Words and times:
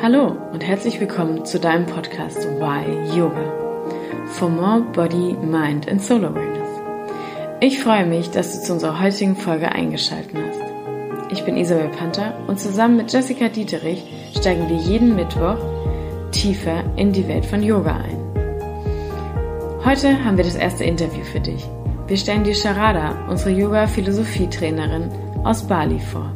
Hallo 0.00 0.36
und 0.52 0.64
herzlich 0.64 1.00
willkommen 1.00 1.44
zu 1.44 1.58
deinem 1.58 1.84
Podcast 1.84 2.38
Why 2.60 3.18
Yoga. 3.18 3.52
For 4.26 4.48
more 4.48 4.82
Body, 4.92 5.34
Mind 5.42 5.88
and 5.88 6.00
Soul 6.00 6.24
Awareness. 6.24 6.68
Ich 7.60 7.80
freue 7.80 8.06
mich, 8.06 8.30
dass 8.30 8.52
du 8.52 8.64
zu 8.64 8.72
unserer 8.74 9.00
heutigen 9.00 9.34
Folge 9.34 9.72
eingeschaltet 9.72 10.36
hast. 10.36 11.32
Ich 11.32 11.44
bin 11.44 11.56
Isabel 11.56 11.88
Panther 11.88 12.38
und 12.46 12.60
zusammen 12.60 12.96
mit 12.96 13.12
Jessica 13.12 13.48
Dieterich 13.48 14.04
steigen 14.38 14.68
wir 14.68 14.76
jeden 14.76 15.16
Mittwoch 15.16 15.58
tiefer 16.30 16.84
in 16.94 17.12
die 17.12 17.26
Welt 17.26 17.44
von 17.44 17.64
Yoga 17.64 17.96
ein. 17.96 18.18
Heute 19.84 20.24
haben 20.24 20.36
wir 20.36 20.44
das 20.44 20.54
erste 20.54 20.84
Interview 20.84 21.24
für 21.24 21.40
dich. 21.40 21.66
Wir 22.06 22.16
stellen 22.16 22.44
dir 22.44 22.54
Sharada, 22.54 23.26
unsere 23.28 23.50
Yoga-Philosophietrainerin 23.50 25.10
aus 25.42 25.66
Bali, 25.66 25.98
vor. 25.98 26.32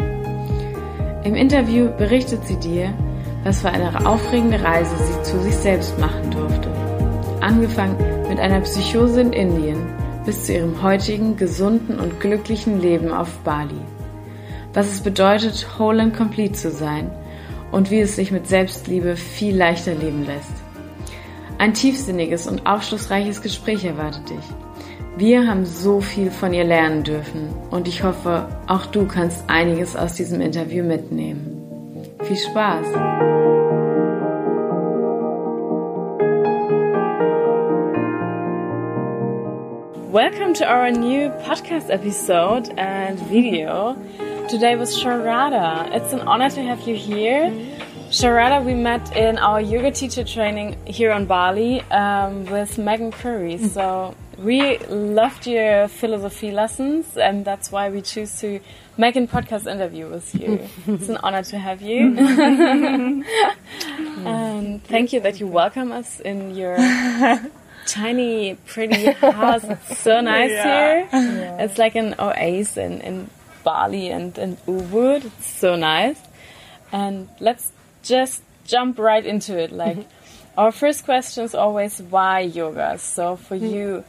Im 1.22 1.36
Interview 1.36 1.90
berichtet 1.96 2.44
sie 2.44 2.56
dir, 2.56 2.92
was 3.44 3.62
für 3.62 3.70
eine 3.70 4.06
aufregende 4.06 4.62
Reise 4.62 4.94
sie 4.98 5.22
zu 5.22 5.40
sich 5.40 5.56
selbst 5.56 5.98
machen 5.98 6.30
durfte. 6.30 6.68
Angefangen 7.40 7.96
mit 8.28 8.38
einer 8.38 8.60
Psychose 8.60 9.20
in 9.20 9.32
Indien 9.32 9.78
bis 10.24 10.44
zu 10.44 10.54
ihrem 10.54 10.82
heutigen 10.82 11.36
gesunden 11.36 11.98
und 11.98 12.20
glücklichen 12.20 12.80
Leben 12.80 13.12
auf 13.12 13.38
Bali. 13.38 13.80
Was 14.72 14.90
es 14.90 15.00
bedeutet, 15.00 15.66
whole 15.78 16.00
and 16.00 16.16
complete 16.16 16.52
zu 16.52 16.70
sein 16.70 17.10
und 17.72 17.90
wie 17.90 18.00
es 18.00 18.16
sich 18.16 18.30
mit 18.30 18.46
Selbstliebe 18.46 19.16
viel 19.16 19.56
leichter 19.56 19.94
leben 19.94 20.24
lässt. 20.24 20.52
Ein 21.58 21.74
tiefsinniges 21.74 22.46
und 22.46 22.66
aufschlussreiches 22.66 23.42
Gespräch 23.42 23.84
erwartet 23.84 24.30
dich. 24.30 24.44
Wir 25.16 25.46
haben 25.46 25.66
so 25.66 26.00
viel 26.00 26.30
von 26.30 26.54
ihr 26.54 26.64
lernen 26.64 27.02
dürfen 27.02 27.50
und 27.70 27.86
ich 27.86 28.02
hoffe, 28.02 28.48
auch 28.66 28.86
du 28.86 29.06
kannst 29.06 29.44
einiges 29.48 29.94
aus 29.94 30.14
diesem 30.14 30.40
Interview 30.40 30.84
mitnehmen. 30.84 31.61
Viel 32.24 32.36
Spaß! 32.36 32.86
Welcome 40.12 40.54
to 40.54 40.64
our 40.64 40.92
new 40.92 41.30
podcast 41.42 41.90
episode 41.90 42.72
and 42.78 43.18
video. 43.18 43.96
Today 44.48 44.76
was 44.76 44.96
Sharada. 44.96 45.92
It's 45.92 46.12
an 46.12 46.20
honor 46.20 46.48
to 46.50 46.62
have 46.62 46.86
you 46.86 46.94
here. 46.94 47.50
Sharada, 48.10 48.64
we 48.64 48.74
met 48.74 49.16
in 49.16 49.38
our 49.38 49.60
yoga 49.60 49.90
teacher 49.90 50.22
training 50.22 50.76
here 50.86 51.10
on 51.10 51.26
Bali 51.26 51.80
um, 51.90 52.44
with 52.46 52.78
Megan 52.78 53.10
Curry. 53.10 53.58
So 53.58 54.14
we 54.42 54.78
loved 54.88 55.46
your 55.46 55.88
philosophy 55.88 56.50
lessons, 56.50 57.16
and 57.16 57.44
that's 57.44 57.70
why 57.70 57.90
we 57.90 58.02
choose 58.02 58.40
to 58.40 58.60
make 58.96 59.16
a 59.16 59.20
podcast 59.26 59.70
interview 59.70 60.08
with 60.08 60.34
you. 60.34 60.68
it's 60.86 61.08
an 61.08 61.18
honor 61.22 61.42
to 61.44 61.58
have 61.58 61.80
you. 61.80 62.16
and 62.18 63.24
um, 64.26 64.80
thank 64.80 65.12
you 65.12 65.20
that 65.20 65.38
you 65.38 65.46
welcome 65.46 65.92
us 65.92 66.20
in 66.20 66.54
your 66.54 66.76
tiny, 67.86 68.56
pretty 68.66 69.12
house. 69.12 69.64
It's 69.64 69.98
so 69.98 70.20
nice 70.20 70.50
Yeah. 70.50 70.64
here. 70.64 71.08
Yeah. 71.12 71.62
It's 71.64 71.78
like 71.78 71.94
an 71.94 72.14
oasis 72.18 72.76
in, 72.76 73.00
in 73.00 73.30
Bali 73.62 74.08
and, 74.08 74.36
in 74.38 74.56
Ubud. 74.66 75.24
It's 75.24 75.46
so 75.46 75.76
nice. 75.76 76.18
And 76.90 77.28
let's 77.38 77.70
just 78.02 78.42
jump 78.66 78.98
right 78.98 79.24
into 79.24 79.56
it. 79.56 79.70
Like, 79.72 79.98
mm-hmm. 79.98 80.58
our 80.58 80.72
first 80.72 81.04
question 81.04 81.44
is 81.44 81.54
always 81.54 82.02
why 82.02 82.40
yoga? 82.40 82.98
So, 82.98 83.36
for 83.36 83.56
mm-hmm. 83.56 83.74
you, 83.74 84.04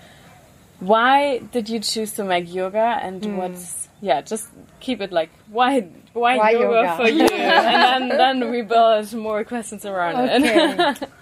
why 0.79 1.39
did 1.39 1.69
you 1.69 1.79
choose 1.79 2.13
to 2.13 2.23
make 2.23 2.53
yoga 2.53 2.99
and 3.01 3.23
hmm. 3.23 3.37
what's, 3.37 3.87
yeah, 4.01 4.21
just 4.21 4.47
keep 4.79 5.01
it 5.01 5.11
like, 5.11 5.29
why, 5.49 5.81
why, 6.13 6.37
Why 6.37 6.51
yoga, 6.51 6.65
yoga? 6.65 6.95
for 6.97 7.07
you? 7.07 7.25
and 7.31 8.11
then, 8.11 8.39
then 8.39 8.51
we 8.51 8.61
build 8.61 9.13
more 9.13 9.43
questions 9.43 9.85
around 9.85 10.29
it. 10.29 10.43
Okay. 10.43 11.07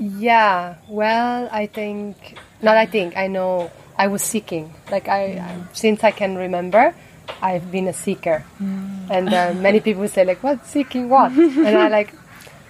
Yeah, 0.00 0.76
well, 0.86 1.48
I 1.50 1.66
think, 1.66 2.38
not 2.62 2.76
I 2.76 2.86
think, 2.86 3.16
I 3.16 3.26
know 3.26 3.72
I 3.96 4.06
was 4.06 4.22
seeking. 4.22 4.72
Like, 4.92 5.08
I, 5.08 5.32
hmm. 5.32 5.38
I 5.40 5.72
since 5.72 6.04
I 6.04 6.12
can 6.12 6.36
remember, 6.36 6.94
I've 7.42 7.72
been 7.72 7.88
a 7.88 7.92
seeker. 7.92 8.40
Hmm. 8.58 9.10
And 9.10 9.34
uh, 9.34 9.54
many 9.54 9.80
people 9.80 10.06
say, 10.06 10.24
like, 10.24 10.42
what? 10.42 10.64
Seeking 10.66 11.08
what? 11.08 11.32
and 11.32 11.66
I 11.66 11.88
like, 11.88 12.14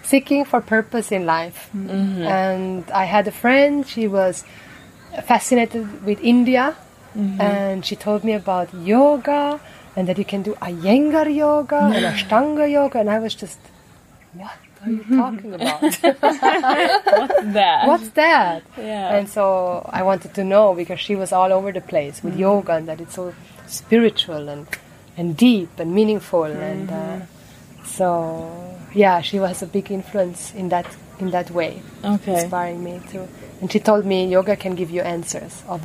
seeking 0.09 0.45
for 0.45 0.61
purpose 0.61 1.13
in 1.13 1.27
life. 1.27 1.71
Mm-hmm. 1.79 2.23
And 2.23 2.91
I 2.91 3.05
had 3.05 3.29
a 3.29 3.31
friend, 3.31 3.87
she 3.87 4.09
was 4.09 4.45
fascinated 5.23 6.05
with 6.05 6.21
India. 6.23 6.77
Mm-hmm. 7.17 7.41
And 7.41 7.85
she 7.85 7.97
told 7.97 8.25
me 8.25 8.33
about 8.33 8.73
yoga 8.75 9.61
and 9.97 10.07
that 10.09 10.19
you 10.19 10.25
can 10.25 10.43
do 10.43 10.55
Iyengar 10.55 11.35
yoga 11.35 11.77
and 11.77 12.05
Ashtanga 12.05 12.71
yoga. 12.71 13.01
And 13.01 13.11
I 13.11 13.19
was 13.19 13.35
just, 13.35 13.59
what 14.35 14.53
are 14.85 14.91
you 14.91 14.99
mm-hmm. 14.99 15.19
talking 15.19 15.55
about? 15.55 15.83
What's 15.83 16.01
that. 17.53 17.87
What's 17.89 18.09
that? 18.11 18.63
Yeah. 18.77 19.17
And 19.17 19.29
so 19.29 19.89
I 19.93 20.03
wanted 20.03 20.35
to 20.35 20.45
know 20.45 20.75
because 20.75 21.01
she 21.01 21.17
was 21.17 21.33
all 21.33 21.53
over 21.53 21.73
the 21.73 21.81
place 21.81 22.23
with 22.23 22.35
mm-hmm. 22.35 22.43
yoga 22.43 22.73
and 22.75 22.89
that 22.89 23.01
it's 23.01 23.15
so 23.15 23.35
spiritual 23.67 24.49
and, 24.49 24.69
and 25.17 25.37
deep 25.37 25.79
and 25.79 25.95
meaningful. 25.95 26.45
And 26.45 26.91
uh, 26.91 27.21
so, 27.85 28.79
yeah, 28.95 29.21
she 29.23 29.41
was 29.41 29.63
a 29.63 29.67
big 29.67 29.91
influence 29.91 30.55
in 30.55 30.69
that 30.69 30.87
in 31.21 31.31
that 31.31 31.51
way, 31.51 31.83
Okay. 32.05 32.41
inspiring 32.41 32.83
me 32.83 33.01
too. 33.11 33.29
And 33.61 33.71
she 33.73 33.81
told 33.81 34.05
me 34.07 34.27
yoga 34.27 34.57
can 34.57 34.75
give 34.75 34.91
you 34.91 35.03
answers 35.03 35.63
of 35.69 35.81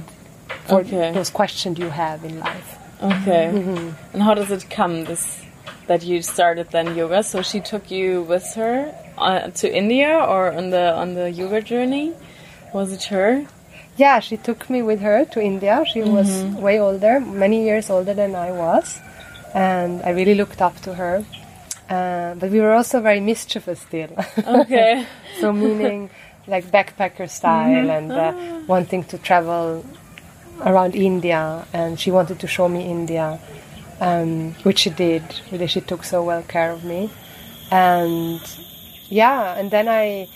for 0.65 0.81
Okay. 0.81 1.11
those 1.11 1.29
questions 1.29 1.79
you 1.79 1.89
have 1.89 2.23
in 2.23 2.39
life. 2.39 2.77
Okay. 3.01 3.51
Mm-hmm. 3.53 3.89
And 4.13 4.21
how 4.23 4.33
does 4.33 4.51
it 4.51 4.69
come 4.69 5.05
this 5.05 5.41
that 5.87 6.03
you 6.03 6.21
started 6.21 6.69
then 6.71 6.95
yoga? 6.95 7.23
So 7.23 7.41
she 7.41 7.59
took 7.59 7.91
you 7.91 8.21
with 8.23 8.45
her 8.55 8.93
uh, 9.17 9.49
to 9.49 9.75
India 9.75 10.17
or 10.17 10.51
on 10.51 10.69
the 10.69 10.93
on 10.93 11.15
the 11.15 11.29
yoga 11.31 11.61
journey? 11.61 12.13
Was 12.73 12.93
it 12.93 13.03
her? 13.05 13.45
Yeah, 13.97 14.19
she 14.21 14.37
took 14.37 14.69
me 14.69 14.81
with 14.81 15.01
her 15.01 15.25
to 15.33 15.41
India. 15.41 15.83
She 15.85 16.01
was 16.01 16.43
way 16.57 16.79
older, 16.79 17.19
many 17.19 17.63
years 17.63 17.89
older 17.91 18.13
than 18.15 18.33
I 18.35 18.51
was, 18.51 18.99
and 19.53 20.01
I 20.01 20.09
really 20.11 20.33
looked 20.33 20.61
up 20.61 20.79
to 20.81 20.93
her. 20.95 21.23
Uh, 21.89 22.33
but 22.35 22.49
we 22.49 22.59
were 22.59 22.71
also 22.73 23.01
very 23.01 23.19
mischievous 23.19 23.81
still. 23.81 24.09
Okay. 24.47 25.05
so 25.39 25.51
meaning 25.53 26.09
like 26.47 26.65
backpacker 26.65 27.29
style 27.29 27.89
and 27.89 28.11
uh, 28.11 28.33
wanting 28.67 29.03
to 29.05 29.17
travel 29.17 29.85
around 30.61 30.95
India, 30.95 31.65
and 31.73 31.99
she 31.99 32.11
wanted 32.11 32.39
to 32.39 32.47
show 32.47 32.67
me 32.69 32.85
India, 32.85 33.39
um, 33.99 34.53
which 34.63 34.79
she 34.79 34.89
did. 34.89 35.23
Really, 35.51 35.67
she 35.67 35.81
took 35.81 36.03
so 36.03 36.23
well 36.23 36.43
care 36.43 36.71
of 36.71 36.83
me, 36.83 37.09
and 37.71 38.41
yeah, 39.09 39.57
and 39.57 39.71
then 39.71 39.87
I, 39.87 40.27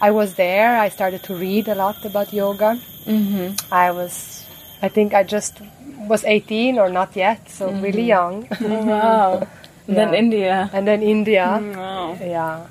I 0.00 0.10
was 0.10 0.34
there. 0.34 0.78
I 0.78 0.88
started 0.88 1.22
to 1.24 1.34
read 1.34 1.68
a 1.68 1.74
lot 1.74 2.04
about 2.04 2.32
yoga. 2.32 2.78
Mm-hmm. 3.06 3.72
I 3.72 3.90
was, 3.90 4.44
I 4.82 4.88
think 4.88 5.12
I 5.14 5.22
just 5.22 5.60
was 6.08 6.24
18 6.24 6.78
or 6.78 6.88
not 6.90 7.16
yet, 7.16 7.48
so 7.48 7.70
really 7.72 8.04
young, 8.04 8.48
wow. 8.60 9.46
Then 9.86 10.14
India. 10.14 10.70
and 10.72 10.88
then 10.88 11.02
India. 11.02 11.60
Wow. 11.76 12.16
Yeah, 12.20 12.66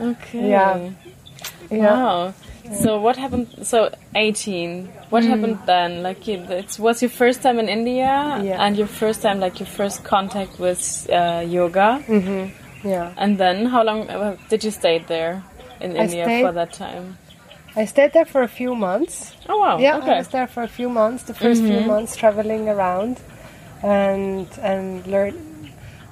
Okay. 0.00 0.50
Yeah. 0.50 0.90
Yeah. 1.70 1.92
Wow. 2.02 2.34
So 2.80 2.98
what 3.00 3.16
happened? 3.16 3.48
So 3.62 3.90
18. 4.14 4.88
What 5.10 5.22
happened 5.24 5.58
then? 5.66 6.02
Like 6.02 6.26
you, 6.26 6.38
it 6.48 6.78
was 6.78 7.02
your 7.02 7.10
first 7.10 7.42
time 7.42 7.58
in 7.58 7.68
India, 7.68 8.40
Yeah. 8.42 8.62
and 8.64 8.76
your 8.76 8.86
first 8.86 9.20
time, 9.22 9.38
like 9.38 9.60
your 9.60 9.66
first 9.66 10.02
contact 10.04 10.58
with 10.58 11.06
uh, 11.10 11.44
yoga. 11.46 12.02
yeah. 12.82 13.12
And 13.16 13.36
then, 13.38 13.66
how 13.66 13.82
long 13.84 14.08
uh, 14.08 14.36
did 14.48 14.64
you 14.64 14.70
stay 14.70 14.98
there 15.06 15.42
in 15.80 15.92
I 15.96 16.04
India 16.04 16.24
stayed- 16.24 16.42
for 16.46 16.52
that 16.52 16.72
time? 16.72 17.18
I 17.76 17.84
stayed 17.86 18.12
there 18.12 18.24
for 18.24 18.42
a 18.42 18.48
few 18.48 18.74
months. 18.76 19.34
Oh 19.48 19.58
wow! 19.58 19.78
Yeah, 19.78 19.96
I 19.98 20.18
was 20.18 20.28
there 20.28 20.46
for 20.46 20.62
a 20.62 20.68
few 20.68 20.88
months. 20.88 21.24
The 21.24 21.32
1st 21.34 21.60
few 21.66 21.80
months 21.80 22.14
traveling 22.16 22.68
around, 22.68 23.20
and 23.82 24.46
and 24.62 25.04
learn. 25.06 25.34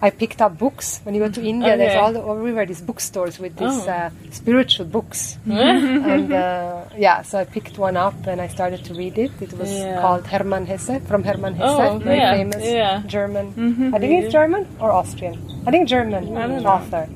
I 0.05 0.11
picked 0.11 0.41
up 0.43 0.59
books. 0.59 1.01
When 1.05 1.15
you 1.15 1.21
go 1.27 1.31
to 1.31 1.43
India, 1.53 1.77
there's 1.77 1.95
all 2.03 2.13
the, 2.13 2.21
everywhere 2.21 2.67
these 2.67 2.81
bookstores 2.83 3.39
with 3.39 3.55
these 3.57 3.87
Oh. 3.87 3.91
uh, 3.91 4.11
spiritual 4.33 4.87
books. 4.87 5.39
and 5.47 6.33
uh, 6.33 6.85
yeah, 6.99 7.23
so 7.23 7.39
I 7.39 7.45
picked 7.45 7.79
one 7.79 7.97
up 7.97 8.27
and 8.27 8.41
I 8.41 8.49
started 8.49 8.85
to 8.87 8.95
read 8.95 9.17
it. 9.17 9.31
It 9.41 9.53
was 9.61 9.71
Yeah. 9.73 10.01
called 10.01 10.27
Hermann 10.27 10.67
Hesse 10.67 10.99
from 11.07 11.23
Hermann 11.23 11.55
Hesse, 11.55 11.79
Oh, 11.79 11.99
very 11.99 12.19
yeah, 12.19 12.35
famous 12.35 12.65
yeah. 12.65 13.03
German. 13.07 13.47
I 13.95 13.99
think 14.01 14.25
it's 14.25 14.33
German 14.33 14.67
or 14.81 14.91
Austrian. 14.91 15.37
I 15.67 15.71
think 15.71 15.89
German 15.89 16.35
don't 16.35 16.67
author. 16.67 17.09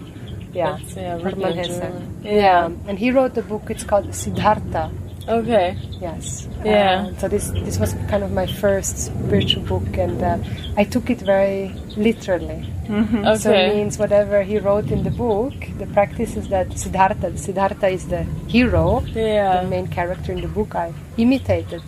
Yeah, 0.54 0.78
yeah, 0.96 1.18
Hermann 1.18 1.52
Hesse. 1.58 1.82
Yeah, 2.22 2.70
and 2.88 2.98
he 2.98 3.10
wrote 3.10 3.34
the 3.34 3.42
book. 3.42 3.64
It's 3.68 3.82
called 3.84 4.14
Siddhartha. 4.14 4.90
Okay. 5.28 5.76
Yes. 6.00 6.48
Yeah. 6.64 7.08
Uh, 7.08 7.18
so 7.18 7.28
this 7.28 7.48
this 7.50 7.78
was 7.78 7.94
kind 8.08 8.22
of 8.22 8.30
my 8.32 8.46
first 8.46 8.98
spiritual 9.06 9.62
book, 9.64 9.96
and 9.98 10.22
uh, 10.22 10.38
I 10.76 10.84
took 10.84 11.10
it 11.10 11.20
very 11.20 11.74
literally. 11.96 12.64
Okay. 12.88 13.36
So 13.36 13.52
it 13.52 13.74
means 13.74 13.98
whatever 13.98 14.42
he 14.42 14.58
wrote 14.58 14.90
in 14.92 15.02
the 15.02 15.10
book, 15.10 15.54
the 15.78 15.86
practices 15.86 16.48
that 16.48 16.78
Siddhartha. 16.78 17.36
Siddhartha 17.36 17.88
is 17.88 18.06
the 18.06 18.22
hero, 18.46 19.02
yeah. 19.14 19.62
the 19.62 19.68
main 19.68 19.88
character 19.88 20.32
in 20.32 20.40
the 20.40 20.48
book. 20.48 20.74
I 20.74 20.92
imitated. 21.16 21.82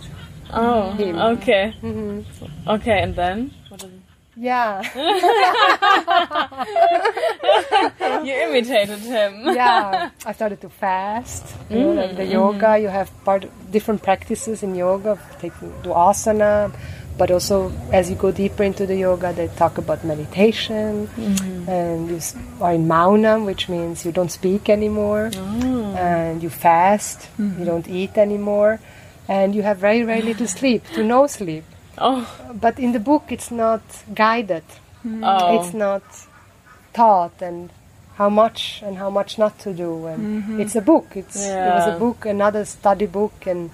Oh. 0.51 0.91
him. 0.91 1.15
Okay. 1.15 1.71
hmm 1.79 2.21
Okay. 2.67 2.99
And 3.03 3.15
then? 3.15 3.51
Yeah. 4.39 4.81
You 8.23 8.33
imitated 8.33 8.99
him. 8.99 9.43
yeah, 9.45 10.09
I 10.25 10.31
started 10.33 10.59
to 10.61 10.69
fast. 10.69 11.55
You 11.69 11.79
know, 11.79 11.91
like 11.93 12.17
the 12.17 12.23
mm. 12.23 12.31
yoga, 12.31 12.65
mm-hmm. 12.65 12.83
you 12.83 12.89
have 12.89 13.09
part 13.23 13.45
different 13.71 14.03
practices 14.03 14.61
in 14.61 14.75
yoga, 14.75 15.17
taking 15.39 15.71
do 15.83 15.89
asana, 15.89 16.73
but 17.17 17.31
also 17.31 17.71
as 17.91 18.09
you 18.09 18.15
go 18.15 18.31
deeper 18.31 18.63
into 18.63 18.85
the 18.85 18.95
yoga, 18.95 19.31
they 19.31 19.47
talk 19.49 19.77
about 19.77 20.03
meditation, 20.03 21.07
mm-hmm. 21.07 21.69
and 21.69 22.09
you 22.09 22.19
are 22.61 22.73
in 22.73 22.87
mauna, 22.87 23.39
which 23.39 23.69
means 23.69 24.05
you 24.05 24.11
don't 24.11 24.31
speak 24.31 24.69
anymore, 24.69 25.31
oh. 25.35 25.95
and 25.95 26.43
you 26.43 26.49
fast, 26.49 27.27
you 27.37 27.45
mm-hmm. 27.45 27.65
don't 27.65 27.87
eat 27.87 28.17
anymore, 28.17 28.79
and 29.27 29.55
you 29.55 29.61
have 29.61 29.77
very 29.77 30.03
very 30.03 30.21
little 30.21 30.47
sleep. 30.47 30.83
To 30.95 31.03
no 31.03 31.27
sleep. 31.27 31.63
Oh, 31.99 32.25
But 32.53 32.79
in 32.79 32.91
the 32.93 32.99
book, 32.99 33.25
it's 33.29 33.51
not 33.51 33.81
guided. 34.13 34.63
Oh. 35.23 35.55
it's 35.55 35.73
not 35.73 36.03
taught 36.93 37.41
and 37.41 37.69
how 38.15 38.29
much 38.29 38.81
and 38.85 38.97
how 38.97 39.09
much 39.09 39.37
not 39.37 39.57
to 39.59 39.73
do. 39.73 40.07
And 40.07 40.59
it's 40.61 40.75
a 40.75 40.81
book. 40.81 41.07
It's 41.15 41.37
it 41.47 41.73
was 41.77 41.87
a 41.95 41.97
book 41.99 42.25
another 42.25 42.65
study 42.65 43.05
book 43.05 43.47
and 43.47 43.69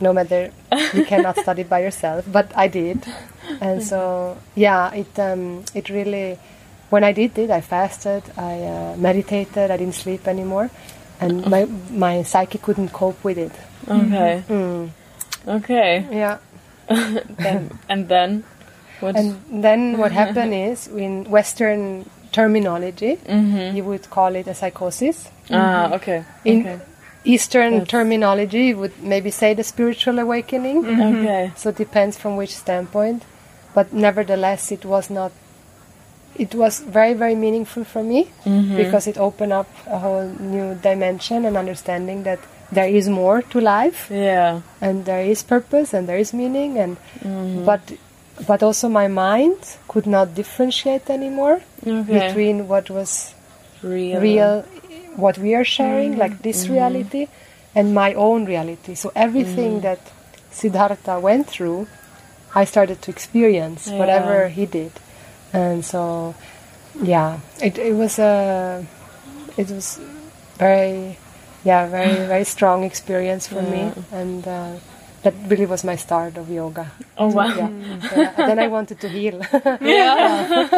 no 0.00 0.12
matter 0.12 0.50
you 0.92 1.04
cannot 1.04 1.38
study 1.38 1.62
by 1.62 1.80
yourself 1.82 2.24
but 2.32 2.50
i 2.56 2.66
did. 2.66 2.98
And 3.60 3.82
so 3.82 4.36
yeah 4.56 4.92
it 4.92 5.16
um, 5.18 5.62
it 5.74 5.88
really 5.88 6.36
when 6.90 7.04
i 7.04 7.12
did 7.12 7.38
it 7.38 7.50
i 7.50 7.60
fasted 7.60 8.22
i 8.36 8.54
uh, 8.62 8.96
meditated 8.96 9.70
i 9.70 9.76
didn't 9.76 9.94
sleep 9.94 10.26
anymore 10.26 10.68
and 11.20 11.46
my 11.46 11.64
my 11.90 12.22
psyche 12.24 12.58
couldn't 12.58 12.90
cope 12.92 13.22
with 13.22 13.38
it. 13.38 13.52
Okay. 13.88 14.42
Mm. 14.48 14.90
Okay. 15.46 16.06
yeah 16.10 16.38
Then, 17.44 17.78
and 17.88 18.08
then? 18.08 18.44
What? 19.00 19.16
And 19.16 19.36
then 19.50 19.98
what 19.98 20.12
happened 20.12 20.54
is, 20.54 20.86
in 20.88 21.24
Western 21.30 22.08
terminology, 22.32 23.16
Mm-hmm. 23.26 23.76
you 23.76 23.84
would 23.84 24.08
call 24.10 24.34
it 24.34 24.46
a 24.46 24.54
psychosis. 24.54 25.28
ah, 25.50 25.92
okay. 25.94 26.24
In 26.44 26.60
okay. 26.60 26.78
Eastern 27.24 27.72
Yes. 27.74 27.88
terminology, 27.88 28.66
you 28.72 28.76
would 28.78 28.92
maybe 29.02 29.30
say 29.30 29.54
the 29.54 29.64
spiritual 29.64 30.18
awakening. 30.18 30.84
Okay. 30.86 31.52
So 31.56 31.70
it 31.70 31.76
depends 31.76 32.18
from 32.18 32.36
which 32.36 32.54
standpoint. 32.54 33.22
But 33.74 33.92
nevertheless, 33.92 34.70
it 34.72 34.84
was 34.84 35.10
not. 35.10 35.32
It 36.36 36.54
was 36.54 36.80
very, 36.80 37.14
very 37.14 37.34
meaningful 37.34 37.84
for 37.84 38.02
me 38.02 38.28
Mm-hmm. 38.44 38.76
because 38.76 39.06
it 39.06 39.18
opened 39.18 39.52
up 39.52 39.68
a 39.86 39.98
whole 39.98 40.26
new 40.40 40.74
dimension 40.74 41.44
and 41.46 41.56
understanding 41.56 42.24
that 42.24 42.38
there 42.74 42.88
is 43.00 43.08
more 43.08 43.42
to 43.52 43.60
life 43.60 44.00
Yeah. 44.10 44.60
and 44.80 45.04
there 45.04 45.24
is 45.32 45.42
purpose 45.42 45.94
and 45.96 46.08
there 46.08 46.18
is 46.18 46.32
meaning 46.32 46.78
and 46.78 46.96
Mm-hmm. 47.22 47.64
but 47.64 47.80
but 48.48 48.62
also 48.62 48.88
my 48.88 49.06
mind 49.08 49.56
could 49.88 50.06
not 50.06 50.34
differentiate 50.34 51.08
anymore 51.08 51.60
Okay. 51.86 52.18
between 52.18 52.66
what 52.68 52.90
was 52.90 53.34
real. 53.82 54.20
real 54.20 54.54
what 55.16 55.38
we 55.38 55.54
are 55.54 55.64
sharing 55.64 56.10
Mm-hmm. 56.12 56.20
like 56.24 56.42
this 56.42 56.68
reality 56.68 57.28
and 57.74 57.94
my 57.94 58.10
own 58.14 58.44
reality 58.54 58.94
so 58.94 59.12
everything 59.14 59.72
Mm-hmm. 59.80 59.86
that 59.88 60.00
siddhartha 60.50 61.18
went 61.28 61.46
through 61.54 61.86
i 62.54 62.64
started 62.64 62.98
to 63.02 63.10
experience 63.10 63.80
Yeah. 63.90 63.98
whatever 64.00 64.48
he 64.48 64.64
did 64.66 64.92
and 65.52 65.84
so 65.84 66.34
yeah 67.02 67.38
it, 67.62 67.78
it 67.78 67.94
was 67.94 68.18
a 68.18 68.32
it 69.56 69.68
was 69.70 69.98
very 70.58 71.16
yeah 71.64 71.86
very 71.88 72.14
very 72.34 72.44
strong 72.44 72.84
experience 72.84 73.46
for 73.48 73.62
me 73.62 73.90
and 74.12 74.46
uh, 74.46 74.72
that 75.22 75.34
really 75.48 75.66
was 75.66 75.82
my 75.84 75.96
start 75.96 76.36
of 76.36 76.50
yoga 76.50 76.86
Oh 77.16 77.28
wow. 77.32 77.46
yeah. 77.56 77.70
yeah. 78.12 78.32
Then 78.48 78.58
i 78.58 78.68
wanted 78.68 79.00
to 79.00 79.08
heal 79.08 79.40
Yeah. 79.80 80.68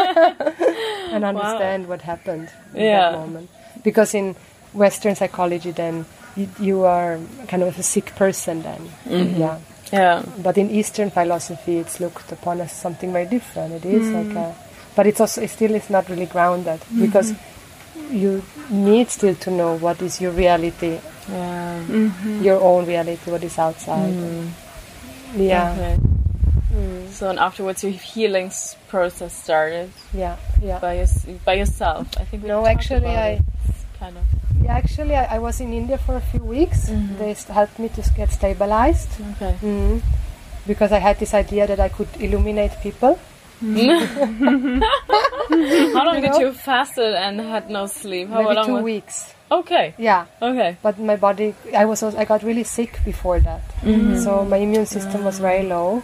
and 1.12 1.24
understand 1.24 1.88
what 1.88 2.02
happened 2.02 2.48
in 2.74 2.84
Yeah. 2.84 3.10
that 3.10 3.18
moment. 3.18 3.48
Because 3.82 4.14
in 4.14 4.36
Western 4.72 5.14
psychology, 5.16 5.70
then 5.70 6.04
you, 6.36 6.48
you 6.60 6.84
are 6.84 7.18
kind 7.48 7.62
of 7.62 7.78
a 7.78 7.82
sick 7.82 8.14
person. 8.16 8.62
Then, 8.62 8.80
Mm-hmm. 9.08 9.40
yeah. 9.40 9.58
Yeah. 9.92 10.22
But 10.42 10.58
in 10.58 10.70
Eastern 10.70 11.10
philosophy, 11.10 11.78
it's 11.78 12.00
looked 12.00 12.32
upon 12.32 12.60
as 12.60 12.72
something 12.72 13.12
very 13.12 13.26
different. 13.26 13.72
It 13.74 13.84
is 13.84 14.10
like 14.10 14.34
a, 14.36 14.54
but 14.96 15.06
it's 15.06 15.20
also 15.20 15.40
it 15.42 15.50
still 15.50 15.74
is 15.74 15.88
not 15.88 16.08
really 16.10 16.26
grounded 16.26 16.80
because 17.00 17.32
you 18.10 18.42
need 18.70 19.10
still 19.10 19.34
to 19.34 19.50
know 19.50 19.76
what 19.78 20.00
is 20.02 20.20
your 20.20 20.32
reality, 20.32 20.98
Yeah. 21.30 21.80
your 22.40 22.60
own 22.60 22.86
reality, 22.86 23.30
what 23.30 23.42
is 23.42 23.58
outside. 23.58 24.14
Yeah, 25.34 25.72
Okay. 25.72 25.98
So 27.10 27.30
and 27.30 27.38
afterwards 27.38 27.82
your 27.82 27.92
healing 27.92 28.50
process 28.88 29.32
started 29.32 29.90
yeah, 30.12 30.36
yeah. 30.62 30.78
by 30.78 30.94
your, 30.98 31.06
by 31.44 31.54
yourself. 31.54 32.06
I 32.18 32.24
think 32.24 32.42
we 32.42 32.48
No, 32.48 32.66
actually, 32.66 33.08
about 33.08 33.16
I 33.16 33.28
it, 33.30 33.42
kind 33.98 34.16
of. 34.18 34.24
Yeah, 34.62 34.76
actually, 34.76 35.14
I, 35.16 35.36
I 35.36 35.38
was 35.38 35.60
in 35.60 35.72
India 35.72 35.96
for 35.96 36.16
a 36.16 36.20
few 36.20 36.40
weeks. 36.44 36.90
Mm-hmm. 36.90 37.18
They 37.18 37.32
helped 37.52 37.78
me 37.78 37.88
to 37.90 38.02
get 38.14 38.30
stabilized 38.32 39.08
Okay. 39.36 39.56
mm. 39.62 40.02
because 40.66 40.92
I 40.92 40.98
had 40.98 41.18
this 41.18 41.32
idea 41.32 41.66
that 41.66 41.80
I 41.80 41.88
could 41.88 42.08
illuminate 42.20 42.72
people. 42.82 43.18
How 43.60 43.66
long 46.04 46.20
did 46.20 46.32
know? 46.32 46.40
you 46.40 46.52
fasted 46.52 47.14
and 47.14 47.40
had 47.40 47.70
no 47.70 47.86
sleep? 47.86 48.28
How 48.28 48.42
maybe 48.42 48.54
long? 48.54 48.66
two 48.66 48.74
was- 48.74 48.82
weeks. 48.84 49.34
Okay. 49.50 49.94
Yeah, 49.96 50.26
Okay. 50.42 50.76
but 50.82 50.98
my 50.98 51.14
body, 51.14 51.54
I 51.74 51.84
was, 51.84 52.02
also, 52.02 52.18
I 52.18 52.24
got 52.24 52.42
really 52.42 52.64
sick 52.64 52.98
before 53.04 53.38
that, 53.40 53.62
Mm-hmm. 53.82 54.18
so 54.18 54.44
my 54.44 54.56
immune 54.56 54.86
system 54.86 55.22
was 55.24 55.38
very 55.38 55.62
low, 55.62 56.02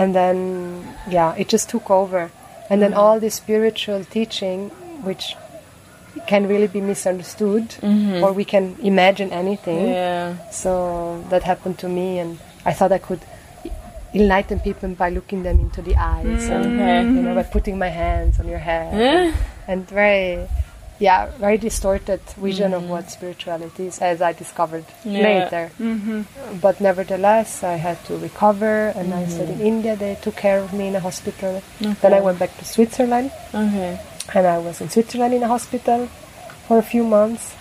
and 0.00 0.12
then 0.16 0.84
yeah, 1.08 1.32
it 1.36 1.48
just 1.48 1.70
took 1.70 1.88
over, 1.92 2.32
and 2.68 2.82
then 2.82 2.92
all 2.92 3.20
this 3.20 3.36
spiritual 3.36 4.02
teaching, 4.04 4.70
which 5.06 5.36
can 6.26 6.48
really 6.48 6.66
be 6.66 6.80
misunderstood, 6.80 7.76
or 8.20 8.32
we 8.32 8.44
can 8.44 8.74
imagine 8.82 9.30
anything. 9.30 9.78
Mm-hmm. 9.86 9.92
Yeah. 9.92 10.50
So 10.50 11.24
that 11.30 11.44
happened 11.44 11.78
to 11.78 11.88
me, 11.88 12.18
and 12.18 12.40
I 12.66 12.72
thought 12.72 12.90
I 12.90 12.98
could 12.98 13.20
enlighten 14.14 14.60
people 14.60 14.90
by 14.90 15.08
looking 15.08 15.42
them 15.42 15.58
into 15.60 15.80
the 15.82 15.96
eyes, 15.96 16.48
and 16.48 16.66
Okay. 16.66 17.02
you 17.02 17.22
know, 17.22 17.34
by 17.34 17.42
putting 17.44 17.78
my 17.78 17.88
hands 17.88 18.38
on 18.40 18.46
your 18.48 18.58
head, 18.58 18.92
and, 18.92 19.34
and 19.66 19.88
very, 19.88 20.46
yeah, 20.98 21.30
very 21.38 21.56
distorted 21.56 22.20
vision 22.36 22.74
of 22.74 22.82
mm. 22.82 22.88
what 22.88 23.10
spirituality 23.10 23.86
is, 23.86 23.98
as 24.00 24.20
I 24.20 24.32
discovered 24.32 24.84
Yeah. 25.04 25.22
later. 25.22 25.70
Mm-hmm. 25.80 26.58
But 26.60 26.80
nevertheless, 26.80 27.64
I 27.64 27.76
had 27.76 28.04
to 28.04 28.18
recover, 28.18 28.92
and 28.94 29.14
I 29.14 29.26
stayed 29.26 29.48
in 29.48 29.54
mm-hmm. 29.56 29.66
India. 29.66 29.96
They 29.96 30.16
took 30.20 30.36
care 30.36 30.60
of 30.60 30.72
me 30.72 30.88
in 30.88 30.94
a 30.94 31.00
hospital. 31.00 31.62
Then 31.80 32.12
I 32.12 32.20
went 32.20 32.38
back 32.38 32.56
to 32.58 32.64
Switzerland, 32.64 33.32
Okay. 33.54 33.98
and 34.34 34.46
I 34.46 34.58
was 34.58 34.80
in 34.80 34.90
Switzerland 34.90 35.32
in 35.34 35.42
a 35.42 35.48
hospital 35.48 36.08
for 36.68 36.78
a 36.78 36.82
few 36.82 37.04
months, 37.04 37.54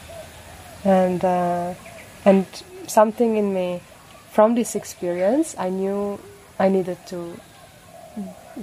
and 0.84 1.24
uh, 1.24 1.74
and 2.25 2.46
something 2.88 3.38
in 3.38 3.53
me 3.53 3.79
from 4.31 4.55
this 4.55 4.75
experience, 4.75 5.55
I 5.58 5.70
knew 5.70 6.20
I 6.62 6.70
needed 6.70 6.98
to 7.08 7.20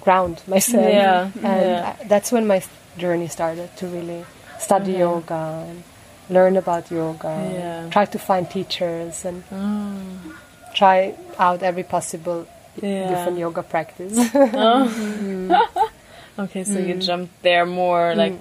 ground 0.00 0.43
myself, 0.47 0.85
Yeah, 0.85 1.31
and 1.43 1.62
yeah. 1.71 1.95
I- 2.00 2.05
that's 2.05 2.31
when 2.31 2.47
my 2.47 2.62
journey 2.97 3.28
started 3.28 3.69
to 3.81 3.87
really 3.87 4.25
study 4.59 4.93
yoga 4.93 5.64
and 5.69 5.83
learn 6.31 6.57
about 6.57 6.90
yoga, 6.90 7.33
Yeah. 7.52 7.88
try 7.90 8.05
to 8.05 8.19
find 8.19 8.45
teachers, 8.50 9.25
and 9.25 9.43
oh. 9.50 9.97
try 10.75 11.14
out 11.38 11.62
every 11.62 11.83
possible 11.85 12.47
Yeah. 12.83 13.09
different 13.11 13.38
yoga 13.38 13.62
practice. 13.62 14.14
Oh. 14.35 14.87
Mm. 14.87 15.50
Okay, 16.38 16.62
so 16.62 16.78
you 16.78 16.95
mm. 16.95 17.02
jumped 17.02 17.35
there 17.43 17.67
more 17.67 18.12
mm. 18.14 18.17
like 18.23 18.37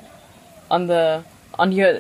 on 0.70 0.86
the 0.88 1.24
on 1.58 1.72
your 1.72 1.92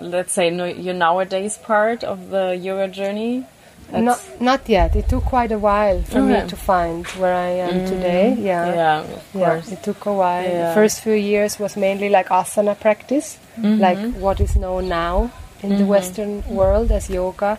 let's 0.00 0.32
say 0.32 0.48
no, 0.48 0.64
your 0.64 0.94
nowadays 0.94 1.58
part 1.58 2.00
of 2.04 2.30
the 2.30 2.56
yoga 2.56 2.88
journey. 2.88 3.44
Not 3.92 4.20
not 4.40 4.60
yet. 4.68 4.96
It 4.96 5.08
took 5.08 5.24
quite 5.24 5.52
a 5.52 5.58
while 5.58 6.00
for 6.02 6.18
Okay. 6.18 6.42
me 6.42 6.48
to 6.48 6.56
find 6.56 7.06
where 7.20 7.34
I 7.34 7.50
am 7.68 7.84
today. 7.86 8.34
Yeah. 8.38 8.74
Yeah, 8.74 9.00
of 9.00 9.24
Yeah, 9.34 9.44
course. 9.60 9.72
it 9.72 9.82
took 9.82 10.06
a 10.06 10.12
while. 10.12 10.48
Yeah. 10.48 10.68
The 10.68 10.74
first 10.74 11.00
few 11.00 11.12
years 11.14 11.58
was 11.58 11.76
mainly 11.76 12.08
like 12.08 12.28
asana 12.28 12.74
practice, 12.78 13.38
Mm-hmm. 13.60 13.80
like 13.80 14.00
what 14.16 14.40
is 14.40 14.56
known 14.56 14.88
now 14.88 15.30
in 15.62 15.76
the 15.78 15.84
Western 15.84 16.42
world 16.48 16.90
as 16.90 17.10
yoga, 17.10 17.58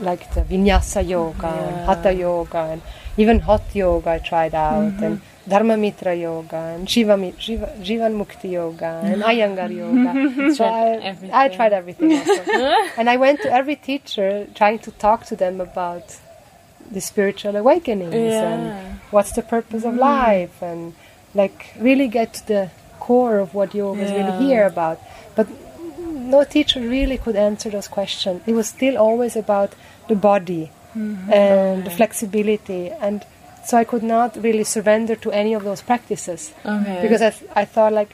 like 0.00 0.32
the 0.34 0.42
vinyasa 0.42 1.06
yoga 1.08 1.46
and 1.46 1.56
Yeah. 1.56 1.72
Mm-hmm. 1.72 1.86
hatha 1.86 2.12
yoga 2.12 2.58
and 2.72 2.82
even 3.16 3.40
hot 3.40 3.62
yoga 3.74 4.10
I 4.10 4.18
tried 4.18 4.54
out 4.54 4.92
and 5.02 5.20
Dharma 5.46 5.74
Mittra 5.76 6.18
yoga 6.18 6.56
and 6.74 6.88
shiva, 6.88 7.16
shiva 7.38 7.66
Jivamukti 7.80 8.50
yoga 8.52 9.00
and 9.04 9.22
iyengar 9.22 9.70
yoga. 9.70 10.54
so 10.58 10.64
I, 10.64 11.14
I 11.32 11.48
tried 11.48 11.72
everything. 11.74 12.12
also. 12.16 12.32
and 12.98 13.10
I 13.10 13.16
went 13.18 13.40
to 13.42 13.52
every 13.52 13.76
teacher 13.76 14.46
trying 14.54 14.78
to 14.80 14.90
talk 14.90 15.26
to 15.26 15.36
them 15.36 15.60
about 15.60 16.16
the 16.90 17.00
spiritual 17.00 17.56
awakenings 17.56 18.14
Yeah. 18.14 18.52
and 18.54 19.00
what's 19.10 19.32
the 19.32 19.42
purpose 19.42 19.84
of 19.84 19.94
life 19.96 20.62
and 20.62 20.94
like 21.34 21.74
really 21.78 22.08
get 22.08 22.32
to 22.34 22.46
the 22.46 22.70
core 23.00 23.38
of 23.38 23.54
what 23.54 23.74
yoga 23.74 24.00
is 24.02 24.12
really 24.12 24.36
here 24.46 24.64
about 24.66 24.98
but 25.36 25.46
no 26.34 26.44
teacher 26.56 26.80
really 26.80 27.18
could 27.24 27.36
answer 27.48 27.68
those 27.76 27.88
questions. 27.98 28.42
It 28.50 28.54
was 28.60 28.66
still 28.76 28.96
always 29.06 29.34
about 29.44 29.70
the 30.10 30.16
body 30.30 30.64
mm-hmm. 30.96 31.32
and 31.32 31.84
the 31.86 31.90
flexibility. 31.90 32.82
And 33.06 33.24
so 33.68 33.72
I 33.82 33.84
could 33.84 34.02
not 34.02 34.30
really 34.46 34.64
surrender 34.64 35.16
to 35.24 35.28
any 35.32 35.52
of 35.58 35.62
those 35.68 35.82
practices. 35.90 36.52
Okay. 36.64 36.98
because 37.02 37.22
I, 37.22 37.30
th- 37.30 37.50
I 37.62 37.64
thought 37.64 37.92
like 38.00 38.12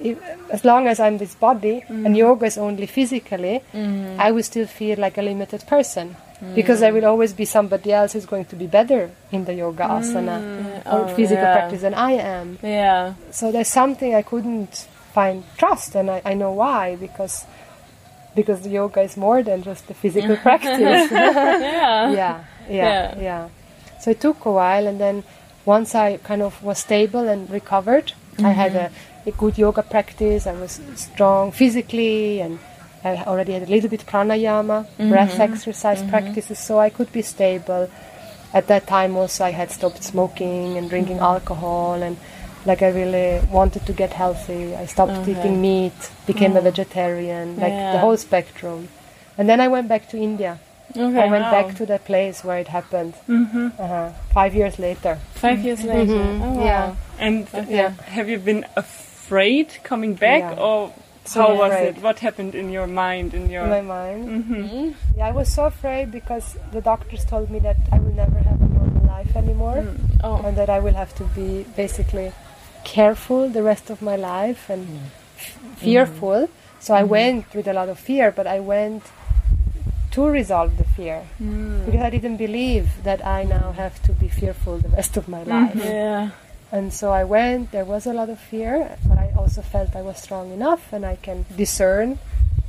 if, 0.00 0.16
as 0.50 0.64
long 0.64 0.88
as 0.88 0.98
I'm 0.98 1.16
this 1.18 1.34
body 1.34 1.76
and 1.88 2.06
mm-hmm. 2.06 2.14
yoga 2.14 2.46
is 2.46 2.58
only 2.58 2.86
physically, 2.86 3.56
mm-hmm. 3.72 4.20
I 4.20 4.28
will 4.32 4.42
still 4.42 4.66
feel 4.66 4.98
like 4.98 5.16
a 5.18 5.22
limited 5.22 5.62
person. 5.66 6.16
Because 6.56 6.80
there 6.80 6.92
will 6.92 7.06
always 7.06 7.32
be 7.32 7.44
somebody 7.44 7.92
else 7.92 8.14
who's 8.14 8.26
going 8.26 8.46
to 8.46 8.56
be 8.56 8.66
better 8.66 9.02
in 9.30 9.44
the 9.44 9.54
yoga 9.54 9.84
asana 9.84 10.82
or 10.86 11.06
Oh, 11.06 11.14
physical 11.14 11.44
yeah. 11.44 11.54
practice 11.56 11.82
than 11.86 11.94
I 11.94 12.12
am. 12.18 12.58
yeah. 12.64 13.14
So 13.30 13.52
there's 13.52 13.68
something 13.68 14.10
I 14.12 14.22
couldn't 14.22 14.88
find 15.12 15.44
trust, 15.56 15.94
and 15.94 16.10
I, 16.10 16.22
I 16.24 16.34
know 16.34 16.52
why 16.52 16.96
because 16.96 17.44
because 18.34 18.66
yoga 18.66 19.02
is 19.02 19.16
more 19.16 19.42
than 19.42 19.62
just 19.62 19.86
the 19.88 19.94
physical 19.94 20.36
practice. 20.46 21.10
Yeah. 21.10 22.10
yeah, 22.12 22.44
yeah, 22.68 23.20
Yeah. 23.20 23.48
So 24.00 24.10
it 24.10 24.20
took 24.20 24.44
a 24.44 24.52
while, 24.52 24.86
and 24.86 24.98
then 24.98 25.22
once 25.64 25.94
I 25.94 26.16
kind 26.18 26.42
of 26.42 26.62
was 26.62 26.78
stable 26.78 27.28
and 27.28 27.48
recovered, 27.50 28.12
I 28.38 28.50
had 28.50 28.72
mm-hmm. 28.72 29.28
a, 29.28 29.32
a 29.32 29.32
good 29.32 29.58
yoga 29.58 29.82
practice. 29.82 30.46
I 30.46 30.54
was 30.54 30.80
strong 30.96 31.52
physically, 31.52 32.40
and 32.40 32.58
I 33.04 33.22
already 33.24 33.52
had 33.52 33.62
a 33.62 33.70
little 33.70 33.90
bit 33.90 34.04
pranayama, 34.06 34.86
breath 34.96 35.32
mm-hmm. 35.32 35.42
exercise 35.42 36.00
mm-hmm. 36.00 36.10
practices, 36.10 36.58
so 36.58 36.78
I 36.78 36.90
could 36.90 37.12
be 37.12 37.22
stable. 37.22 37.88
At 38.54 38.66
that 38.66 38.86
time, 38.86 39.16
also, 39.16 39.44
I 39.44 39.50
had 39.50 39.70
stopped 39.70 40.02
smoking 40.02 40.76
and 40.76 40.88
drinking 40.90 41.18
alcohol, 41.18 42.02
and 42.02 42.16
like 42.66 42.82
I 42.82 42.90
really 42.90 43.40
wanted 43.50 43.86
to 43.86 43.92
get 43.92 44.12
healthy. 44.12 44.74
I 44.76 44.86
stopped 44.86 45.12
Okay. 45.12 45.32
eating 45.32 45.60
meat, 45.60 46.10
became 46.26 46.56
a 46.56 46.60
vegetarian, 46.60 47.56
like 47.56 47.72
Yeah. 47.72 47.92
the 47.92 47.98
whole 47.98 48.16
spectrum. 48.16 48.88
And 49.38 49.48
then 49.48 49.60
I 49.60 49.68
went 49.68 49.88
back 49.88 50.08
to 50.10 50.16
India. 50.18 50.58
Okay. 50.96 51.22
I 51.22 51.28
went 51.30 51.44
Wow. 51.44 51.50
back 51.56 51.74
to 51.76 51.86
the 51.86 51.98
place 51.98 52.44
where 52.44 52.58
it 52.58 52.68
happened. 52.68 53.14
Mm-hmm. 53.28 53.68
Uh-huh. 53.78 54.08
Five 54.34 54.54
years 54.54 54.78
later. 54.78 55.18
Five 55.34 55.64
years 55.64 55.82
later. 55.82 56.12
Mhm. 56.12 56.42
Oh, 56.44 56.52
wow. 56.58 56.64
Yeah. 56.64 56.94
And 57.18 57.46
Yeah. 57.68 57.92
have 58.16 58.28
you 58.28 58.38
been 58.38 58.64
afraid 58.76 59.68
coming 59.84 60.14
back, 60.14 60.42
Yeah. 60.42 60.60
or 60.66 60.90
So 61.24 61.40
how 61.40 61.54
was 61.54 61.72
afraid. 61.72 61.96
it? 61.96 62.02
What 62.02 62.18
happened 62.18 62.54
in 62.54 62.68
your 62.70 62.86
mind? 62.86 63.32
In 63.32 63.48
your 63.48 63.66
my 63.66 63.80
mind. 63.80 64.22
hmm 64.28 64.90
Yeah, 65.16 65.28
I 65.28 65.32
was 65.32 65.48
so 65.48 65.64
afraid 65.66 66.10
because 66.10 66.56
the 66.72 66.80
doctors 66.82 67.24
told 67.24 67.48
me 67.48 67.58
that 67.60 67.76
I 67.94 67.98
will 68.02 68.14
never 68.24 68.38
have 68.48 68.60
a 68.60 68.68
normal 68.78 69.04
life 69.16 69.32
anymore 69.36 69.86
Oh. 70.24 70.42
and 70.44 70.56
that 70.58 70.68
I 70.68 70.80
will 70.80 70.94
have 71.02 71.14
to 71.20 71.24
be 71.38 71.64
basically 71.76 72.32
careful 72.84 73.48
the 73.48 73.62
rest 73.62 73.90
of 73.90 74.02
my 74.02 74.16
life 74.16 74.68
and 74.70 74.86
mm. 74.86 75.00
f- 75.36 75.78
fearful. 75.78 76.48
So 76.80 76.94
I 76.94 77.02
mm-hmm. 77.02 77.10
went 77.10 77.54
with 77.54 77.68
a 77.68 77.72
lot 77.72 77.88
of 77.88 77.98
fear, 77.98 78.30
but 78.30 78.46
I 78.46 78.60
went 78.60 79.02
to 80.12 80.26
resolve 80.26 80.76
the 80.76 80.84
fear 80.84 81.24
mm. 81.40 81.84
because 81.86 82.02
I 82.02 82.10
didn't 82.10 82.36
believe 82.36 83.02
that 83.02 83.24
I 83.24 83.44
now 83.44 83.72
have 83.72 84.02
to 84.02 84.12
be 84.12 84.28
fearful 84.28 84.78
the 84.78 84.88
rest 84.88 85.16
of 85.16 85.26
my 85.28 85.42
life. 85.42 85.72
Mm-hmm. 85.72 85.80
Yeah. 85.80 86.30
And 86.70 86.92
so 86.92 87.10
I 87.12 87.24
went, 87.24 87.70
there 87.70 87.84
was 87.84 88.06
a 88.06 88.12
lot 88.12 88.30
of 88.30 88.38
fear, 88.38 88.96
but 89.06 89.18
I 89.18 89.32
also 89.36 89.60
felt 89.60 89.94
I 89.94 90.02
was 90.02 90.18
strong 90.18 90.52
enough 90.52 90.92
and 90.92 91.04
I 91.04 91.16
can 91.16 91.44
discern 91.56 92.18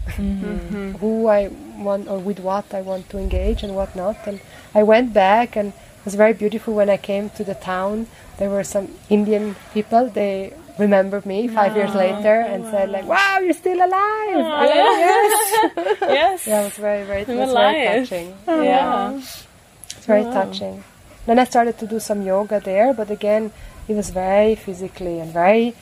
mm-hmm. 0.08 0.92
who 0.94 1.28
I 1.28 1.48
want 1.78 2.08
or 2.08 2.20
with 2.20 2.40
what 2.40 2.74
I 2.74 2.82
want 2.82 3.10
to 3.10 3.18
engage 3.18 3.64
and 3.64 3.76
what 3.76 3.96
not. 3.96 4.18
And 4.28 4.42
I 4.76 4.84
went 4.84 5.14
back 5.14 5.56
and 5.56 5.74
it 6.04 6.06
was 6.06 6.16
very 6.16 6.34
beautiful 6.34 6.74
when 6.74 6.90
I 6.90 6.98
came 6.98 7.30
to 7.32 7.44
the 7.44 7.56
town. 7.56 8.08
There 8.38 8.50
were 8.50 8.64
some 8.64 8.90
Indian 9.10 9.56
people, 9.74 10.10
they 10.10 10.54
remembered 10.78 11.26
me 11.26 11.48
five 11.48 11.76
years 11.78 11.94
later 11.96 12.42
and 12.42 12.66
said 12.66 12.90
like, 12.90 13.06
wow, 13.06 13.40
you're 13.40 13.54
still 13.54 13.78
alive. 13.78 14.46
I 14.62 14.68
said, 14.68 14.76
yes. 15.08 15.96
Yes. 16.20 16.48
yeah, 16.48 16.62
it 16.62 16.66
was 16.66 16.78
very, 16.78 17.06
very, 17.06 17.22
it 17.22 17.28
was 17.30 17.54
very 17.54 18.00
touching. 18.02 18.36
Yeah. 18.48 19.16
It's 19.16 20.06
very 20.06 20.24
Wow. 20.24 20.34
touching. 20.34 20.84
Then 21.26 21.40
I 21.40 21.46
started 21.46 21.78
to 21.80 21.88
do 21.88 22.00
some 22.00 22.22
yoga 22.24 22.60
there, 22.60 22.94
but 22.94 23.10
again, 23.10 23.52
it 23.88 23.96
was 23.96 24.10
very 24.10 24.56
physically 24.56 25.20
and 25.20 25.32
very 25.32 25.74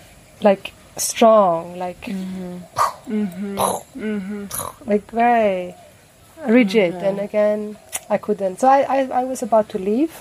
like 0.44 0.74
strong, 0.98 1.78
like 1.80 2.08
like 4.86 5.10
very 5.12 5.74
rigid. 6.48 6.96
And 6.96 7.20
again, 7.20 7.78
I 8.10 8.18
couldn't. 8.18 8.60
So 8.60 8.68
I, 8.68 8.82
I, 8.82 9.22
I 9.22 9.24
was 9.24 9.42
about 9.44 9.70
to 9.70 9.80
leave, 9.80 10.12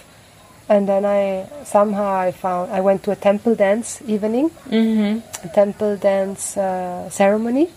and 0.69 0.89
then 0.89 1.05
I 1.05 1.49
somehow 1.65 2.07
I 2.15 2.31
found 2.33 2.71
I 2.73 2.81
went 2.81 3.03
to 3.05 3.11
a 3.13 3.17
temple 3.17 3.55
dance 3.55 4.01
evening, 4.07 4.51
Mm-hmm. 4.71 5.47
a 5.47 5.49
temple 5.55 5.97
dance 5.97 6.57
uh, 6.57 7.09
ceremony, 7.11 7.69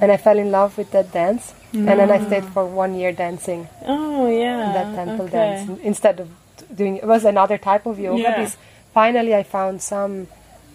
and 0.00 0.10
I 0.12 0.16
fell 0.16 0.38
in 0.38 0.50
love 0.50 0.78
with 0.78 0.90
that 0.92 1.12
dance. 1.12 1.54
And 1.72 1.86
then 1.86 2.10
I 2.10 2.18
stayed 2.26 2.44
for 2.46 2.66
one 2.66 2.96
year 2.98 3.12
dancing 3.12 3.68
Oh, 3.86 4.26
yeah. 4.28 4.72
that 4.72 4.92
temple 4.96 5.26
okay. 5.26 5.32
dance 5.38 5.80
instead 5.84 6.18
of 6.18 6.28
doing 6.74 6.96
it 6.96 7.04
was 7.04 7.24
another 7.24 7.58
type 7.58 7.86
of 7.86 7.96
yoga 8.00 8.22
Yeah. 8.22 8.34
because 8.34 8.56
finally 8.92 9.36
I 9.36 9.44
found 9.44 9.80
some 9.80 10.26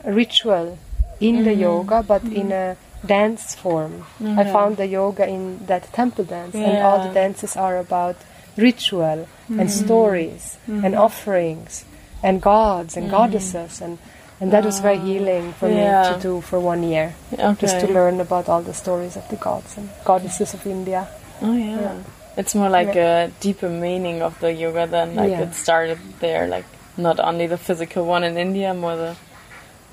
ritual 0.05 0.77
in 1.19 1.43
the 1.43 1.53
yoga 1.53 2.01
but 2.03 2.23
in 2.23 2.51
a 2.53 2.77
dance 3.05 3.55
form. 3.55 4.05
I 4.19 4.23
mm-hmm. 4.23 4.53
found 4.53 4.77
the 4.77 4.87
yoga 4.87 5.27
in 5.27 5.65
that 5.65 5.91
temple 5.93 6.25
dance 6.25 6.55
and 6.55 6.77
all 6.77 7.07
the 7.07 7.13
dances 7.13 7.55
are 7.55 7.77
about 7.77 8.15
ritual 8.57 9.27
and 9.49 9.59
mm-hmm. 9.59 9.67
stories 9.67 10.57
and 10.67 10.83
mm-hmm. 10.83 11.01
offerings 11.01 11.85
and 12.23 12.41
gods 12.41 12.97
and 12.97 13.09
goddesses 13.09 13.81
and 13.81 13.97
and 14.41 14.51
that 14.51 14.65
was 14.65 14.79
very 14.79 14.99
healing 14.99 15.53
for 15.53 15.69
me 15.69 15.75
to 15.75 16.19
do 16.21 16.41
for 16.41 16.59
one 16.59 16.83
year 16.83 17.15
Okay. 17.33 17.55
just 17.61 17.79
to 17.79 17.87
learn 17.87 18.19
about 18.19 18.49
all 18.49 18.61
the 18.61 18.73
stories 18.73 19.15
of 19.15 19.27
the 19.29 19.37
gods 19.37 19.77
and 19.77 19.89
goddesses 20.03 20.53
of 20.53 20.65
India. 20.67 21.07
Oh, 21.41 21.55
yeah. 21.55 22.03
It's 22.37 22.53
more 22.53 22.69
like 22.69 22.95
a 22.95 23.31
deeper 23.39 23.69
meaning 23.69 24.21
of 24.21 24.37
the 24.41 24.51
yoga 24.51 24.87
than 24.87 25.15
like 25.15 25.31
Yeah. 25.31 25.41
it 25.43 25.53
started 25.53 25.99
there. 26.19 26.47
Like 26.47 26.65
not 26.97 27.19
only 27.19 27.47
the 27.47 27.57
physical 27.57 28.05
one 28.05 28.23
in 28.23 28.37
India, 28.37 28.73
more 28.73 28.95
the 28.97 29.15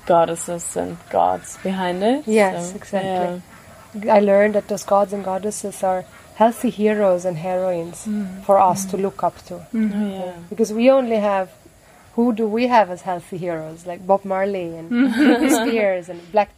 goddesses 0.05 0.75
and 0.75 0.97
gods 1.09 1.57
behind 1.63 2.03
it. 2.03 2.27
Yes, 2.27 2.69
So, 2.71 2.75
exactly. 2.75 3.41
I 4.09 4.19
learned 4.19 4.55
that 4.55 4.67
those 4.67 4.83
gods 4.83 5.13
and 5.13 5.23
goddesses 5.23 5.83
are 5.83 6.03
healthy 6.35 6.69
heroes 6.69 7.25
and 7.25 7.37
heroines 7.37 8.05
mm. 8.07 8.43
for 8.43 8.57
us 8.59 8.85
to 8.85 8.97
look 8.97 9.23
up 9.23 9.37
to. 9.45 9.55
Yeah. 9.71 9.89
Oh, 9.93 10.09
yeah. 10.25 10.33
Because 10.49 10.73
we 10.73 10.89
only 10.89 11.17
have, 11.17 11.51
who 12.15 12.33
do 12.33 12.47
we 12.47 12.67
have 12.67 12.89
as 12.89 13.01
healthy 13.03 13.37
heroes? 13.37 13.85
Like 13.85 14.05
Bob 14.05 14.25
Marley 14.25 14.75
and 14.75 14.89
mm. 14.89 15.13
Britney 15.13 15.51
Spears 15.67 16.09
and 16.09 16.19
Black 16.31 16.49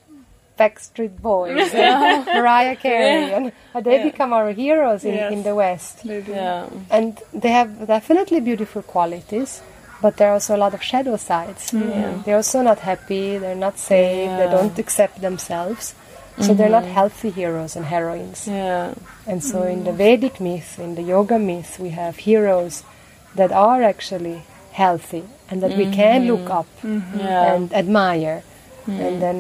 Backstreet 0.58 1.20
Boys 1.22 1.74
and 1.74 2.25
Mariah 2.25 2.78
Carey. 2.78 3.34
And 3.34 3.52
they 3.86 3.98
Yeah. 3.98 4.04
become 4.06 4.32
our 4.32 4.52
heroes 4.54 5.04
in, 5.04 5.14
Yes. 5.16 5.34
in 5.34 5.44
the 5.44 5.54
West. 5.54 6.06
Yeah. 6.06 6.68
And 6.90 7.20
they 7.34 7.50
have 7.52 7.86
definitely 7.88 8.40
beautiful 8.40 8.82
qualities. 8.82 9.62
But 10.06 10.18
there 10.18 10.30
are 10.30 10.34
also 10.34 10.56
a 10.56 10.62
lot 10.62 10.76
of 10.76 10.84
shadow 10.84 11.18
sides. 11.18 11.72
Mm. 11.72 11.90
Yeah. 11.90 12.22
They're 12.24 12.36
also 12.36 12.62
not 12.62 12.78
happy, 12.78 13.40
they're 13.40 13.56
not 13.56 13.80
safe, 13.80 14.30
they 14.38 14.48
don't 14.56 14.78
accept 14.78 15.20
themselves. 15.20 15.96
So 16.38 16.54
they're 16.54 16.70
not 16.70 16.84
mm-hmm. 16.84 16.94
healthy 16.94 17.32
heroes 17.32 17.76
and 17.76 17.86
heroines. 17.86 18.48
Yeah. 18.48 18.94
And 19.26 19.44
so 19.44 19.64
in 19.64 19.84
the 19.84 19.90
mm. 19.90 19.98
Vedic 19.98 20.40
myth, 20.40 20.78
in 20.78 20.94
the 20.94 21.02
yoga 21.02 21.40
myth, 21.40 21.80
we 21.80 21.90
have 21.90 22.18
heroes 22.18 22.84
that 23.34 23.52
are 23.52 23.82
actually 23.82 24.44
healthy 24.74 25.24
and 25.50 25.64
that 25.64 25.74
we 25.76 25.86
mm-hmm. 25.86 25.94
can 25.94 26.28
look 26.28 26.52
up 26.52 26.70
mm-hmm. 26.84 27.18
Yeah. 27.18 27.56
and 27.56 27.74
admire. 27.74 28.44
Mm. 28.86 29.00
And 29.00 29.22
then 29.24 29.40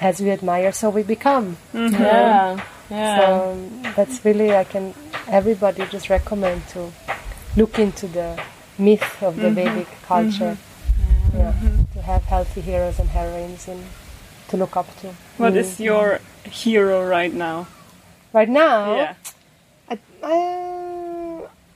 as 0.00 0.22
we 0.22 0.30
admire, 0.30 0.72
so 0.72 0.88
we 0.88 1.02
become. 1.02 1.58
Yeah. 1.74 2.56
Yeah. 2.88 3.20
So 3.20 3.68
that's 3.94 4.24
really, 4.24 4.56
I 4.56 4.64
can, 4.64 4.94
everybody 5.28 5.84
just 5.92 6.08
recommend 6.08 6.66
to 6.68 6.90
look 7.54 7.78
into 7.78 8.06
the 8.06 8.40
myth 8.78 9.22
of 9.22 9.36
the 9.36 9.50
Vedic 9.50 9.88
culture. 10.06 10.56
Yeah, 11.36 11.52
to 11.94 12.02
have 12.02 12.22
healthy 12.24 12.60
heroes 12.60 12.98
and 12.98 13.08
heroines 13.10 13.68
and 13.68 13.82
to 14.48 14.56
look 14.56 14.76
up 14.76 14.86
to. 15.00 15.08
What 15.38 15.52
Mm. 15.52 15.56
is 15.62 15.80
your 15.80 16.20
hero 16.44 17.04
right 17.04 17.32
now? 17.34 17.66
Right 18.32 18.48
now, 18.48 18.94
Yeah, 18.96 19.14
I, 19.90 19.98
I, 20.22 20.38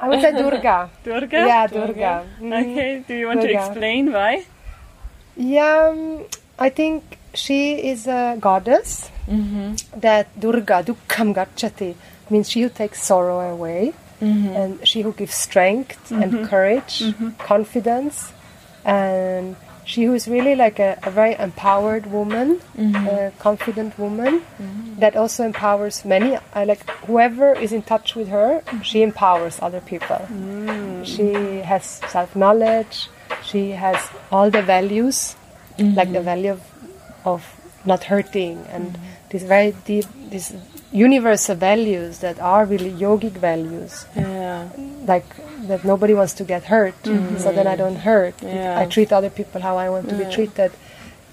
I 0.01 0.09
would 0.09 0.21
say 0.21 0.33
Durga. 0.33 0.91
Durga. 1.05 1.37
Yeah, 1.37 1.67
Durga. 1.67 2.25
Mhm. 2.41 2.53
Okay. 2.53 3.05
Do 3.09 3.15
you 3.15 3.27
want 3.27 3.41
to 3.43 3.51
explain 3.51 4.13
why? 4.13 4.45
Yeah, 5.37 5.89
um, 5.93 6.25
I 6.59 6.69
think 6.69 7.19
she 7.35 7.75
is 7.93 8.07
a 8.07 8.37
goddess. 8.41 9.11
Mm-hmm. 9.29 10.01
That 10.01 10.27
Durga, 10.39 10.83
Dukkham 10.83 11.33
Gachati, 11.35 11.95
means 12.31 12.51
she 12.51 12.63
who 12.63 12.69
takes 12.69 13.03
sorrow 13.03 13.41
away, 13.41 13.93
Mm-hmm. 14.21 14.49
and 14.49 14.87
she 14.87 15.01
who 15.01 15.13
gives 15.13 15.35
strength 15.35 16.11
and 16.11 16.33
mm-hmm. 16.33 16.45
courage, 16.45 17.01
mm-hmm. 17.01 17.31
confidence, 17.39 18.33
and 18.85 19.57
she 19.85 20.05
who 20.05 20.15
is 20.15 20.29
really 20.29 20.55
like 20.55 20.79
a, 20.79 20.99
a 21.03 21.11
very 21.11 21.35
empowered 21.39 22.07
woman, 22.07 22.61
mm-hmm. 22.77 23.07
a 23.07 23.33
confident 23.39 23.99
woman 23.99 24.43
that 24.99 25.17
also 25.17 25.45
empowers 25.45 26.05
many. 26.05 26.39
I 26.53 26.65
like 26.65 26.89
whoever 27.07 27.53
is 27.55 27.73
in 27.73 27.83
touch 27.83 28.15
with 28.15 28.29
her, 28.29 28.63
she 28.83 29.03
empowers 29.03 29.59
other 29.63 29.81
people. 29.81 30.21
Mm. 30.31 31.05
She 31.05 31.33
has 31.65 31.85
self 31.85 32.37
knowledge. 32.37 33.09
She 33.43 33.71
has 33.71 33.97
all 34.31 34.51
the 34.51 34.63
values, 34.63 35.35
like 35.79 36.13
the 36.13 36.21
value 36.21 36.53
of, 36.53 36.63
of 37.25 37.61
not 37.85 38.05
hurting 38.05 38.59
and 38.69 38.99
this 39.31 39.43
very 39.43 39.75
deep, 39.87 40.05
these 40.29 40.53
universal 40.93 41.55
values 41.55 42.19
that 42.19 42.41
are 42.41 42.65
really 42.65 42.91
yogic 42.91 43.33
values 43.33 44.07
Yeah. 44.17 44.69
like 45.07 45.27
that 45.69 45.85
nobody 45.85 46.15
wants 46.15 46.33
to 46.35 46.45
get 46.45 46.65
hurt, 46.65 46.95
so 47.05 47.13
then 47.53 47.67
I 47.67 47.77
mm-hmm. 47.77 47.77
don't 47.77 47.97
hurt. 47.97 48.35
Yeah. 48.43 48.79
I 48.79 48.87
treat 48.87 49.13
other 49.13 49.31
people 49.31 49.61
how 49.61 49.77
I 49.77 49.89
want 49.89 50.09
to 50.09 50.17
be 50.17 50.25
treated. 50.33 50.73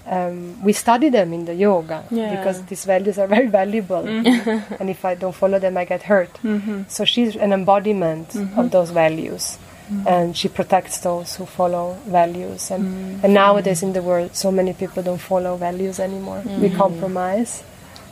Um, 0.06 0.62
we 0.62 0.72
study 0.72 1.08
them 1.10 1.32
in 1.32 1.44
the 1.44 1.54
yoga 1.54 2.04
Yeah. 2.10 2.36
because 2.36 2.62
these 2.64 2.84
values 2.84 3.18
are 3.18 3.26
very 3.36 3.48
valuable, 3.48 4.02
mm-hmm. 4.02 4.74
and 4.80 4.90
if 4.90 5.04
I 5.04 5.14
don't 5.14 5.34
follow 5.34 5.58
them, 5.58 5.76
I 5.76 5.84
get 5.84 6.02
hurt. 6.04 6.32
Mm-hmm. 6.44 6.82
So 6.88 7.04
she's 7.04 7.34
an 7.36 7.52
embodiment 7.52 8.36
of 8.56 8.70
those 8.70 8.90
values, 8.90 9.58
and 10.06 10.36
she 10.36 10.48
protects 10.48 10.98
those 10.98 11.36
who 11.36 11.46
follow 11.46 11.98
values. 12.06 12.70
And, 12.70 13.24
and 13.24 13.34
nowadays 13.34 13.82
in 13.82 13.92
the 13.92 14.02
world, 14.02 14.36
so 14.36 14.52
many 14.52 14.72
people 14.72 15.02
don't 15.02 15.20
follow 15.20 15.56
values 15.56 15.98
anymore. 15.98 16.42
We 16.46 16.70
compromise, 16.70 17.64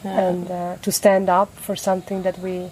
and 0.06 0.50
uh, 0.50 0.76
to 0.82 0.90
stand 0.92 1.28
up 1.28 1.50
for 1.56 1.76
something 1.76 2.22
that 2.22 2.38
we 2.38 2.70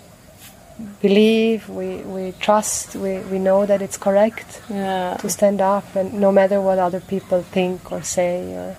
believe, 1.01 1.69
we, 1.69 1.97
we 1.99 2.33
trust, 2.41 2.95
we, 2.97 3.19
we 3.31 3.39
know 3.39 3.67
that 3.67 3.81
it's 3.83 3.97
correct. 3.97 4.61
Yeah. 4.71 5.17
To 5.21 5.29
stand 5.29 5.61
up, 5.61 5.85
and 5.97 6.15
no 6.15 6.33
matter 6.33 6.61
what 6.61 6.79
other 6.79 7.01
people 7.01 7.43
think 7.43 7.93
or 7.93 8.03
say, 8.03 8.55
or 8.55 8.77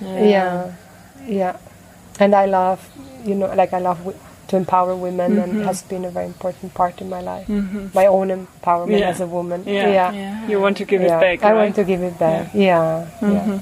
yeah, 0.00 0.72
yeah. 1.26 1.56
And 2.20 2.34
I 2.34 2.46
love, 2.46 2.80
you 3.24 3.34
know, 3.34 3.52
like 3.54 3.72
I 3.72 3.78
love 3.78 3.98
w- 3.98 4.18
to 4.48 4.56
empower 4.56 4.94
women, 4.94 5.38
and 5.38 5.60
it 5.60 5.64
has 5.64 5.82
been 5.82 6.04
a 6.04 6.10
very 6.10 6.26
important 6.26 6.74
part 6.74 7.00
in 7.00 7.08
my 7.08 7.20
life. 7.22 7.48
My 7.94 8.06
own 8.06 8.28
empowerment 8.28 8.98
Yeah. 9.00 9.08
as 9.10 9.20
a 9.20 9.26
woman. 9.26 9.64
Yeah. 9.66 9.88
yeah. 9.88 10.12
Yeah. 10.12 10.48
You 10.48 10.60
want 10.60 10.76
to 10.78 10.84
give 10.84 11.00
Yeah. 11.02 11.16
it 11.18 11.20
back, 11.20 11.42
I 11.44 11.52
right? 11.52 11.62
want 11.64 11.74
to 11.76 11.84
give 11.84 12.02
it 12.02 12.18
back. 12.18 12.50
Yeah, 12.54 13.08
yeah. 13.22 13.60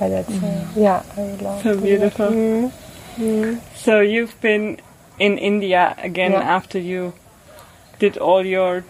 And 0.00 0.12
that's, 0.14 0.30
uh, 0.42 0.66
yeah, 0.76 1.02
I 1.16 1.22
love 1.44 1.62
So 1.62 1.74
to 1.74 1.80
do 1.80 1.98
that. 1.98 2.16
beautiful. 2.16 2.72
Mm. 3.18 3.44
Mm. 3.44 3.60
So 3.76 4.00
you've 4.00 4.40
been 4.40 4.78
in 5.18 5.38
India 5.38 5.94
again 6.02 6.32
Yeah. 6.32 6.56
after 6.56 6.78
you 6.78 7.12
did 7.98 8.16
all 8.18 8.44
your 8.46 8.84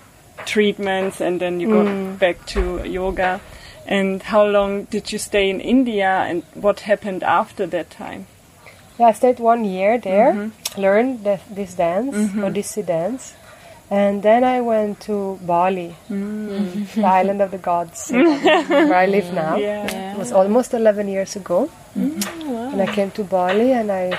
treatments 0.47 1.21
and 1.21 1.41
then 1.41 1.61
you 1.61 1.69
got 1.69 1.87
Mm. 1.87 2.19
back 2.19 2.47
to 2.55 2.83
yoga. 2.85 3.41
And 3.87 4.23
how 4.23 4.45
long 4.47 4.85
did 4.91 5.11
you 5.13 5.19
stay 5.19 5.51
in 5.51 5.61
India 5.61 6.09
and 6.29 6.43
what 6.55 6.81
happened 6.81 7.23
after 7.25 7.67
that 7.67 7.91
time? 7.91 8.27
Yeah, 8.99 9.09
I 9.09 9.13
stayed 9.13 9.41
one 9.41 9.65
year 9.65 9.99
there, 9.99 10.33
Mm-hmm. 10.33 10.81
learned 10.81 11.25
the, 11.25 11.39
this 11.51 11.75
dance, 11.75 12.15
Odissi 12.37 12.85
dance, 12.87 13.35
and 13.91 14.23
then 14.23 14.45
I 14.45 14.61
went 14.61 15.01
to 15.09 15.39
Bali, 15.43 15.95
Mm. 16.11 16.93
the 16.95 17.05
island 17.07 17.41
of 17.43 17.51
the 17.51 17.59
gods, 17.59 18.11
where 18.69 18.95
I 18.95 19.07
live 19.07 19.33
now. 19.33 19.57
Yeah. 19.57 20.13
It 20.13 20.19
was 20.19 20.33
almost 20.33 20.75
11 20.75 21.09
years 21.09 21.35
ago. 21.35 21.69
I 22.81 22.87
came 22.87 23.11
to 23.13 23.25
Bali 23.25 23.73
and 23.73 23.91
I 23.91 24.19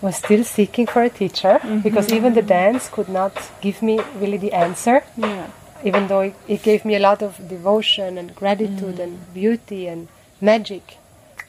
was 0.00 0.16
still 0.16 0.44
seeking 0.44 0.86
for 0.86 1.02
a 1.02 1.10
teacher 1.10 1.58
mm-hmm. 1.58 1.80
because 1.80 2.12
even 2.12 2.34
the 2.34 2.42
dance 2.42 2.88
could 2.88 3.08
not 3.08 3.32
give 3.60 3.82
me 3.82 4.00
really 4.16 4.38
the 4.38 4.52
answer, 4.52 5.02
Yeah. 5.16 5.48
even 5.84 6.06
though 6.06 6.20
it, 6.20 6.34
it 6.46 6.62
gave 6.62 6.84
me 6.84 6.94
a 6.94 7.00
lot 7.00 7.22
of 7.22 7.48
devotion 7.48 8.18
and 8.18 8.34
gratitude 8.34 8.96
mm-hmm. 8.96 9.00
and 9.00 9.34
beauty 9.34 9.86
and 9.88 10.08
magic. 10.40 10.98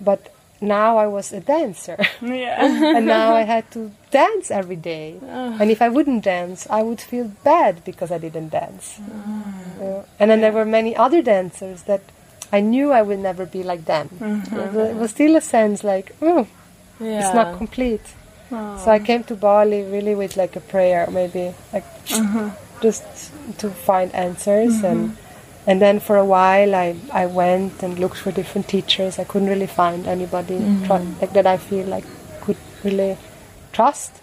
But 0.01 0.33
now 0.61 0.97
I 0.97 1.07
was 1.07 1.31
a 1.31 1.39
dancer. 1.39 1.97
Yeah. 2.21 2.57
and 2.97 3.05
now 3.05 3.33
I 3.35 3.41
had 3.43 3.69
to 3.71 3.91
dance 4.11 4.51
every 4.51 4.75
day. 4.75 5.19
Oh. 5.21 5.57
And 5.59 5.71
if 5.71 5.81
I 5.81 5.89
wouldn't 5.89 6.23
dance, 6.23 6.67
I 6.69 6.81
would 6.83 7.01
feel 7.01 7.31
bad 7.43 7.83
because 7.85 8.11
I 8.11 8.17
didn't 8.17 8.49
dance. 8.49 8.99
Ah. 8.99 9.53
Yeah. 9.79 10.01
And 10.19 10.31
then 10.31 10.41
there 10.41 10.51
were 10.51 10.65
many 10.65 10.95
other 10.95 11.21
dancers 11.21 11.83
that 11.83 12.01
I 12.51 12.61
knew 12.61 12.91
I 12.91 13.01
would 13.01 13.19
never 13.19 13.45
be 13.45 13.63
like 13.63 13.85
them. 13.85 14.09
Mm-hmm. 14.19 14.79
It 14.79 14.95
was 14.95 15.11
still 15.11 15.35
a 15.35 15.41
sense 15.41 15.83
like, 15.83 16.15
oh, 16.21 16.47
Yeah. 16.99 17.19
it's 17.19 17.33
not 17.33 17.57
complete. 17.57 18.01
Oh. 18.51 18.81
So 18.83 18.91
I 18.91 18.99
came 18.99 19.23
to 19.25 19.35
Bali 19.35 19.83
really 19.83 20.15
with 20.15 20.35
like 20.35 20.55
a 20.55 20.59
prayer, 20.59 21.07
maybe 21.11 21.53
like 21.71 21.85
mm-hmm. 22.07 22.49
just 22.81 23.03
to 23.59 23.69
find 23.69 24.13
answers 24.15 24.73
mm-hmm. 24.77 24.85
and 24.85 25.17
and 25.67 25.79
then 25.79 25.99
for 25.99 26.17
a 26.17 26.25
while 26.25 26.73
I, 26.73 26.95
I 27.13 27.27
went 27.27 27.83
and 27.83 27.99
looked 27.99 28.17
for 28.17 28.31
different 28.31 28.67
teachers. 28.67 29.19
I 29.19 29.23
couldn't 29.23 29.49
really 29.49 29.67
find 29.67 30.07
anybody 30.07 30.57
tru- 30.85 31.15
like 31.21 31.33
that 31.33 31.45
I 31.45 31.57
feel 31.57 31.85
like 31.85 32.05
could 32.41 32.57
really 32.83 33.17
trust. 33.71 34.21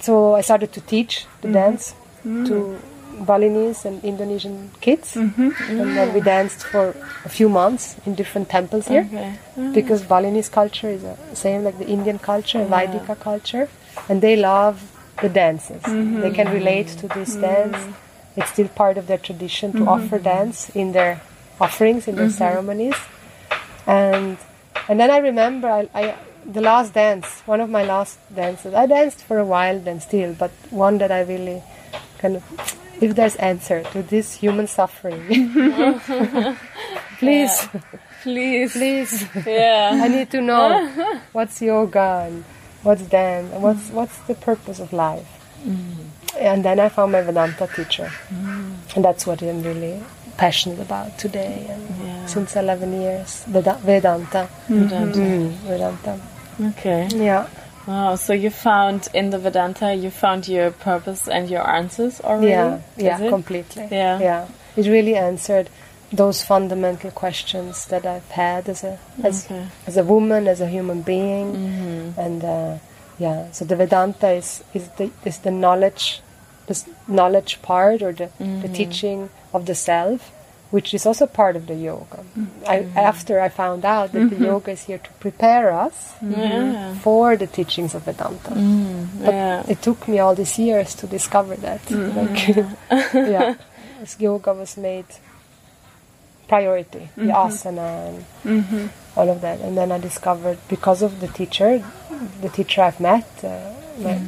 So 0.00 0.34
I 0.34 0.42
started 0.42 0.72
to 0.74 0.80
teach 0.80 1.26
the 1.40 1.50
dance 1.50 1.94
to 2.22 2.28
mm. 2.28 2.80
Balinese 3.24 3.84
and 3.84 4.02
Indonesian 4.04 4.70
kids, 4.80 5.14
mm-hmm. 5.14 5.50
and 5.70 5.96
then 5.96 6.12
we 6.12 6.20
danced 6.20 6.64
for 6.64 6.94
a 7.24 7.28
few 7.28 7.48
months 7.48 7.96
in 8.06 8.14
different 8.14 8.48
temples 8.48 8.88
here. 8.88 9.06
Okay. 9.08 9.38
Mm. 9.56 9.72
because 9.72 10.02
Balinese 10.02 10.50
culture 10.50 10.90
is 10.90 11.02
the 11.02 11.16
same 11.34 11.64
like 11.64 11.78
the 11.78 11.86
Indian 11.86 12.18
culture, 12.18 12.64
Vaidika 12.66 13.18
culture, 13.18 13.68
and 14.08 14.20
they 14.20 14.36
love 14.36 14.92
the 15.22 15.30
dances. 15.30 15.82
Mm-hmm. 15.82 16.20
They 16.20 16.30
can 16.30 16.52
relate 16.52 16.88
to 16.88 17.08
this 17.08 17.36
mm. 17.36 17.40
dance. 17.40 17.96
It's 18.36 18.50
still 18.50 18.68
part 18.68 18.98
of 18.98 19.06
their 19.06 19.16
tradition 19.16 19.72
to 19.72 19.78
mm-hmm. 19.78 19.88
offer 19.88 20.18
dance 20.18 20.68
in 20.76 20.92
their 20.92 21.22
offerings, 21.58 22.06
in 22.06 22.16
their 22.16 22.28
ceremonies, 22.28 22.96
and 23.86 24.36
and 24.88 25.00
then 25.00 25.10
I 25.10 25.18
remember 25.18 25.68
I, 25.68 25.88
I 25.94 26.16
the 26.44 26.60
last 26.60 26.92
dance, 26.92 27.40
one 27.46 27.60
of 27.60 27.70
my 27.70 27.82
last 27.82 28.18
dances. 28.34 28.74
I 28.74 28.86
danced 28.86 29.22
for 29.24 29.38
a 29.38 29.44
while 29.44 29.78
then 29.80 30.00
still, 30.00 30.34
but 30.34 30.50
one 30.70 30.98
that 30.98 31.10
I 31.10 31.22
really 31.22 31.62
kind 32.18 32.36
of 32.36 32.44
if 33.00 33.14
there's 33.14 33.36
answer 33.36 33.82
to 33.92 34.02
this 34.02 34.34
human 34.34 34.66
suffering, 34.66 35.20
please, 37.18 37.68
Please. 38.22 38.72
please. 38.72 39.24
Yeah. 39.46 39.90
I 40.04 40.08
need 40.08 40.30
to 40.30 40.40
know 40.40 40.88
what's 41.32 41.62
yoga 41.62 42.24
and 42.26 42.44
what's 42.82 43.02
dance 43.02 43.52
and 43.52 43.62
what's 43.62 43.88
what's 43.90 44.18
the 44.26 44.34
purpose 44.34 44.80
of 44.80 44.92
life. 44.92 45.26
And 46.38 46.64
then 46.64 46.78
I 46.80 46.88
found 46.90 47.12
my 47.12 47.22
Vedanta 47.22 47.66
teacher, 47.74 48.10
and 48.94 49.04
that's 49.04 49.26
what 49.26 49.42
I'm 49.42 49.62
really 49.62 50.02
passionate 50.36 50.80
about 50.80 51.18
today. 51.18 51.66
And 51.70 51.82
Yeah. 52.04 52.26
since 52.26 52.56
11 52.56 52.92
years, 53.00 53.44
Veda- 53.48 53.78
Vedanta. 53.82 54.48
Vedanta. 54.68 55.18
Mm, 55.18 55.50
Vedanta. 55.64 56.20
Okay. 56.60 57.08
Yeah, 57.14 57.46
Wow. 57.86 58.16
So 58.16 58.32
you 58.32 58.50
found 58.50 59.08
in 59.14 59.30
the 59.30 59.38
Vedanta, 59.38 59.94
you 59.94 60.10
found 60.10 60.48
your 60.48 60.70
purpose 60.70 61.28
and 61.28 61.48
your 61.48 61.68
answers 61.68 62.20
already. 62.20 62.48
yeah, 62.48 62.80
yeah, 62.96 63.28
completely. 63.28 63.88
Yeah. 63.90 64.18
yeah. 64.20 64.48
It 64.76 64.86
really 64.86 65.16
answered 65.16 65.70
those 66.12 66.42
fundamental 66.44 67.10
questions 67.10 67.86
that 67.86 68.06
I've 68.06 68.28
had 68.30 68.68
as 68.68 68.84
a 68.84 68.98
as 69.24 69.44
Okay. 69.46 69.66
as 69.86 69.96
a 69.96 70.04
woman, 70.04 70.46
as 70.48 70.60
a 70.60 70.66
human 70.68 71.02
being, 71.02 71.52
Mm-hmm. 71.54 72.20
and 72.20 72.44
uh, 72.44 72.78
yeah. 73.18 73.50
So 73.52 73.64
the 73.64 73.76
Vedanta 73.76 74.30
is 74.32 74.62
is 74.74 74.88
the 74.98 75.10
is 75.24 75.38
the 75.38 75.50
knowledge, 75.50 76.20
this 76.66 76.84
knowledge 77.08 77.60
part 77.62 78.02
or 78.02 78.12
the 78.12 78.26
Mm-hmm. 78.38 78.60
the 78.62 78.68
teaching 78.68 79.30
of 79.52 79.66
the 79.66 79.74
self, 79.74 80.30
which 80.70 80.92
is 80.94 81.06
also 81.06 81.26
part 81.26 81.54
of 81.56 81.66
the 81.66 81.74
yoga. 81.74 82.18
Mm-hmm. 82.36 82.64
I, 82.66 82.76
after 83.00 83.40
I 83.40 83.48
found 83.48 83.84
out 83.84 84.12
that 84.12 84.30
the 84.30 84.36
yoga 84.36 84.72
is 84.72 84.82
here 84.84 84.98
to 84.98 85.10
prepare 85.20 85.70
us 85.72 86.14
Yeah. 86.20 86.94
for 86.98 87.36
the 87.36 87.46
teachings 87.46 87.94
of 87.94 88.02
Vedanta. 88.02 88.50
Mm, 88.50 89.06
But 89.24 89.34
yeah. 89.34 89.62
it 89.68 89.80
took 89.82 90.08
me 90.08 90.18
all 90.18 90.34
these 90.34 90.58
years 90.58 90.94
to 90.96 91.06
discover 91.06 91.54
that. 91.56 91.88
Like, 91.90 92.48
yeah, 93.14 93.54
yoga 94.18 94.52
was 94.54 94.76
made 94.76 95.06
priority, 96.48 97.08
the 97.16 97.32
asana 97.32 98.22
and 98.44 98.90
all 99.16 99.28
of 99.30 99.40
that. 99.40 99.60
And 99.60 99.76
then 99.76 99.90
I 99.92 99.98
discovered 99.98 100.58
because 100.68 101.02
of 101.02 101.20
the 101.20 101.28
teacher, 101.28 101.82
the 102.40 102.48
teacher 102.48 102.82
I've 102.82 103.00
met, 103.00 103.26
uh, 103.42 103.72
my 103.98 104.20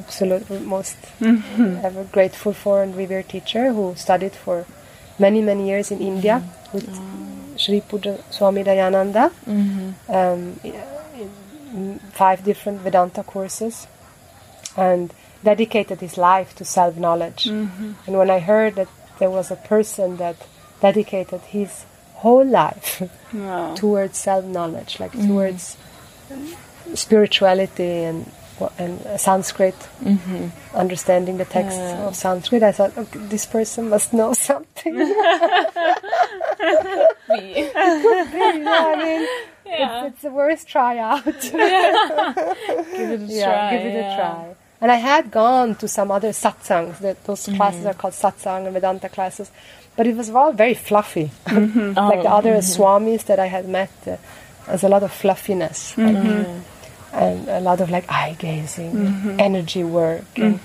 absolute 0.00 0.50
most 0.62 0.96
ever 1.58 2.04
grateful 2.12 2.52
for 2.52 2.82
and 2.82 2.96
revered 2.96 3.28
teacher 3.28 3.72
who 3.72 3.94
studied 3.96 4.32
for 4.32 4.66
many 5.18 5.40
many 5.40 5.68
years 5.68 5.90
in 5.90 6.00
India 6.00 6.42
with 6.72 6.88
Sri 7.56 7.80
Pujya 7.80 8.20
Swami 8.32 8.64
Dayananda. 8.64 9.30
Mm-hmm. 9.46 10.12
Um, 10.12 10.60
in 11.74 11.98
five 12.12 12.44
different 12.44 12.80
Vedanta 12.80 13.22
courses 13.24 13.86
and 14.76 15.12
dedicated 15.42 16.00
his 16.00 16.16
life 16.16 16.54
to 16.56 16.64
self 16.64 16.96
knowledge. 16.96 17.44
Mm-hmm. 17.44 17.92
And 18.06 18.18
when 18.18 18.30
I 18.30 18.38
heard 18.38 18.76
that 18.76 18.88
there 19.18 19.30
was 19.30 19.50
a 19.50 19.56
person 19.56 20.16
that 20.18 20.36
dedicated 20.80 21.40
his 21.42 21.84
whole 22.14 22.44
life 22.46 23.02
Wow. 23.32 23.74
towards 23.82 24.18
self 24.18 24.44
knowledge, 24.44 25.00
like 25.00 25.12
mm-hmm. 25.12 25.28
towards 25.28 25.76
spirituality 26.94 28.04
and 28.04 28.30
and 28.78 29.00
uh, 29.06 29.16
Sanskrit, 29.18 29.74
mm-hmm. 30.02 30.48
understanding 30.76 31.36
the 31.38 31.44
text 31.44 31.76
Yeah. 31.78 32.06
of 32.06 32.16
Sanskrit, 32.16 32.62
I 32.62 32.72
thought, 32.72 32.96
okay, 32.96 33.18
this 33.18 33.46
person 33.46 33.88
must 33.88 34.12
know 34.12 34.32
something. 34.48 34.94
Me. 34.98 35.04
yeah, 37.56 37.72
I 37.74 38.96
mean, 38.96 39.26
yeah. 39.66 40.04
it's, 40.06 40.14
it's 40.14 40.22
the 40.22 40.30
worst 40.30 40.68
tryout. 40.68 41.24
Give 41.24 41.34
it 41.34 43.22
a 43.22 43.42
try. 43.42 43.76
give 43.76 43.86
it 43.86 43.98
a 43.98 44.16
try. 44.16 44.54
And 44.80 44.92
I 44.92 44.96
had 44.96 45.30
gone 45.30 45.74
to 45.76 45.88
some 45.88 46.10
other 46.10 46.30
satsangs. 46.30 46.98
That 46.98 47.24
those 47.24 47.46
mm-hmm. 47.46 47.56
classes 47.56 47.86
are 47.86 47.94
called 47.94 48.14
satsang 48.14 48.64
and 48.66 48.74
Vedanta 48.74 49.08
classes, 49.08 49.50
but 49.96 50.06
it 50.06 50.16
was 50.16 50.30
all 50.30 50.52
very 50.52 50.74
fluffy. 50.74 51.30
Mm-hmm. 51.46 51.92
like 51.96 52.22
the 52.22 52.28
Oh, 52.30 52.36
other 52.38 52.56
swamis 52.58 53.24
that 53.24 53.38
I 53.38 53.46
had 53.46 53.68
met, 53.68 53.90
uh, 54.06 54.16
there's 54.66 54.84
a 54.84 54.88
lot 54.88 55.02
of 55.02 55.12
fluffiness 55.12 55.96
like, 55.96 56.16
and 57.14 57.48
a 57.48 57.60
lot 57.60 57.80
of 57.80 57.90
like 57.90 58.10
eye 58.10 58.36
gazing, 58.38 58.92
mm-hmm. 58.92 59.40
energy 59.40 59.84
work, 59.84 60.24
and, 60.36 60.60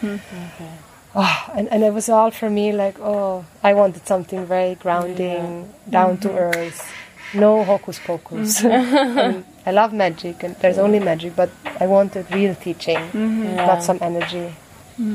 oh, 1.15 1.49
and, 1.53 1.67
and 1.69 1.83
it 1.83 1.93
was 1.93 2.09
all 2.09 2.31
for 2.31 2.49
me 2.49 2.71
like, 2.71 2.99
oh, 2.99 3.45
I 3.63 3.73
wanted 3.73 4.05
something 4.07 4.45
very 4.45 4.75
grounding, 4.75 5.73
down 5.89 6.17
to 6.19 6.29
mm-hmm. 6.29 6.37
earth, 6.37 6.91
no 7.33 7.63
hocus 7.63 7.99
pocus. 7.99 8.63
And 8.63 9.45
I 9.65 9.71
love 9.71 9.93
magic, 9.93 10.43
and 10.43 10.55
there's 10.57 10.77
only 10.77 10.99
magic, 10.99 11.35
but 11.35 11.49
I 11.79 11.85
wanted 11.85 12.31
real 12.33 12.55
teaching, 12.55 13.55
not 13.55 13.83
some 13.83 13.99
energy 14.01 14.55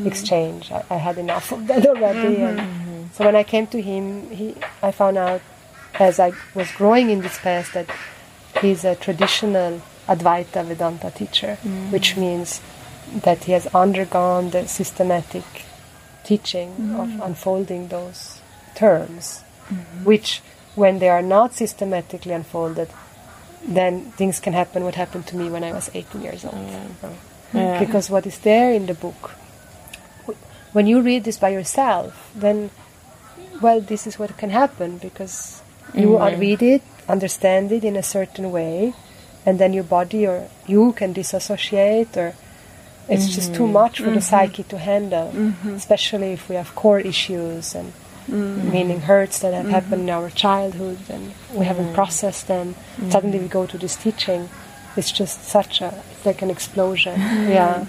exchange. 0.05 0.71
I, 0.71 0.85
I 0.91 0.97
had 0.97 1.19
enough 1.19 1.53
of 1.53 1.67
that 1.67 1.87
already. 1.87 2.37
And 2.37 3.11
so 3.13 3.25
when 3.25 3.37
I 3.37 3.43
came 3.43 3.67
to 3.69 3.81
him, 3.81 4.31
he, 4.31 4.55
I 4.83 4.93
found 4.93 5.19
out 5.19 5.43
as 5.95 6.19
I 6.19 6.33
was 6.55 6.71
growing 6.73 7.11
in 7.11 7.21
this 7.21 7.39
path 7.39 7.73
that 7.73 7.89
he's 8.61 8.85
a 8.85 8.95
traditional 8.95 9.83
Advaita 10.09 10.65
Vedanta 10.65 11.11
teacher, 11.11 11.59
mm-hmm. 11.63 11.91
which 11.91 12.17
means 12.17 12.61
that 13.13 13.45
he 13.45 13.53
has 13.53 13.67
undergone 13.69 14.51
the 14.51 14.67
systematic 14.67 15.45
teaching 16.25 16.71
of 16.99 17.09
mm-hmm. 17.09 17.23
unfolding 17.23 17.89
those 17.89 18.41
terms, 18.75 19.43
mm-hmm. 19.69 20.05
which, 20.05 20.41
when 20.75 20.99
they 20.99 21.09
are 21.09 21.23
not 21.23 21.55
systematically 21.55 22.33
unfolded, 22.33 22.89
then 23.67 24.11
things 24.13 24.41
can 24.41 24.53
happen. 24.53 24.85
What 24.85 24.95
happened 24.95 25.27
to 25.29 25.37
me 25.37 25.49
when 25.49 25.65
I 25.65 25.73
was 25.73 25.91
18 25.95 26.23
years 26.23 26.45
old? 26.45 26.55
Yeah. 27.53 27.79
Because 27.79 28.11
what 28.11 28.27
is 28.27 28.39
there 28.41 28.73
in 28.73 28.87
the 28.87 28.95
book, 28.95 29.31
when 30.73 30.87
you 30.87 31.01
read 31.01 31.25
this 31.25 31.39
by 31.39 31.51
yourself, 31.51 32.31
then, 32.35 32.71
well, 33.63 33.81
this 33.81 34.07
is 34.07 34.19
what 34.19 34.37
can 34.37 34.51
happen 34.51 34.99
because 34.99 35.63
you 35.95 36.19
uh, 36.19 36.35
read 36.37 36.63
it, 36.63 36.83
understand 37.09 37.71
it 37.71 37.85
in 37.85 37.97
a 37.97 38.03
certain 38.03 38.51
way, 38.51 38.93
and 39.47 39.59
then 39.59 39.73
your 39.73 39.85
body 39.85 40.27
or 40.27 40.49
you 40.67 40.93
can 40.93 41.13
disassociate 41.13 42.17
or 42.17 42.35
it's 43.09 43.35
just 43.35 43.55
too 43.55 43.65
mm-hmm. 43.65 43.73
much 43.75 43.99
for 43.99 44.05
the 44.05 44.11
mm-hmm. 44.13 44.21
psyche 44.21 44.63
to 44.63 44.79
handle, 44.79 45.31
mm-hmm. 45.31 45.75
especially 45.75 46.33
if 46.33 46.49
we 46.49 46.57
have 46.57 46.75
core 46.75 47.01
issues 47.01 47.75
and 47.75 47.93
meaning 48.27 49.03
hurts 49.03 49.41
that 49.41 49.53
have 49.53 49.69
happened 49.69 50.03
in 50.03 50.11
our 50.11 50.31
childhood 50.31 50.99
and 51.11 51.35
we 51.53 51.67
haven't 51.67 51.93
processed 51.93 52.49
them. 52.49 52.75
Suddenly 53.11 53.39
we 53.39 53.49
go 53.49 53.67
to 53.67 53.77
this 53.77 53.97
teaching. 53.97 54.49
It's 54.97 55.13
just 55.13 55.45
such 55.45 55.83
a, 55.83 56.03
it's 56.13 56.25
like 56.25 56.41
an 56.41 56.51
explosion. 56.51 57.21
Yeah. 57.21 57.85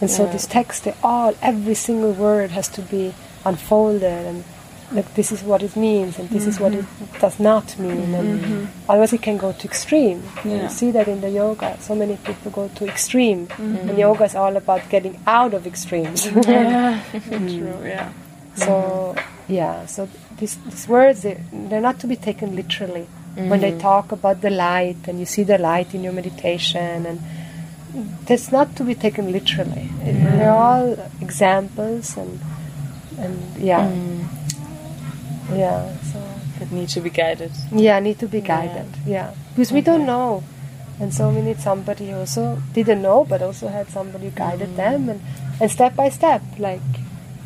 And 0.00 0.10
so 0.10 0.26
this 0.26 0.46
text, 0.46 0.84
they 0.84 0.94
all, 1.02 1.34
every 1.42 1.74
single 1.74 2.12
word 2.12 2.52
has 2.52 2.68
to 2.68 2.82
be 2.82 3.14
unfolded 3.44 4.26
and 4.26 4.44
like 4.92 5.14
this 5.14 5.30
is 5.30 5.42
what 5.42 5.62
it 5.62 5.76
means 5.76 6.18
and 6.18 6.28
this 6.30 6.46
is 6.46 6.58
what 6.58 6.72
it 6.74 6.84
mm-hmm. 6.84 7.20
does 7.20 7.38
not 7.38 7.78
mean 7.78 8.14
and 8.14 8.40
mm-hmm. 8.40 8.90
otherwise 8.90 9.12
it 9.12 9.22
can 9.22 9.36
go 9.36 9.52
to 9.52 9.64
extreme. 9.66 10.22
Yeah. 10.44 10.62
you 10.62 10.68
see 10.68 10.90
that 10.90 11.06
in 11.08 11.20
the 11.20 11.30
yoga 11.30 11.76
so 11.80 11.94
many 11.94 12.16
people 12.16 12.50
go 12.50 12.68
to 12.68 12.86
extreme 12.86 13.46
mm-hmm. 13.46 13.88
and 13.88 13.98
yoga 13.98 14.24
is 14.24 14.34
all 14.34 14.56
about 14.56 14.88
getting 14.88 15.18
out 15.26 15.54
of 15.54 15.66
extremes. 15.66 16.26
Yeah. 16.50 17.02
True, 17.12 17.20
mm. 17.20 17.84
yeah. 17.84 18.12
so 18.56 19.14
yeah 19.46 19.86
so 19.86 20.08
these, 20.38 20.56
these 20.56 20.88
words 20.88 21.22
they, 21.22 21.40
they're 21.52 21.80
not 21.80 22.00
to 22.00 22.06
be 22.06 22.16
taken 22.16 22.56
literally. 22.56 23.06
When 23.36 23.60
they 23.60 23.78
talk 23.78 24.12
about 24.12 24.42
the 24.42 24.50
light 24.50 25.08
and 25.08 25.18
you 25.18 25.24
see 25.24 25.44
the 25.44 25.56
light 25.56 25.94
in 25.94 26.02
your 26.04 26.12
meditation 26.12 27.06
and 27.06 27.20
that's 28.26 28.52
not 28.52 28.76
to 28.76 28.84
be 28.84 28.94
taken 28.94 29.32
literally. 29.32 29.88
They're 30.02 30.50
all 30.50 30.98
examples 31.22 32.16
and 32.18 32.38
and 33.18 33.56
yeah 33.56 33.86
mm. 33.86 34.39
Yeah 35.54 35.96
so 36.12 36.18
That 36.60 36.70
need 36.72 36.90
to 36.90 37.00
be 37.00 37.08
guided. 37.08 37.52
yeah, 37.72 37.98
need 38.00 38.18
to 38.18 38.28
be 38.28 38.42
guided. 38.42 38.84
Yeah, 39.06 39.32
because 39.56 39.72
we 39.72 39.80
don't 39.80 40.04
know, 40.04 40.44
and 41.00 41.08
so 41.08 41.30
we 41.30 41.40
need 41.40 41.58
somebody 41.58 42.10
who 42.10 42.18
also 42.18 42.60
didn't 42.74 43.00
know, 43.00 43.24
but 43.24 43.40
also 43.40 43.68
had 43.68 43.88
somebody 43.88 44.28
who 44.28 44.36
guided 44.36 44.68
mm. 44.68 44.76
them, 44.76 45.08
and 45.08 45.20
and 45.58 45.70
step 45.70 45.96
by 45.96 46.10
step, 46.10 46.42
like 46.58 46.84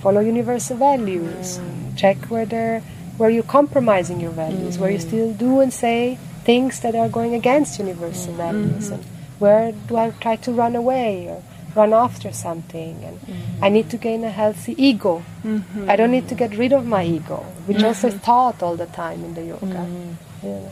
follow 0.03 0.19
universal 0.19 0.77
values, 0.77 1.59
mm. 1.63 1.97
check 1.97 2.19
where 2.27 2.45
they're 2.45 2.83
where 3.17 3.31
you're 3.31 3.47
compromising 3.47 4.19
your 4.19 4.33
values, 4.33 4.79
where 4.83 4.91
you 4.91 4.99
mm. 4.99 5.07
still 5.07 5.33
do 5.33 5.61
and 5.61 5.73
say 5.73 6.19
things 6.43 6.81
that 6.81 6.97
are 6.97 7.09
going 7.09 7.35
against 7.39 7.79
universal 7.79 8.35
values, 8.35 8.91
mm-hmm. 8.91 8.95
and 8.95 9.05
where 9.39 9.71
do 9.87 9.97
I 9.97 10.11
try 10.11 10.35
to 10.43 10.51
run 10.51 10.75
away? 10.75 11.29
Or 11.31 11.39
run 11.75 11.93
after 11.93 12.33
something, 12.33 13.03
and 13.05 13.19
I 13.63 13.69
need 13.69 13.91
to 13.91 13.97
gain 13.97 14.25
a 14.25 14.31
healthy 14.31 14.75
ego. 14.83 15.23
Mm-hmm. 15.43 15.91
I 15.91 15.97
don't 15.97 16.11
need 16.11 16.29
to 16.29 16.35
get 16.35 16.57
rid 16.57 16.73
of 16.73 16.87
my 16.87 17.05
ego, 17.05 17.45
which 17.67 17.79
mm-hmm. 17.79 17.87
also 17.87 18.09
is 18.09 18.21
taught 18.23 18.63
all 18.63 18.77
the 18.77 18.87
time 18.87 19.25
in 19.25 19.35
the 19.35 19.45
yoga. 19.45 19.67
Mm-hmm. 19.67 20.47
Yeah. 20.47 20.69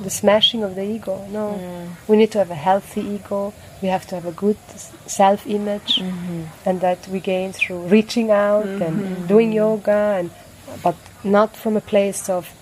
The 0.00 0.10
smashing 0.10 0.62
of 0.64 0.74
the 0.74 0.82
ego. 0.82 1.26
No, 1.30 1.60
we 2.08 2.16
need 2.16 2.32
to 2.32 2.38
have 2.38 2.50
a 2.50 2.56
healthy 2.56 3.02
ego. 3.02 3.54
We 3.80 3.88
have 3.88 4.06
to 4.08 4.16
have 4.16 4.26
a 4.26 4.32
good 4.32 4.56
self-image, 5.06 6.02
and 6.64 6.80
that 6.80 7.06
we 7.08 7.20
gain 7.20 7.52
through 7.52 7.86
reaching 7.86 8.30
out 8.30 8.66
and 8.66 9.28
doing 9.28 9.52
yoga, 9.52 10.16
and 10.18 10.30
but 10.82 10.96
not 11.22 11.54
from 11.56 11.76
a 11.76 11.80
place 11.80 12.28
of 12.28 12.52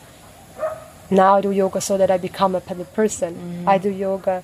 now 1.11 1.37
I 1.37 1.40
do 1.40 1.51
yoga 1.51 1.81
so 1.81 1.97
that 1.97 2.11
I 2.11 2.19
become 2.19 2.55
a 2.55 2.61
better 2.61 2.85
person. 2.85 3.64
I 3.66 3.79
do 3.79 3.90
yoga 3.90 4.43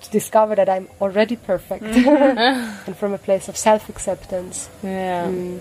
to 0.00 0.10
discover 0.10 0.54
that 0.54 0.68
I'm 0.68 0.88
already 1.00 1.36
perfect, 1.36 1.84
mm-hmm. 1.84 2.82
and 2.86 2.96
from 2.96 3.12
a 3.12 3.18
place 3.18 3.48
of 3.48 3.56
self-acceptance. 3.56 4.70
Yeah. 4.82 5.26
Mm. 5.26 5.60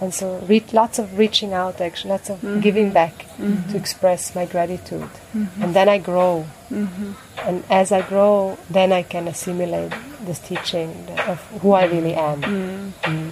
And 0.00 0.12
so, 0.12 0.38
re- 0.48 0.64
lots 0.72 0.98
of 0.98 1.16
reaching 1.16 1.52
out, 1.52 1.80
actually, 1.80 2.10
lots 2.10 2.28
of 2.28 2.40
mm-hmm. 2.40 2.58
giving 2.58 2.90
back 2.90 3.26
mm-hmm. 3.38 3.70
to 3.70 3.76
express 3.76 4.34
my 4.34 4.46
gratitude. 4.46 5.08
And 5.32 5.74
then 5.74 5.88
I 5.88 5.98
grow. 5.98 6.44
And 6.70 7.64
as 7.70 7.92
I 7.92 8.02
grow, 8.02 8.58
then 8.68 8.92
I 8.92 9.04
can 9.04 9.28
assimilate 9.28 9.92
this 10.22 10.40
teaching 10.40 10.90
of 11.28 11.40
who 11.60 11.72
I 11.72 11.84
really 11.84 12.14
am. 12.14 12.42
Mm. 12.42 13.30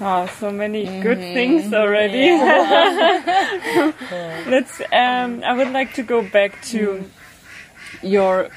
Ah, 0.00 0.26
so 0.26 0.50
many 0.50 0.84
good 1.00 1.18
things 1.18 1.72
already. 1.72 2.30
Let's. 4.50 4.80
Um, 4.92 5.42
I 5.44 5.54
would 5.56 5.70
like 5.70 5.94
to 5.94 6.02
go 6.02 6.28
back 6.28 6.60
to 6.74 6.78
mm. 6.78 7.04
your 8.02 8.50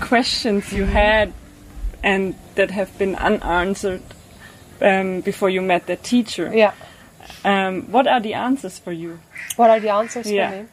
questions 0.00 0.72
you 0.72 0.84
had 0.84 1.32
and 2.02 2.34
that 2.54 2.70
have 2.70 2.96
been 2.98 3.14
unanswered 3.16 4.02
um, 4.80 5.20
before 5.22 5.48
you 5.50 5.62
met 5.62 5.86
the 5.86 5.96
teacher. 5.96 6.52
Yeah. 6.54 6.72
Um, 7.44 7.82
what 7.90 8.06
are 8.06 8.20
the 8.20 8.34
answers 8.34 8.78
for 8.78 8.92
you? 8.92 9.20
What 9.56 9.70
are 9.70 9.80
the 9.80 9.90
answers 9.90 10.30
Yeah. 10.30 10.50
for 10.50 10.56
me? 10.62 10.68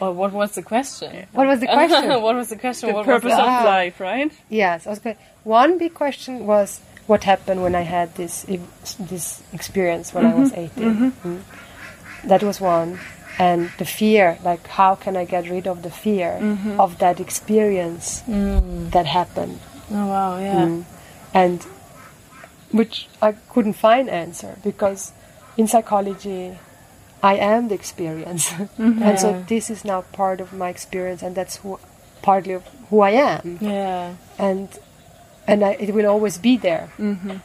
Or 0.00 0.12
what 0.12 0.32
was 0.32 0.52
the 0.54 0.62
question? 0.62 1.26
What 1.32 1.46
was 1.48 1.60
the 1.60 1.66
question? 1.78 2.08
what 2.22 2.36
was 2.36 2.48
the 2.50 2.56
question? 2.56 2.88
The 2.90 2.94
what 2.94 3.04
purpose 3.06 3.30
was 3.30 3.38
of 3.40 3.46
Ah. 3.48 3.64
life, 3.64 3.98
right? 4.00 4.30
Yes, 4.48 4.86
I 4.86 4.90
was 4.90 4.98
going. 5.00 5.16
One 5.44 5.76
big 5.78 5.94
question 5.94 6.46
was 6.46 6.80
what 7.06 7.24
happened 7.24 7.62
when 7.62 7.74
I 7.74 7.82
had 7.82 8.14
this 8.14 8.46
this 9.00 9.42
experience 9.52 10.12
when 10.14 10.26
I 10.26 10.34
was 10.34 10.52
18. 10.52 11.12
Mm. 11.12 11.40
That 12.24 12.42
was 12.42 12.60
one, 12.60 13.00
and 13.38 13.70
the 13.78 13.84
fear. 13.84 14.38
Like, 14.44 14.66
how 14.66 14.94
can 14.94 15.16
I 15.16 15.24
get 15.24 15.48
rid 15.48 15.66
of 15.66 15.82
the 15.82 15.90
fear 15.90 16.38
mm-hmm. 16.40 16.80
of 16.80 16.98
that 16.98 17.20
experience 17.20 18.22
mm. 18.26 18.90
that 18.90 19.06
happened? 19.06 19.60
Oh 19.90 20.06
wow, 20.06 20.38
yeah. 20.38 20.66
Mm. 20.66 20.84
and 21.32 21.62
which 22.72 23.08
I 23.22 23.32
couldn't 23.32 23.74
find 23.74 24.10
answer 24.10 24.58
because 24.62 25.12
in 25.56 25.66
psychology 25.66 26.58
I 27.22 27.36
am 27.36 27.68
the 27.68 27.74
experience, 27.74 28.48
mm-hmm. 28.50 29.02
and 29.02 29.18
so 29.18 29.44
this 29.48 29.70
is 29.70 29.84
now 29.84 30.02
part 30.02 30.40
of 30.40 30.52
my 30.52 30.68
experience, 30.68 31.22
and 31.22 31.34
that's 31.34 31.56
who, 31.56 31.78
partly 32.22 32.52
of 32.54 32.64
who 32.90 33.00
I 33.00 33.10
am 33.10 33.58
Yeah. 33.60 34.14
and 34.38 34.68
and 35.46 35.64
I, 35.64 35.72
it 35.80 35.94
will 35.94 36.06
always 36.06 36.36
be 36.38 36.58
there. 36.58 36.90
Mm-hmm. 36.98 37.36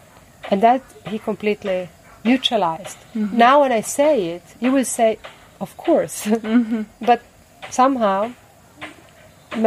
And 0.51 0.61
that 0.61 0.81
he 1.07 1.17
completely 1.19 1.87
neutralized. 2.25 2.97
Now, 3.15 3.61
when 3.61 3.71
I 3.71 3.81
say 3.81 4.27
it, 4.35 4.43
you 4.59 4.71
will 4.71 4.85
say, 4.85 5.19
"Of 5.63 5.71
course," 5.77 6.27
mm-hmm. 6.27 6.83
but 7.09 7.23
somehow, 7.71 8.35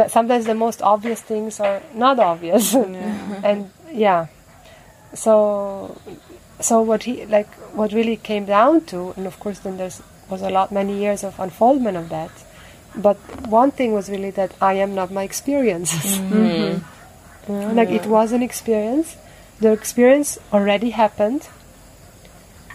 sometimes 0.07 0.45
the 0.45 0.55
most 0.55 0.81
obvious 0.81 1.21
things 1.21 1.59
are 1.59 1.81
not 1.93 2.19
obvious, 2.19 2.73
and 3.49 3.71
yeah. 3.91 4.27
So, 5.13 5.97
so 6.59 6.81
what 6.81 7.03
he 7.03 7.25
like, 7.25 7.49
what 7.73 7.91
really 7.93 8.17
came 8.17 8.45
down 8.45 8.85
to, 8.93 9.13
and 9.17 9.25
of 9.25 9.39
course, 9.39 9.59
then 9.65 9.77
there's 9.77 10.01
was 10.29 10.41
a 10.41 10.49
lot, 10.49 10.71
many 10.71 10.97
years 10.97 11.23
of 11.23 11.39
unfoldment 11.39 11.97
of 11.97 12.09
that. 12.09 12.31
But 12.95 13.17
one 13.47 13.71
thing 13.71 13.93
was 13.93 14.09
really 14.09 14.31
that 14.31 14.51
I 14.61 14.73
am 14.73 14.95
not 14.95 15.11
my 15.11 15.23
experiences. 15.23 16.17
You 16.17 16.23
mm-hmm. 16.23 17.53
know, 17.53 17.73
like 17.73 17.89
it 17.89 18.05
was 18.05 18.31
an 18.31 18.43
experience. 18.43 19.15
The 19.59 19.71
experience 19.71 20.37
already 20.53 20.91
happened, 20.91 21.47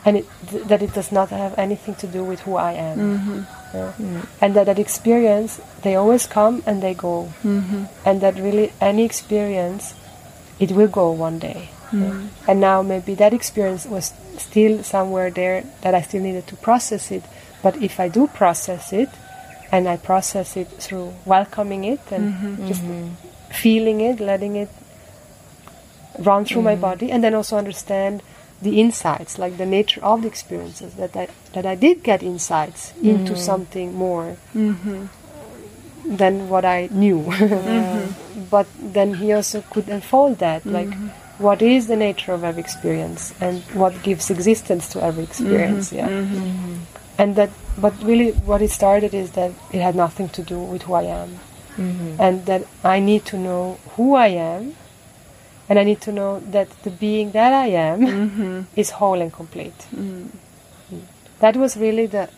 and 0.04 0.18
it, 0.18 0.26
th- 0.48 0.64
that 0.64 0.82
it 0.82 0.92
does 0.94 1.12
not 1.12 1.30
have 1.30 1.58
anything 1.58 1.94
to 1.96 2.06
do 2.06 2.24
with 2.24 2.40
who 2.40 2.56
I 2.56 2.72
am. 2.72 2.98
Mm-hmm. 2.98 3.40
Yeah. 3.74 4.22
And 4.40 4.54
that 4.54 4.66
that 4.66 4.78
experience, 4.78 5.60
they 5.82 5.94
always 5.94 6.26
come 6.26 6.62
and 6.66 6.82
they 6.82 6.94
go, 6.94 7.32
mm-hmm. 7.42 7.84
and 8.04 8.20
that 8.20 8.36
really 8.36 8.72
any 8.80 9.04
experience, 9.04 9.94
it 10.58 10.72
will 10.72 10.88
go 10.88 11.10
one 11.10 11.38
day. 11.38 11.70
Mm-hmm. 11.90 12.02
Yeah. 12.02 12.26
And 12.48 12.60
now 12.60 12.82
maybe 12.82 13.14
that 13.14 13.32
experience 13.32 13.86
was 13.86 14.12
still 14.38 14.82
somewhere 14.82 15.30
there 15.30 15.64
that 15.82 15.94
I 15.94 16.02
still 16.02 16.22
needed 16.22 16.46
to 16.48 16.56
process 16.56 17.10
it. 17.10 17.24
But 17.62 17.80
if 17.82 18.00
I 18.00 18.08
do 18.08 18.26
process 18.26 18.92
it, 18.92 19.08
and 19.72 19.88
I 19.88 19.96
process 19.96 20.54
it 20.54 20.68
through 20.68 21.14
welcoming 21.24 21.84
it 21.84 22.00
and 22.12 22.68
just 22.68 22.82
feeling 23.50 24.02
it, 24.02 24.20
letting 24.20 24.56
it 24.56 24.68
run 26.18 26.44
through 26.44 26.60
my 26.60 26.76
body, 26.76 27.10
and 27.10 27.24
then 27.24 27.34
also 27.34 27.56
understand 27.56 28.22
the 28.62 28.80
insights, 28.80 29.38
like 29.38 29.58
the 29.58 29.66
nature 29.66 30.02
of 30.02 30.22
the 30.22 30.28
experiences, 30.28 30.94
that 30.94 31.16
I, 31.16 31.28
that 31.52 31.66
I 31.66 31.74
did 31.74 32.02
get 32.02 32.22
insights 32.22 32.92
into 33.02 33.32
mm. 33.32 33.38
something 33.38 33.94
more 33.94 34.36
mm-hmm. 34.54 35.06
than 36.16 36.48
what 36.48 36.64
I 36.64 36.88
knew. 36.90 37.22
Mm-hmm. 37.32 38.44
but 38.50 38.66
then 38.80 39.14
he 39.14 39.32
also 39.32 39.62
could 39.70 39.88
unfold 39.88 40.38
that, 40.38 40.64
like 40.64 40.88
mm-hmm. 40.88 41.08
what 41.42 41.60
is 41.60 41.86
the 41.88 41.96
nature 41.96 42.32
of 42.32 42.44
every 42.44 42.62
experience 42.62 43.34
and 43.40 43.62
what 43.74 44.02
gives 44.02 44.30
existence 44.30 44.88
to 44.88 45.02
every 45.02 45.24
experience. 45.24 45.92
Yeah, 45.92 46.08
and 47.18 47.36
that. 47.36 47.50
But 47.78 47.94
really, 48.02 48.32
what 48.32 48.60
it 48.60 48.70
started 48.70 49.14
is 49.14 49.30
that 49.32 49.50
it 49.72 49.80
had 49.80 49.94
nothing 49.94 50.28
to 50.30 50.42
do 50.42 50.58
with 50.58 50.82
who 50.82 50.92
I 50.92 51.04
am, 51.04 51.38
and 52.20 52.44
that 52.46 52.66
I 52.84 53.00
need 53.00 53.24
to 53.26 53.38
know 53.38 53.78
who 53.96 54.14
I 54.14 54.28
am, 54.28 54.76
and 55.68 55.78
I 55.78 55.84
need 55.84 56.00
to 56.02 56.12
know 56.12 56.40
that 56.50 56.70
the 56.82 56.90
being 56.90 57.32
that 57.32 57.52
I 57.52 57.66
am 57.68 58.06
mm-hmm. 58.06 58.60
is 58.76 58.90
whole 58.90 59.20
and 59.20 59.32
complete. 59.32 59.86
Mm. 59.94 60.28
That 61.40 61.56
was 61.56 61.76
really 61.76 62.06
the 62.06 62.28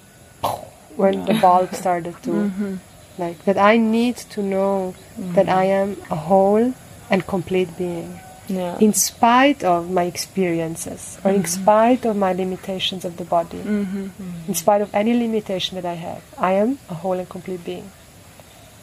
when 0.97 1.25
the 1.25 1.35
bulb 1.35 1.75
started 1.75 2.15
to 2.23 2.31
mm-hmm. 2.31 2.75
like 3.19 3.45
that 3.45 3.59
I 3.59 3.77
need 3.77 4.17
to 4.35 4.43
know 4.43 4.95
that 5.17 5.49
I 5.49 5.65
am 5.65 5.97
a 6.11 6.17
whole 6.17 6.75
and 7.11 7.27
complete 7.27 7.77
being. 7.77 8.21
Yeah. 8.47 8.77
in 8.79 8.93
spite 8.93 9.65
of 9.65 9.91
my 9.91 10.03
experiences 10.05 11.19
or 11.25 11.31
in 11.31 11.47
spite 11.47 12.05
of 12.05 12.15
my 12.15 12.35
limitations 12.35 13.07
of 13.07 13.17
the 13.17 13.25
body. 13.25 13.61
In 13.61 14.55
spite 14.55 14.83
of 14.83 14.95
any 14.95 15.15
limitation 15.15 15.77
that 15.77 15.87
I 15.87 15.95
have 15.95 16.23
I 16.37 16.53
am 16.53 16.79
a 16.91 16.95
whole 16.95 17.15
and 17.15 17.27
complete 17.27 17.65
being 17.65 17.91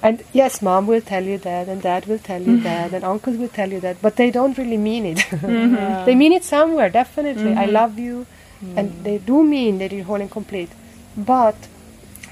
and 0.04 0.24
yes 0.34 0.62
mom 0.62 0.88
will 0.88 1.02
tell 1.02 1.24
you 1.24 1.38
that 1.38 1.68
and 1.68 1.82
dad 1.82 2.06
will 2.06 2.20
tell 2.20 2.42
you 2.42 2.54
mm-hmm. 2.54 2.64
that 2.64 2.94
and 2.94 3.04
uncles 3.04 3.38
will 3.38 3.50
tell 3.50 3.72
you 3.72 3.80
that 3.80 4.02
but 4.02 4.16
they 4.16 4.32
don't 4.32 4.58
really 4.58 4.78
mean 4.78 5.06
it. 5.06 5.18
Mm-hmm. 5.18 6.06
They 6.06 6.16
mean 6.16 6.34
it 6.34 6.44
somewhere 6.44 6.90
definitely. 6.90 7.52
I 7.52 7.66
mm-hmm. 7.66 7.74
love 7.74 8.00
you 8.00 8.26
and 8.76 8.92
mm. 8.92 9.04
they 9.04 9.18
do 9.18 9.44
mean 9.44 9.80
that 9.80 9.92
you're 9.92 10.04
whole 10.04 10.22
and 10.22 10.30
complete. 10.30 10.70
But 11.18 11.56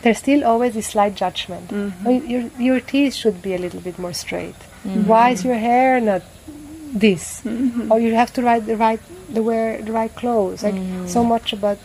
there's 0.02 0.20
still 0.20 0.44
always 0.46 0.74
this 0.74 0.88
slight 0.88 1.16
judgment. 1.16 1.72
Oh, 2.06 2.10
your, 2.10 2.50
your 2.58 2.80
teeth 2.80 3.16
should 3.16 3.42
be 3.42 3.54
a 3.54 3.58
little 3.58 3.82
bit 3.82 4.00
more 4.00 4.14
straight. 4.14 4.56
Why 4.84 5.32
is 5.32 5.44
your 5.44 5.56
hair 5.56 6.00
not 6.00 6.22
this? 6.94 7.46
Or 7.90 8.00
you 8.00 8.14
have 8.16 8.32
to 8.34 8.42
write 8.42 8.66
the 8.66 8.78
right, 8.78 9.00
the 9.30 9.44
wear 9.44 9.82
the 9.82 9.92
right 9.92 10.14
clothes. 10.16 10.64
Like 10.64 10.76
so 11.08 11.24
much 11.24 11.52
about 11.54 11.80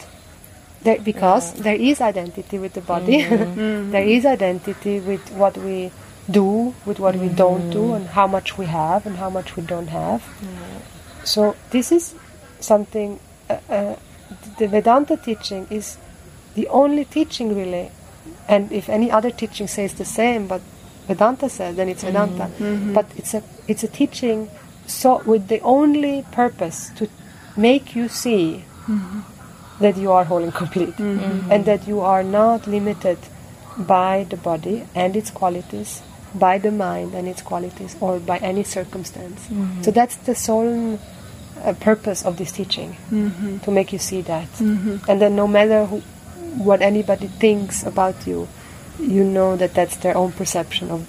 there, 0.85 1.01
because 1.01 1.55
there 1.55 1.75
is 1.75 2.01
identity 2.01 2.59
with 2.59 2.75
the 2.75 2.81
body. 2.81 3.23
Mm-hmm. 3.23 3.91
there 3.97 4.05
is 4.05 4.25
identity 4.27 5.01
with 5.01 5.31
what 5.33 5.57
we 5.57 5.91
do, 6.31 6.75
with 6.87 6.99
what 6.99 7.17
we 7.17 7.29
don't 7.29 7.71
do, 7.71 7.79
mm-hmm. 7.79 7.95
and 7.95 8.07
how 8.09 8.27
much 8.27 8.57
we 8.57 8.67
have 8.67 9.07
and 9.07 9.17
how 9.17 9.31
much 9.31 9.57
we 9.57 9.63
don't 9.63 9.89
have. 9.89 10.23
So 11.25 11.57
this 11.71 11.93
is 11.93 12.15
something. 12.61 13.19
Uh, 13.49 13.59
uh, 13.69 13.97
the 14.59 14.69
Vedanta 14.69 15.17
teaching 15.17 15.67
is 15.71 15.99
the 16.55 16.69
only 16.69 17.05
teaching 17.05 17.55
really, 17.55 17.91
and 18.49 18.73
if 18.73 18.89
any 18.89 19.11
other 19.11 19.31
teaching 19.31 19.67
says 19.67 19.95
the 19.95 20.05
same, 20.05 20.47
but 20.47 20.63
Vedanta 21.07 21.49
says, 21.49 21.77
then 21.77 21.89
it's 21.89 22.03
Vedanta. 22.03 22.51
Mm-hmm. 22.59 22.95
But 22.95 23.07
it's 23.17 23.35
a 23.35 23.43
it's 23.69 23.85
a 23.85 23.89
teaching 23.89 24.51
so 24.87 25.23
with 25.25 25.49
the 25.49 25.61
only 25.61 26.25
purpose 26.33 26.91
to 26.97 27.09
make 27.57 27.95
you 27.95 28.09
see 28.09 28.65
that 29.81 29.97
you 29.97 30.13
are 30.13 30.25
whole 30.25 30.43
and 30.43 30.55
complete, 30.55 30.97
mm-hmm. 30.97 31.19
Mm-hmm. 31.19 31.53
and 31.53 31.65
that 31.65 31.87
you 31.89 32.01
are 32.01 32.23
not 32.23 32.67
limited 32.67 33.19
by 33.77 34.27
the 34.31 34.37
body 34.37 34.87
and 34.95 35.17
its 35.17 35.31
qualities, 35.31 36.01
by 36.35 36.59
the 36.59 36.71
mind 36.71 37.15
and 37.15 37.27
its 37.29 37.43
qualities, 37.43 37.97
or 38.01 38.21
by 38.21 38.39
any 38.39 38.63
circumstance. 38.63 39.41
Mm-hmm. 39.47 39.83
So 39.83 39.91
that's 39.91 40.17
the 40.17 40.35
sole 40.35 40.99
uh, 41.63 41.73
purpose 41.75 42.25
of 42.25 42.37
this 42.37 42.53
teaching 42.53 42.97
to 43.65 43.71
make 43.71 43.93
you 43.93 43.99
see 43.99 44.23
that, 44.23 44.49
and 44.61 45.21
then 45.21 45.35
no 45.35 45.49
matter 45.49 45.87
who, 45.87 46.01
what 46.63 46.83
anybody 46.83 47.27
thinks 47.27 47.83
about 47.83 48.27
you, 48.27 48.47
you 49.01 49.25
know 49.25 49.57
that 49.57 49.75
that's 49.75 49.97
their 49.97 50.17
own 50.17 50.31
perception 50.33 50.91
of 50.91 51.07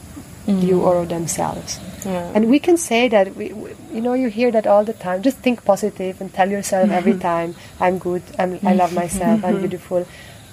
you 0.47 0.81
or 0.81 0.97
of 0.97 1.09
themselves. 1.09 1.79
Yeah. 2.05 2.31
And 2.35 2.49
we 2.49 2.59
can 2.59 2.77
say 2.77 3.07
that, 3.09 3.35
we, 3.35 3.51
we, 3.51 3.71
you 3.91 4.01
know, 4.01 4.13
you 4.13 4.29
hear 4.29 4.51
that 4.51 4.67
all 4.67 4.83
the 4.83 4.93
time. 4.93 5.23
Just 5.23 5.37
think 5.37 5.65
positive 5.65 6.21
and 6.21 6.33
tell 6.33 6.49
yourself 6.49 6.91
every 6.91 7.13
mm-hmm. 7.13 7.21
time, 7.21 7.55
I'm 7.79 7.97
good, 7.97 8.23
I'm, 8.37 8.59
I 8.63 8.73
love 8.73 8.91
mm-hmm. 8.91 8.95
myself, 8.95 9.43
I'm 9.43 9.53
mm-hmm. 9.53 9.59
beautiful. 9.59 10.07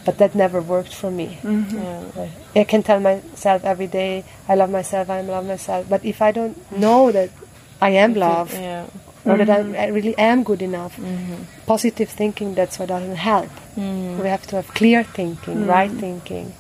But 0.05 0.19
that 0.19 0.35
never 0.35 0.61
worked 0.61 0.93
for 0.93 1.13
me. 1.13 1.39
Yeah. 1.45 2.29
I 2.57 2.65
can 2.65 2.83
tell 2.83 2.99
myself 2.99 3.65
every 3.65 3.87
day, 3.87 4.25
I 4.49 4.57
love 4.57 4.71
myself, 4.71 5.09
I 5.11 5.21
love 5.21 5.47
myself. 5.47 5.89
But 5.89 6.05
if 6.05 6.21
I 6.21 6.33
don't 6.33 6.57
know 6.73 7.13
that 7.13 7.31
I 7.81 7.91
am 7.91 8.15
love, 8.15 8.53
Yeah. 8.53 8.87
or 9.25 9.37
that 9.37 9.49
I'm, 9.49 9.77
I 9.77 9.87
really 9.89 10.19
am 10.19 10.43
good 10.43 10.63
enough, 10.63 10.99
positive 11.67 12.09
thinking, 12.09 12.55
that's 12.55 12.81
what 12.81 12.89
doesn't 12.89 13.15
help. 13.15 13.51
Mm. 13.77 14.21
We 14.21 14.29
have 14.29 14.47
to 14.49 14.57
have 14.57 14.69
clear 14.75 15.05
thinking, 15.05 15.67
right 15.67 15.91
mm. 15.91 16.01
thinking, 16.01 16.53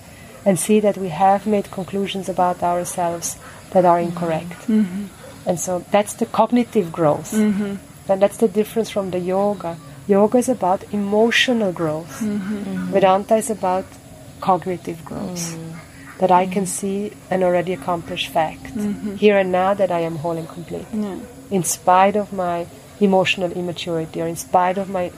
and 0.45 0.59
see 0.59 0.81
that 0.81 0.97
we 0.97 1.09
have 1.09 1.47
made 1.47 1.71
conclusions 1.71 2.29
about 2.29 2.63
ourselves 2.63 3.37
that 3.71 3.85
are 3.85 4.01
incorrect. 4.01 4.61
Mm-hmm. 4.63 4.81
Mm-hmm. 4.81 5.49
And 5.49 5.59
so 5.59 5.85
that's 5.91 6.15
the 6.15 6.27
cognitive 6.27 6.93
growth. 6.93 7.33
Mm-hmm. 7.33 7.77
And 8.11 8.23
that's 8.23 8.37
the 8.37 8.49
difference 8.49 8.91
from 8.91 9.11
the 9.11 9.19
yoga. 9.19 9.77
Yoga 10.07 10.39
is 10.39 10.49
about 10.49 10.85
emotional 10.93 11.73
growth. 11.73 12.21
Vedanta 12.21 13.37
is 13.37 13.51
about 13.51 13.85
cognitive 14.41 15.05
growth. 15.05 15.55
Mm. 15.55 16.19
That 16.19 16.31
I 16.31 16.47
can 16.47 16.65
mm. 16.65 16.69
see 16.69 17.13
an 17.31 17.43
already 17.43 17.73
accomplished 17.73 18.29
fact. 18.29 18.67
Here 19.17 19.39
and 19.39 19.53
now 19.53 19.75
that 19.75 19.91
I 19.91 20.01
am 20.01 20.17
whole 20.17 20.37
and 20.37 20.49
complete. 20.49 20.87
In 21.51 21.63
spite 21.63 22.17
of 22.17 22.33
my 22.33 22.67
emotional 23.01 23.53
immaturity 23.53 24.21
or 24.21 24.27
in 24.27 24.37
spite 24.37 24.79
of 24.79 24.91
my 24.91 25.11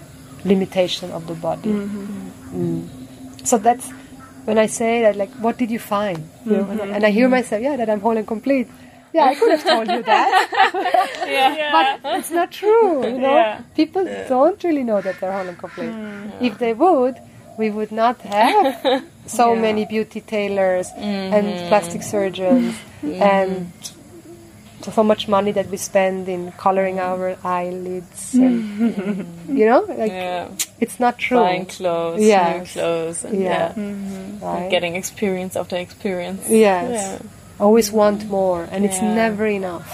limitation 0.45 1.11
of 1.11 1.27
the 1.27 1.35
body. 1.35 1.71
Mm. 1.71 2.89
So 3.45 3.59
that's 3.59 3.91
when 4.45 4.59
I 4.59 4.67
say 4.67 5.03
that, 5.03 5.17
like, 5.17 5.31
what 5.35 5.59
did 5.59 5.71
you 5.71 5.79
find? 5.79 6.29
You 6.45 6.53
know, 6.53 6.71
and, 6.71 7.05
I, 7.05 7.11
hear 7.11 7.25
mm-hmm. 7.25 7.31
myself, 7.33 7.63
yeah, 7.63 7.77
that 7.77 7.89
I'm 7.89 8.01
whole 8.01 8.17
and 8.17 8.27
complete. 8.27 8.69
Yeah, 9.13 9.27
I 9.27 9.35
could 9.35 9.51
have 9.53 9.63
told 9.63 9.89
you 9.89 10.03
that, 10.03 11.25
Yeah. 11.27 12.01
but 12.03 12.19
it's 12.19 12.31
not 12.31 12.51
true. 12.51 13.07
You 13.07 13.19
know, 13.19 13.35
Yeah. 13.35 13.63
people 13.77 14.05
don't 14.29 14.63
really 14.65 14.83
know 14.83 15.01
that 15.01 15.21
they're 15.21 15.33
whole 15.33 15.47
and 15.47 15.57
complete. 15.57 15.91
Mm. 15.91 16.43
If 16.43 16.59
they 16.59 16.75
would, 16.75 17.17
we 17.57 17.71
would 17.71 17.93
not 17.93 18.21
have 18.23 19.05
so 19.27 19.55
many 19.55 19.87
beauty 19.87 20.21
tailors 20.21 20.89
and 20.97 21.47
mm-hmm. 21.47 21.69
plastic 21.69 22.03
surgeons 22.03 22.75
and 23.03 23.73
mm. 23.73 23.94
So, 24.85 24.91
so 24.93 25.03
much 25.03 25.27
money 25.29 25.53
that 25.53 25.67
we 25.73 25.77
spend 25.79 26.29
in 26.29 26.53
coloring 26.65 26.99
our 27.01 27.37
eyelids. 27.43 28.35
And, 28.35 29.27
you 29.59 29.67
know, 29.71 29.81
like 29.89 30.13
Yeah. 30.13 30.49
it's 30.85 30.99
not 31.01 31.19
true. 31.19 31.39
Buying 31.39 31.67
clothes, 31.67 32.21
Yes. 32.23 32.53
new 32.59 32.65
clothes, 32.81 33.25
and 33.25 33.43
Yeah. 33.43 33.73
yeah. 33.77 34.47
Right? 34.47 34.71
Getting 34.71 34.95
experience 34.97 35.57
after 35.57 35.77
experience. 35.77 36.43
Yes. 36.49 36.91
Yeah. 36.93 37.19
Always 37.61 37.93
want 37.93 38.21
more, 38.29 38.67
and 38.73 38.85
it's 38.85 38.97
Yeah. 38.99 39.05
Mm-hmm. 39.15 39.25
never 39.25 39.47
enough. 39.47 39.89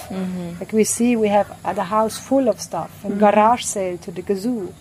Like 0.61 0.73
we 0.73 0.85
see, 0.85 1.15
we 1.25 1.29
have 1.29 1.49
a 1.65 1.75
the 1.75 1.85
house 1.97 2.17
full 2.19 2.49
of 2.49 2.57
stuff 2.59 2.91
and 3.05 3.21
garage 3.21 3.65
sale 3.65 3.99
to 4.05 4.11
the 4.11 4.23
gazoo, 4.23 4.73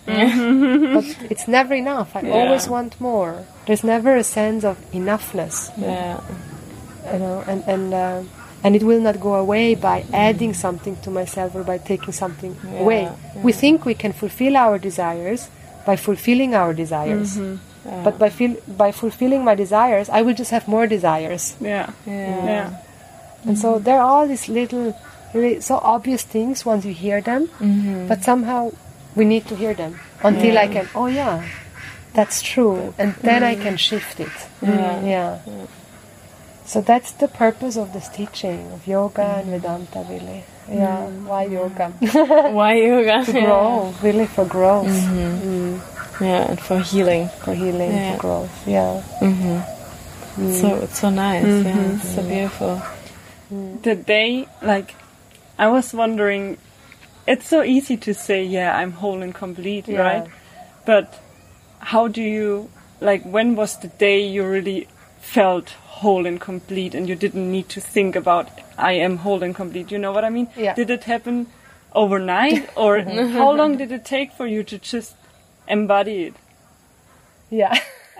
but 0.95 1.05
it's 1.29 1.45
never 1.47 1.73
enough. 1.75 2.15
I 2.15 2.21
Yeah. 2.21 2.33
always 2.39 2.65
want 2.69 2.91
more. 3.01 3.33
There's 3.65 3.83
never 3.83 4.15
a 4.15 4.23
sense 4.23 4.63
of 4.63 4.77
enoughness, 4.93 5.57
Yeah. 5.77 6.21
you 7.13 7.19
know, 7.19 7.43
and 7.51 7.61
and 7.67 7.85
uh, 7.93 8.21
and 8.63 8.75
it 8.75 8.83
will 8.83 8.99
not 8.99 9.19
go 9.19 9.35
away 9.35 9.75
by 9.75 10.05
adding 10.13 10.53
something 10.53 10.95
to 11.01 11.09
myself 11.09 11.55
or 11.55 11.63
by 11.63 11.77
taking 11.77 12.13
something 12.13 12.55
Yeah, 12.63 12.79
away. 12.79 13.11
We 13.43 13.51
think 13.53 13.85
we 13.85 13.93
can 13.93 14.13
fulfill 14.13 14.57
our 14.57 14.77
desires 14.77 15.49
by 15.85 15.95
fulfilling 15.95 16.55
our 16.55 16.73
desires. 16.73 17.37
Yeah. 17.37 17.57
But 18.03 18.19
by, 18.19 18.29
feel, 18.29 18.57
by 18.67 18.91
fulfilling 18.91 19.43
my 19.43 19.55
desires, 19.55 20.09
I 20.09 20.21
will 20.21 20.33
just 20.33 20.51
have 20.51 20.67
more 20.67 20.85
desires. 20.85 21.55
Yeah. 21.61 21.91
yeah. 22.05 22.45
Yeah. 22.45 22.77
And 23.45 23.57
so 23.57 23.75
mm-hmm. 23.75 23.83
there 23.85 23.99
are 23.99 24.07
all 24.07 24.27
these 24.27 24.49
little, 24.49 24.95
really 25.33 25.61
so 25.61 25.77
obvious 25.77 26.23
things 26.23 26.65
once 26.65 26.85
you 26.85 26.93
hear 26.93 27.21
them, 27.21 27.47
mm-hmm. 27.47 28.07
but 28.07 28.23
somehow 28.23 28.71
we 29.15 29.25
need 29.25 29.47
to 29.47 29.55
hear 29.55 29.73
them 29.73 29.99
until 30.23 30.57
I 30.57 30.67
can, 30.67 30.87
oh 30.93 31.07
yeah, 31.07 31.47
that's 32.13 32.41
true. 32.41 32.93
And 32.97 33.15
then 33.15 33.43
I 33.43 33.55
mm. 33.55 33.61
can 33.61 33.77
shift 33.77 34.19
it. 34.19 34.31
Yeah. 34.61 35.05
Yeah. 35.05 35.39
So 36.69 36.81
that's 36.81 37.13
the 37.13 37.27
purpose 37.27 37.77
of 37.77 37.93
this 37.93 38.07
teaching 38.09 38.71
of 38.71 38.85
yoga 38.85 39.23
and 39.41 39.47
mm. 39.47 39.53
Vedanta, 39.57 40.05
really. 40.07 40.43
Mm. 40.69 40.75
Yeah. 40.77 41.07
Why 41.25 41.43
yoga? 41.45 41.89
Why 42.53 42.73
yoga? 42.75 43.25
to 43.31 43.31
grow, 43.31 43.93
really 44.03 44.27
for 44.27 44.45
growth, 44.45 44.85
mm-hmm. 44.85 45.49
Mm. 45.49 46.21
Yeah, 46.21 46.49
and 46.51 46.59
for 46.59 46.79
healing. 46.79 47.27
for 47.43 47.55
healing, 47.55 47.91
Yeah. 47.91 48.13
for 48.13 48.21
growth. 48.21 48.67
Yeah. 48.67 49.01
Mhm. 49.19 49.57
So 50.61 50.67
it's 50.85 50.99
so 50.99 51.09
nice. 51.09 51.43
Yeah, 51.43 51.73
mm-hmm. 51.73 51.95
it's 51.97 52.15
so 52.15 52.21
beautiful. 52.21 52.81
the 53.81 53.95
day 53.95 54.45
like 54.61 54.93
I 55.57 55.67
was 55.69 55.91
wondering 55.91 56.59
it's 57.25 57.47
so 57.47 57.63
easy 57.63 57.97
to 57.97 58.13
say 58.13 58.43
yeah 58.43 58.77
I'm 58.77 58.91
whole 58.91 59.23
and 59.25 59.33
complete 59.33 59.87
Yeah. 59.87 60.01
right 60.05 60.25
but 60.85 61.17
how 61.79 62.07
do 62.07 62.21
you 62.21 62.69
like 63.01 63.23
when 63.25 63.55
was 63.55 63.71
the 63.81 63.87
day 63.87 64.21
you 64.21 64.45
really 64.45 64.87
felt 65.19 65.69
whole 65.99 66.25
and 66.25 66.39
complete 66.41 66.95
and 66.95 67.07
you 67.09 67.15
didn't 67.15 67.51
need 67.51 67.67
to 67.69 67.81
think 67.81 68.15
about 68.15 68.49
I 68.77 68.93
am 68.93 69.17
whole 69.17 69.43
and 69.43 69.53
complete 69.53 69.91
you 69.91 69.97
know 69.99 70.11
what 70.11 70.23
I 70.25 70.29
mean 70.29 70.47
Yeah. 70.55 70.73
did 70.75 70.89
it 70.89 71.03
happen 71.03 71.47
overnight, 71.93 72.69
or 72.75 73.01
how 73.01 73.51
long 73.51 73.77
did 73.77 73.91
it 73.91 74.05
take 74.05 74.31
for 74.31 74.45
you 74.47 74.63
to 74.63 74.77
just 74.77 75.15
embody 75.67 76.23
it? 76.25 76.33
Yeah. 77.49 77.73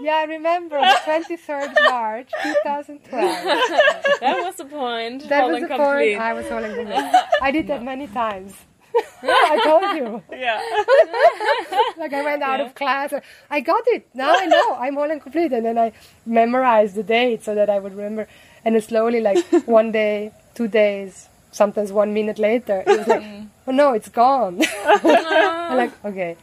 yeah, 0.00 0.16
I 0.16 0.24
remember 0.28 0.80
23rd 0.80 1.74
March 1.88 2.30
2012. 2.42 3.46
That 4.20 4.42
was 4.44 4.56
the 4.56 4.64
point. 4.64 5.28
That 5.28 5.42
Whole 5.42 5.50
was 5.52 5.62
and 5.62 5.70
the 5.70 5.76
complete. 5.76 6.14
point. 6.16 6.20
I 6.20 6.32
was 6.32 6.48
holding 6.48 6.74
complete. 6.74 7.14
I 7.40 7.50
did 7.50 7.66
that 7.68 7.82
many 7.82 8.06
times. 8.08 8.54
I 9.22 9.60
told 9.64 9.96
you. 9.96 10.22
Yeah. 10.30 10.60
Like 11.98 12.12
I 12.14 12.22
went 12.22 12.42
out 12.42 12.60
of 12.60 12.74
class. 12.74 13.12
I 13.48 13.60
got 13.60 13.84
it. 13.86 14.08
Now 14.12 14.34
I 14.36 14.46
know. 14.46 14.74
I'm 14.74 14.94
whole 14.94 15.10
and 15.10 15.22
complete. 15.22 15.52
And 15.52 15.64
then 15.64 15.78
I 15.78 15.92
memorized 16.26 16.96
the 16.96 17.02
date 17.02 17.44
so 17.44 17.54
that 17.54 17.70
I 17.70 17.78
would 17.78 17.94
remember. 17.94 18.26
And 18.64 18.74
then 18.74 18.82
slowly, 18.82 19.20
like 19.20 19.44
one 19.66 19.92
day, 19.92 20.32
two 20.54 20.66
days, 20.68 21.28
sometimes 21.52 21.92
one 21.92 22.12
minute 22.12 22.38
later, 22.38 22.82
it 22.86 22.98
was 22.98 23.06
like, 23.06 23.22
mm. 23.22 23.48
oh 23.68 23.72
no, 23.72 23.92
it's 23.92 24.08
gone. 24.08 24.62
I'm 24.84 25.76
like, 25.76 26.04
okay. 26.04 26.36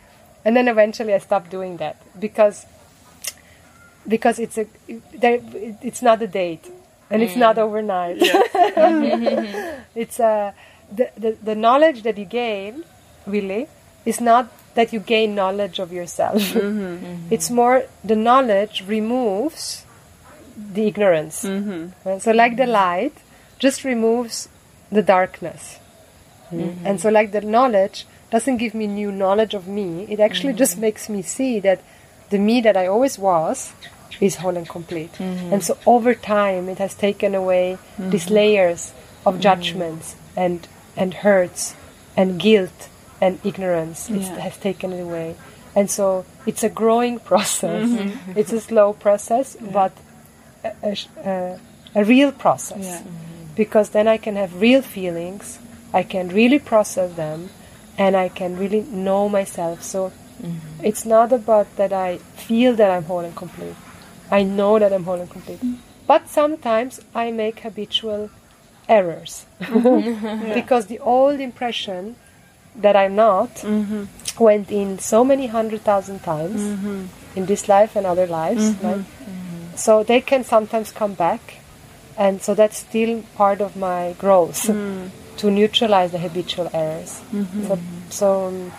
And 0.45 0.55
then 0.55 0.67
eventually 0.67 1.13
I 1.13 1.17
stopped 1.19 1.49
doing 1.51 1.77
that 1.77 1.97
because 2.19 2.65
because 4.07 4.39
it's 4.39 4.57
a 4.57 4.65
it's 4.87 6.01
not 6.01 6.21
a 6.21 6.27
date 6.27 6.71
and 7.09 7.21
it's 7.21 7.35
not 7.35 7.57
mm. 7.57 7.63
overnight. 7.63 8.19
Mm-hmm. 8.19 9.81
it's 9.95 10.19
a 10.19 10.53
the, 10.91 11.09
the 11.17 11.37
the 11.43 11.55
knowledge 11.55 12.03
that 12.03 12.17
you 12.17 12.25
gain 12.25 12.83
really 13.25 13.67
is 14.05 14.19
not 14.19 14.51
that 14.75 14.93
you 14.93 14.99
gain 14.99 15.35
knowledge 15.35 15.79
of 15.79 15.91
yourself. 15.91 16.41
Mm-hmm, 16.41 17.05
mm-hmm. 17.05 17.33
It's 17.33 17.49
more 17.49 17.83
the 18.03 18.15
knowledge 18.15 18.83
removes 18.87 19.83
the 20.55 20.87
ignorance. 20.87 21.43
Mm-hmm. 21.43 22.07
Right? 22.07 22.21
So 22.21 22.31
like 22.31 22.57
the 22.57 22.67
light 22.67 23.13
just 23.57 23.83
removes 23.83 24.49
the 24.91 25.03
darkness. 25.03 25.79
And 26.51 26.99
so 26.99 27.09
like 27.09 27.31
the 27.31 27.41
knowledge 27.41 28.07
doesn't 28.31 28.57
give 28.57 28.73
me 28.73 28.87
new 28.87 29.11
knowledge 29.11 29.53
of 29.53 29.67
me. 29.67 30.07
It 30.09 30.19
actually 30.19 30.53
just 30.53 30.79
makes 30.79 31.07
me 31.07 31.21
see 31.21 31.59
that 31.59 31.81
the 32.31 32.39
me 32.39 32.61
that 32.61 32.75
I 32.75 32.87
always 32.87 33.19
was 33.19 33.71
is 34.19 34.37
whole 34.37 34.57
and 34.57 34.67
complete. 34.67 35.19
And 35.19 35.63
so 35.63 35.77
over 35.85 36.15
time 36.15 36.69
it 36.69 36.79
has 36.79 36.95
taken 36.95 37.35
away 37.35 37.77
these 37.97 38.29
layers 38.29 38.93
of 39.25 39.39
judgments 39.39 40.15
and 40.35 40.67
and 40.99 41.13
hurts 41.25 41.75
and 42.15 42.39
guilt 42.39 42.89
and 43.21 43.39
ignorance. 43.43 44.09
It 44.09 44.21
Yeah. 44.21 44.39
has 44.39 44.57
taken 44.57 44.93
it 44.93 45.01
away. 45.01 45.35
And 45.75 45.89
so 45.89 46.25
it's 46.45 46.63
a 46.63 46.69
growing 46.69 47.19
process. 47.31 47.89
Mm-hmm. 47.89 48.37
It's 48.39 48.53
a 48.53 48.61
slow 48.61 48.93
process, 48.93 49.57
but 49.59 49.93
a, 50.63 50.71
a, 50.83 50.93
a, 51.25 51.59
a 51.95 52.03
real 52.03 52.31
process. 52.31 52.85
Yeah. 52.85 52.99
Mm-hmm. 52.99 53.55
Because 53.55 53.89
then 53.89 54.07
I 54.07 54.17
can 54.17 54.35
have 54.35 54.61
real 54.61 54.81
feelings, 54.81 55.59
I 55.93 56.03
can 56.03 56.29
really 56.29 56.59
process 56.59 57.13
them, 57.15 57.49
and 57.97 58.15
I 58.15 58.29
can 58.29 58.55
really 58.57 58.81
know 58.81 59.27
myself. 59.27 59.83
So 59.83 60.11
mm-hmm. 60.41 60.85
it's 60.85 61.05
not 61.05 61.33
about 61.33 61.67
that 61.75 61.91
I 61.91 62.17
feel 62.17 62.75
that 62.75 62.89
I'm 62.91 63.03
whole 63.03 63.19
and 63.19 63.35
complete. 63.35 63.75
I 64.31 64.43
know 64.43 64.79
that 64.79 64.93
I'm 64.93 65.03
whole 65.03 65.19
and 65.19 65.29
complete. 65.29 65.59
Mm. 65.59 65.77
But 66.07 66.29
sometimes 66.29 67.01
I 67.13 67.31
make 67.31 67.59
habitual 67.59 68.29
errors. 68.89 69.45
Mm-hmm. 69.61 70.53
because 70.59 70.87
the 70.87 70.99
old 70.99 71.39
impression 71.39 72.15
that 72.75 72.95
I'm 72.95 73.15
not 73.15 73.55
mm-hmm. 73.55 74.43
went 74.43 74.71
in 74.71 74.99
so 74.99 75.23
many 75.23 75.47
hundred 75.47 75.81
thousand 75.81 76.19
times 76.23 76.61
mm-hmm. 76.61 77.05
in 77.35 77.45
this 77.45 77.69
life 77.69 77.95
and 77.95 78.05
other 78.05 78.27
lives. 78.27 78.75
Right? 78.81 79.05
So 79.79 80.03
they 80.03 80.19
can 80.19 80.43
sometimes 80.43 80.91
come 80.91 81.13
back. 81.13 81.55
And 82.17 82.41
so 82.41 82.53
that's 82.53 82.79
still 82.79 83.23
part 83.35 83.61
of 83.61 83.77
my 83.77 84.13
growth 84.19 84.63
mm. 84.67 85.09
to 85.37 85.49
neutralize 85.49 86.11
the 86.11 86.17
habitual 86.17 86.69
errors. 86.73 87.21
So, 87.65 87.79
so 88.09 88.45
um, 88.47 88.71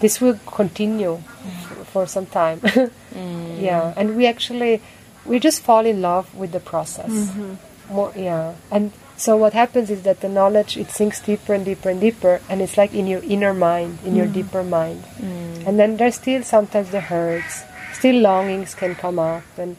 this 0.00 0.18
will 0.18 0.38
continue 0.46 1.20
f- 1.20 1.88
for 1.92 2.06
some 2.06 2.26
time. 2.26 2.60
Mm. 3.16 3.62
Yeah, 3.62 3.94
and 3.96 4.14
we 4.14 4.26
actually 4.26 4.82
we 5.24 5.38
just 5.40 5.62
fall 5.62 5.86
in 5.86 6.02
love 6.02 6.34
with 6.34 6.52
the 6.52 6.60
process. 6.60 7.32
More, 7.88 8.12
yeah, 8.14 8.52
and 8.70 8.92
so 9.16 9.36
what 9.36 9.52
happens 9.52 9.90
is 9.90 10.02
that 10.02 10.20
the 10.20 10.28
knowledge 10.28 10.76
it 10.76 10.90
sinks 10.90 11.20
deeper 11.20 11.54
and 11.54 11.64
deeper 11.64 11.88
and 11.90 12.00
deeper, 12.00 12.40
and 12.48 12.60
it's 12.60 12.76
like 12.76 12.94
in 12.94 13.06
your 13.06 13.22
inner 13.22 13.54
mind, 13.54 13.98
in 14.04 14.14
your 14.14 14.26
mm. 14.26 14.34
deeper 14.34 14.62
mind, 14.62 15.02
mm. 15.18 15.66
and 15.66 15.78
then 15.78 15.96
there's 15.96 16.16
still 16.16 16.42
sometimes 16.42 16.90
the 16.90 17.00
hurts, 17.00 17.64
still 17.94 18.20
longings 18.20 18.74
can 18.74 18.94
come 18.94 19.18
up, 19.18 19.44
and 19.56 19.76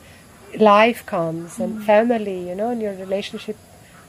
life 0.59 1.05
comes, 1.05 1.59
and 1.59 1.79
mm. 1.79 1.85
family, 1.85 2.49
you 2.49 2.55
know, 2.55 2.71
and 2.71 2.81
your 2.81 2.93
relationship, 2.93 3.57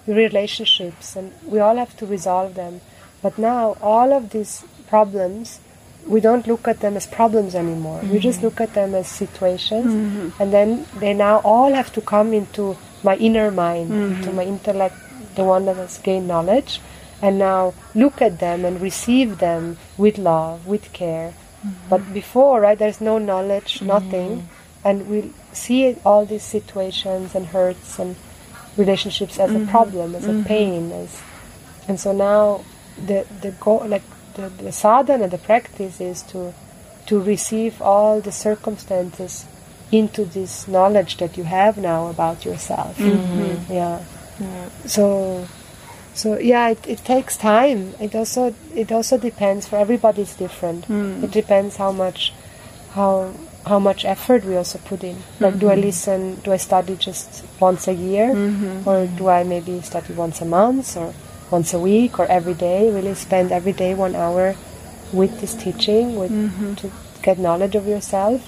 your 0.07 0.17
relationships, 0.17 1.15
and 1.15 1.33
we 1.45 1.59
all 1.59 1.77
have 1.77 1.97
to 1.99 2.07
resolve 2.07 2.55
them. 2.55 2.81
But 3.21 3.37
now 3.37 3.77
all 3.83 4.13
of 4.13 4.31
these 4.31 4.65
problems 4.89 5.61
we 6.09 6.21
don't 6.21 6.47
look 6.47 6.67
at 6.67 6.81
them 6.81 6.97
as 6.97 7.07
problems 7.07 7.55
anymore. 7.55 8.01
We 8.03 8.19
just 8.19 8.39
mm-hmm. 8.39 8.47
look 8.47 8.61
at 8.61 8.75
them 8.75 8.95
as 8.95 9.09
situations, 9.09 9.87
mm-hmm. 9.87 10.43
and 10.43 10.53
then 10.53 10.87
they 10.99 11.13
now 11.13 11.41
all 11.45 11.73
have 11.75 11.93
to 11.93 12.01
come 12.01 12.33
into 12.33 12.77
my 13.03 13.17
inner 13.17 13.51
mind, 13.51 13.93
into 13.93 14.29
mm-hmm. 14.29 14.37
my 14.37 14.45
intellect, 14.45 14.97
the 15.39 15.45
one 15.45 15.65
that 15.67 15.77
has 15.77 15.97
gained 15.99 16.29
knowledge, 16.29 16.81
and 17.23 17.39
now 17.39 17.73
look 17.95 18.21
at 18.21 18.39
them 18.41 18.65
and 18.65 18.81
receive 18.81 19.39
them 19.39 19.79
with 19.97 20.19
love, 20.19 20.67
with 20.67 20.93
care. 20.93 21.33
Mm-hmm. 21.33 21.89
But 21.89 22.13
before, 22.13 22.61
right, 22.61 22.79
there's 22.79 23.01
no 23.01 23.19
knowledge, 23.19 23.77
mm-hmm. 23.77 23.87
nothing, 23.87 24.49
and 24.85 25.09
we 25.09 25.33
see 25.53 25.97
all 26.05 26.27
these 26.27 26.45
situations 26.45 27.35
and 27.35 27.47
hurts 27.47 27.99
and 27.99 28.17
relationships 28.77 29.39
as 29.39 29.51
a 29.51 29.55
mm-hmm. 29.55 29.71
problem, 29.71 30.15
as 30.15 30.27
a 30.27 30.43
pain, 30.45 30.93
as 30.93 31.23
and 31.89 31.99
so 31.99 32.13
now 32.13 32.65
the 33.07 33.27
the 33.41 33.53
goal, 33.53 33.83
like 33.87 34.07
the, 34.35 34.49
the 34.51 34.73
sadhana, 34.73 35.29
the 35.29 35.39
practice 35.39 36.01
is 36.01 36.23
to 36.35 36.53
to 37.07 37.21
receive 37.21 37.81
all 37.81 38.21
the 38.21 38.33
circumstances 38.33 39.47
into 39.91 40.25
this 40.25 40.69
knowledge 40.69 41.17
that 41.17 41.39
you 41.39 41.45
have 41.45 41.79
now 41.79 42.09
about 42.09 42.45
yourself. 42.45 43.01
Yeah. 43.01 44.05
So 44.87 45.47
so 46.15 46.39
yeah, 46.39 46.71
it, 46.71 46.87
it 46.87 46.99
takes 47.05 47.37
time. 47.37 47.95
It 48.01 48.15
also 48.15 48.55
it 48.75 48.91
also 48.91 49.19
depends. 49.19 49.69
For 49.69 49.77
everybody, 49.77 50.23
it's 50.23 50.35
different. 50.35 50.87
Hmm. 50.87 51.23
It 51.25 51.31
depends 51.31 51.77
how 51.77 51.93
much 51.93 52.33
how 52.91 53.33
how 53.67 53.79
much 53.79 54.05
effort 54.05 54.45
we 54.45 54.57
also 54.57 54.79
put 54.79 55.05
in. 55.05 55.17
Like, 55.41 55.59
do 55.59 55.69
I 55.71 55.77
hmm. 55.77 55.83
listen? 55.83 56.35
Do 56.43 56.53
I 56.53 56.57
study 56.57 56.97
just 56.97 57.45
once 57.61 57.87
a 57.87 57.95
year, 57.95 58.35
mm-hmm. 58.35 58.89
or 58.89 59.07
do 59.07 59.29
I 59.29 59.45
maybe 59.45 59.81
study 59.83 60.15
once 60.15 60.41
a 60.41 60.45
month, 60.45 60.97
or 60.97 61.15
once 61.51 61.73
a 61.75 61.79
week, 61.79 62.19
or 62.19 62.27
every 62.27 62.55
day? 62.55 62.91
Really 62.91 63.15
spend 63.15 63.53
every 63.53 63.73
day 63.73 63.95
one 63.95 64.17
hour 64.17 64.57
with 65.13 65.41
this 65.41 65.55
teaching, 65.55 66.17
with 66.17 66.33
mm-hmm. 66.33 66.75
to 66.83 66.91
get 67.23 67.39
knowledge 67.39 67.77
of 67.77 67.87
yourself, 67.87 68.43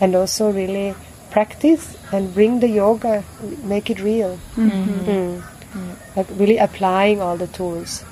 and 0.00 0.14
also 0.14 0.50
really 0.52 0.94
practice 1.30 1.96
and 2.14 2.32
bring 2.32 2.60
the 2.60 2.68
yoga, 2.68 3.24
make 3.64 3.90
it 3.90 4.00
real. 4.00 4.38
Mm-hmm. 4.54 5.10
Mm. 5.10 5.42
Mm-hmm. 5.42 6.18
Like 6.18 6.28
really 6.38 6.58
applying 6.58 7.20
all 7.20 7.36
the 7.36 7.48
tools, 7.48 8.04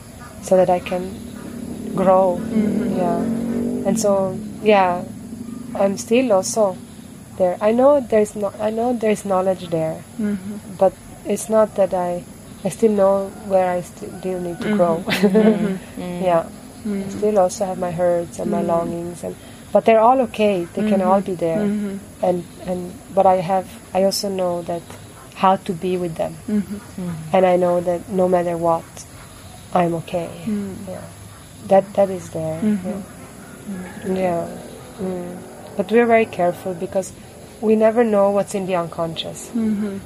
so 0.43 0.57
that 0.57 0.69
I 0.69 0.81
can 0.81 1.07
grow. 1.95 2.41
Mm-hmm. 2.43 2.97
Yeah, 2.99 3.19
and 3.89 3.99
so 3.99 4.37
yeah, 4.63 5.05
I'm 5.77 5.97
still 5.97 6.33
also 6.33 6.77
there. 7.39 7.57
I 7.61 7.71
know 7.71 8.01
there's 8.01 8.35
no, 8.35 8.53
I 8.59 8.71
know 8.71 8.93
there's 8.93 9.25
knowledge 9.25 9.69
there, 9.69 10.03
but 10.79 10.93
it's 11.25 11.49
not 11.49 11.77
that 11.77 11.95
I, 11.95 12.25
I 12.65 12.69
still 12.71 12.93
know 12.93 13.29
where 13.47 13.71
I 13.71 13.83
still 13.83 14.41
need 14.41 14.61
to 14.63 14.75
grow. 14.75 15.05
yeah, 15.97 16.51
I 16.87 17.09
still 17.09 17.39
also 17.39 17.67
have 17.67 17.79
my 17.79 17.93
hurts 17.93 18.41
and 18.41 18.51
my 18.51 18.63
longings, 18.63 19.23
and 19.23 19.37
but 19.73 19.85
they're 19.85 20.01
all 20.01 20.21
okay. 20.23 20.65
They 20.65 20.89
can 20.89 21.01
all 21.03 21.21
mm-hmm. 21.21 21.33
be 21.33 21.35
there, 21.35 21.59
mm-hmm. 21.59 22.25
and 22.25 22.45
and 22.67 22.93
but 23.15 23.27
I 23.27 23.37
have, 23.37 23.67
I 23.95 24.05
also 24.05 24.29
know 24.29 24.63
that 24.63 24.83
how 25.35 25.57
to 25.57 25.73
be 25.73 25.97
with 25.97 26.15
them, 26.17 26.37
mm-hmm. 26.47 27.35
and 27.35 27.47
I 27.47 27.57
know 27.57 27.81
that 27.81 28.09
no 28.09 28.29
matter 28.29 28.57
what, 28.57 28.85
I'm 29.75 29.95
okay. 30.05 30.31
Yeah, 30.87 31.03
that 31.69 31.95
that 31.95 32.11
is 32.11 32.31
there. 32.31 32.61
Yeah. 32.63 33.03
Yeah. 34.07 34.59
Mm. 34.99 35.39
But 35.77 35.91
we're 35.91 36.07
very 36.07 36.27
careful 36.27 36.75
because 36.75 37.13
we 37.61 37.77
never 37.77 38.05
know 38.05 38.31
what's 38.31 38.55
in 38.55 38.67
the 38.67 38.75
unconscious. 38.77 39.51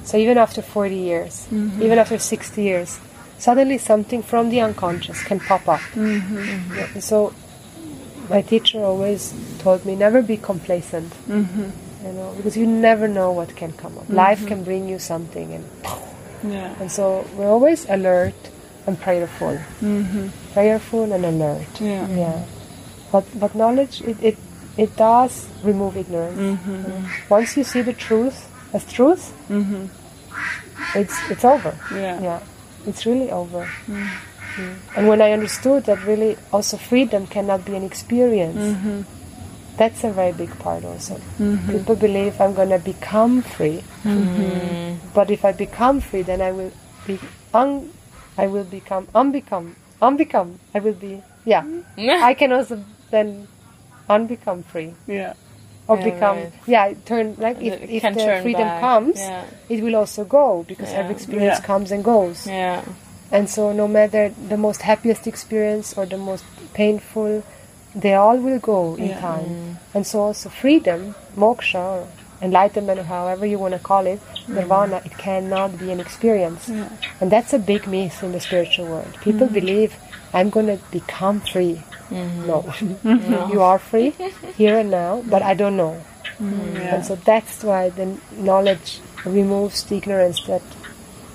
So 0.04 0.16
even 0.18 0.38
after 0.38 0.62
40 0.62 0.94
years, 0.94 1.48
even 1.50 1.98
after 1.98 2.18
60 2.18 2.62
years, 2.62 3.00
suddenly 3.38 3.78
something 3.78 4.22
from 4.22 4.50
the 4.50 4.60
unconscious 4.60 5.24
can 5.24 5.40
pop 5.40 5.66
up. 5.66 5.80
Yeah. 5.96 7.00
So 7.00 7.32
my 8.28 8.42
teacher 8.42 8.82
always 8.82 9.34
told 9.58 9.84
me 9.84 9.94
never 9.96 10.22
be 10.22 10.36
complacent. 10.36 11.12
Mm-hmm. 11.28 11.70
You 12.06 12.12
know, 12.12 12.34
because 12.36 12.56
you 12.56 12.66
never 12.66 13.08
know 13.08 13.32
what 13.32 13.56
can 13.56 13.72
come 13.72 13.98
up. 13.98 14.08
Life 14.08 14.38
mm-hmm. 14.38 14.48
can 14.48 14.64
bring 14.64 14.88
you 14.88 14.98
something, 14.98 15.52
and 15.52 15.64
Yeah. 16.52 16.74
and 16.80 16.90
so 16.92 17.24
we're 17.36 17.48
always 17.48 17.88
alert 17.88 18.34
and 18.86 19.00
prayerful, 19.00 19.58
mm-hmm. 19.80 20.28
prayerful 20.52 21.12
and 21.12 21.24
alert. 21.24 21.80
Yeah. 21.80 22.06
Yeah. 22.08 22.44
But 23.10 23.24
but 23.40 23.54
knowledge 23.54 24.02
it 24.02 24.22
it, 24.22 24.36
it 24.76 24.96
does 24.96 25.48
remove 25.64 25.96
ignorance. 25.96 26.60
Once 27.28 27.56
you 27.56 27.64
see 27.64 27.82
the 27.82 27.94
truth 27.94 28.46
as 28.72 28.84
truth, 28.92 29.32
it's 30.94 31.16
it's 31.30 31.44
over. 31.44 31.74
Yeah. 31.92 32.20
Yeah. 32.20 32.40
it's 32.86 33.04
really 33.04 33.30
over. 33.30 33.68
Mm. 33.86 34.08
And 34.96 35.08
when 35.08 35.20
I 35.20 35.32
understood 35.32 35.84
that 35.84 36.04
really 36.06 36.36
also 36.52 36.76
freedom 36.76 37.26
cannot 37.26 37.64
be 37.64 37.74
an 37.76 37.82
experience, 37.82 38.56
Mm-hmm. 38.56 39.00
that's 39.76 40.04
a 40.04 40.10
very 40.10 40.32
big 40.32 40.50
part 40.58 40.84
also. 40.84 41.20
People 41.68 41.96
believe 41.96 42.40
I'm 42.40 42.54
going 42.54 42.70
to 42.70 42.78
become 42.78 43.42
free, 43.42 43.82
Mm-hmm. 44.04 45.12
but 45.14 45.30
if 45.30 45.44
I 45.44 45.52
become 45.52 46.00
free, 46.00 46.22
then 46.22 46.40
I 46.40 46.52
will 46.52 46.72
be 47.06 47.18
un, 47.54 47.90
I 48.38 48.46
will 48.46 48.64
become 48.64 49.06
unbecome, 49.14 49.74
unbecome. 50.00 50.56
I 50.74 50.80
will 50.80 50.94
be 50.94 51.22
yeah. 51.44 51.64
I 51.96 52.34
can 52.34 52.52
also 52.52 52.82
then 53.10 53.46
unbecome 54.10 54.64
free 54.64 54.94
Yeah. 55.06 55.34
or 55.88 55.96
Yeah, 55.98 56.04
become 56.04 56.36
right. 56.36 56.52
yeah 56.66 56.94
turn 57.04 57.34
like 57.38 57.60
if, 57.62 57.74
if 57.88 58.02
the 58.02 58.40
freedom 58.42 58.66
back. 58.66 58.80
comes, 58.80 59.18
Yeah. 59.18 59.44
it 59.68 59.82
will 59.82 59.96
also 59.96 60.24
go 60.24 60.64
because 60.66 60.90
Yeah. 60.92 60.98
every 61.00 61.14
experience 61.14 61.60
comes 61.60 61.92
and 61.92 62.02
goes. 62.04 62.46
Yeah. 62.46 62.82
And 63.30 63.50
so, 63.50 63.72
no 63.72 63.88
matter 63.88 64.28
the 64.48 64.56
most 64.56 64.82
happiest 64.82 65.26
experience 65.26 65.96
or 65.96 66.06
the 66.06 66.18
most 66.18 66.44
painful, 66.74 67.42
they 67.94 68.14
all 68.14 68.36
will 68.36 68.58
go 68.58 68.94
in 68.94 69.08
Yeah. 69.08 69.20
time. 69.20 69.44
Mm. 69.44 69.76
And 69.94 70.06
so, 70.06 70.20
also 70.20 70.48
freedom, 70.48 71.14
moksha, 71.36 71.84
or 71.96 72.08
enlightenment, 72.40 73.00
or 73.00 73.04
however 73.04 73.46
you 73.46 73.58
want 73.58 73.74
to 73.74 73.80
call 73.80 74.06
it, 74.06 74.20
mm. 74.20 74.54
nirvana, 74.54 75.02
it 75.04 75.16
cannot 75.18 75.78
be 75.78 75.90
an 75.90 76.00
experience. 76.00 76.68
And 77.20 77.32
that's 77.32 77.52
a 77.52 77.58
big 77.58 77.86
myth 77.88 78.22
in 78.22 78.32
the 78.32 78.40
spiritual 78.40 78.86
world. 78.86 79.12
People 79.22 79.48
mm. 79.48 79.54
believe 79.54 79.96
I'm 80.32 80.50
going 80.50 80.66
to 80.66 80.78
become 80.90 81.40
free. 81.40 81.82
Mm-hmm. 82.10 82.46
No, 83.30 83.48
you 83.52 83.62
are 83.62 83.78
free 83.80 84.10
here 84.56 84.78
and 84.78 84.90
now, 84.90 85.24
but 85.26 85.42
I 85.42 85.54
don't 85.54 85.76
know. 85.76 86.00
Yeah. 86.38 86.94
And 86.96 87.04
so 87.04 87.16
that's 87.16 87.64
why 87.64 87.88
the 87.88 88.18
knowledge 88.36 89.00
removes 89.24 89.82
the 89.84 89.96
ignorance 89.96 90.44
that 90.46 90.62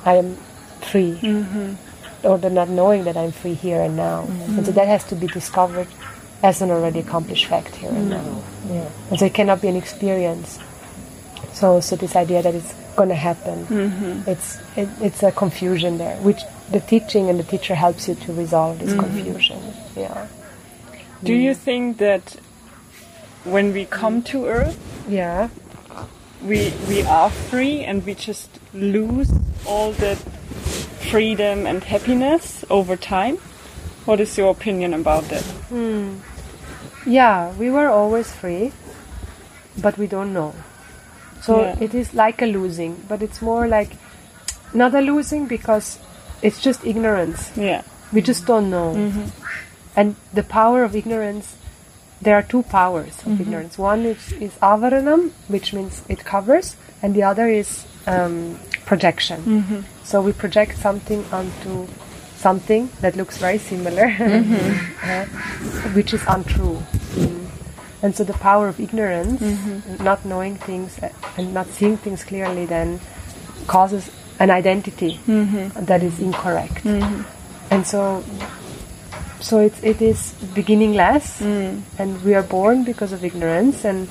I 0.06 0.16
am 0.16 0.38
free, 0.84 1.18
mm-hmm. 1.22 2.26
or 2.26 2.38
the 2.38 2.50
not 2.50 2.70
knowing 2.70 3.04
that 3.06 3.18
I'm 3.18 3.32
free 3.32 3.54
here 3.54 3.82
and 3.82 3.96
now. 3.96 4.24
Mm-hmm. 4.24 4.58
And 4.58 4.66
so 4.66 4.72
that 4.72 4.88
has 4.88 5.04
to 5.06 5.16
be 5.16 5.28
discovered 5.28 5.88
as 6.44 6.62
an 6.62 6.72
already 6.72 7.00
accomplished 7.00 7.46
fact 7.46 7.76
here 7.76 7.90
and 7.90 8.10
now. 8.10 8.24
Mm-hmm. 8.24 8.74
Yeah. 8.74 8.90
And 9.10 9.20
so 9.20 9.26
it 9.26 9.34
cannot 9.34 9.62
be 9.62 9.68
an 9.68 9.76
experience. 9.76 10.60
So 11.54 11.74
also 11.74 11.96
this 11.96 12.16
idea 12.16 12.42
that 12.42 12.56
it's 12.56 12.74
going 12.96 13.10
to 13.10 13.16
happen, 13.16 13.66
it's 14.28 14.60
it, 14.76 14.90
it's 15.02 15.24
a 15.24 15.32
confusion 15.32 15.98
there, 15.98 16.18
which 16.18 16.42
the 16.72 16.80
teaching 16.80 17.30
and 17.30 17.40
the 17.40 17.44
teacher 17.44 17.76
helps 17.76 18.08
you 18.08 18.16
to 18.16 18.34
resolve 18.34 18.80
this 18.80 18.94
confusion. 18.94 19.60
Yeah. 19.96 20.28
Do 21.24 21.34
mm. 21.34 21.42
you 21.42 21.54
think 21.54 21.98
that 21.98 22.38
when 23.44 23.74
we 23.74 23.86
come 23.86 24.24
to 24.24 24.46
Earth, 24.48 24.78
Yeah. 25.08 25.50
we 26.42 26.74
we 26.88 27.04
are 27.04 27.30
free 27.30 27.84
and 27.84 28.06
we 28.06 28.16
just 28.16 28.50
lose 28.74 29.32
all 29.66 29.92
that 29.94 30.18
freedom 31.12 31.68
and 31.68 31.84
happiness 31.84 32.64
over 32.70 32.96
time? 32.96 33.38
What 34.06 34.20
is 34.22 34.38
your 34.38 34.50
opinion 34.50 34.94
about 34.94 35.26
that? 35.26 35.44
Hmm. 35.68 36.20
Yeah, 37.06 37.52
we 37.60 37.70
were 37.70 37.90
always 37.90 38.32
free, 38.32 38.72
but 39.78 39.98
we 39.98 40.08
don't 40.08 40.34
know. 40.34 40.56
So 41.42 41.62
Yeah. 41.62 41.76
it 41.80 41.94
is 41.94 42.14
like 42.14 42.42
a 42.42 42.46
losing, 42.46 42.96
but 43.10 43.22
it's 43.22 43.42
more 43.42 43.68
like 43.68 43.98
not 44.74 44.96
a 44.96 45.02
losing 45.02 45.48
because 45.48 46.00
it's 46.42 46.62
just 46.62 46.86
ignorance. 46.86 47.52
Yeah. 47.58 47.82
We 48.14 48.22
just 48.22 48.46
don't 48.46 48.70
know. 48.70 48.94
Mm-hmm. 48.96 49.28
And 49.96 50.16
the 50.34 50.44
power 50.44 50.84
of 50.84 50.96
ignorance, 50.96 51.56
there 52.22 52.36
are 52.36 52.44
two 52.44 52.64
powers 52.64 53.20
of 53.26 53.34
mm-hmm. 53.34 53.42
ignorance. 53.42 53.78
One 53.78 54.06
is, 54.06 54.32
is 54.34 54.54
avaranam, 54.62 55.32
which 55.48 55.74
means 55.74 56.04
it 56.08 56.24
covers, 56.24 56.76
and 57.02 57.14
the 57.14 57.24
other 57.24 57.48
is 57.50 57.84
um, 58.08 58.60
projection. 58.86 59.86
So 60.04 60.22
we 60.22 60.34
project 60.34 60.78
something 60.78 61.24
onto 61.32 61.88
something 62.36 62.90
that 63.02 63.16
looks 63.16 63.38
very 63.38 63.58
similar, 63.60 64.06
uh, 65.04 65.26
which 65.94 66.14
is 66.14 66.24
untrue. 66.28 66.82
Mm. 67.14 67.46
And 68.04 68.16
so 68.16 68.24
the 68.24 68.34
power 68.34 68.68
of 68.68 68.80
ignorance, 68.80 69.42
not 70.00 70.26
knowing 70.26 70.56
things 70.56 70.98
uh, 71.00 71.10
and 71.38 71.54
not 71.54 71.68
seeing 71.68 71.98
things 71.98 72.24
clearly, 72.24 72.66
then 72.66 73.00
causes 73.68 74.10
an 74.40 74.50
identity 74.50 75.20
that 75.76 76.02
is 76.02 76.20
incorrect. 76.20 76.84
And 77.70 77.86
so, 77.86 78.24
so 79.40 79.60
it, 79.60 79.74
it 79.84 80.02
is 80.02 80.34
beginningless, 80.56 81.42
and 82.00 82.24
we 82.24 82.34
are 82.34 82.44
born 82.44 82.84
because 82.84 83.14
of 83.14 83.24
ignorance, 83.24 83.86
and 83.86 84.10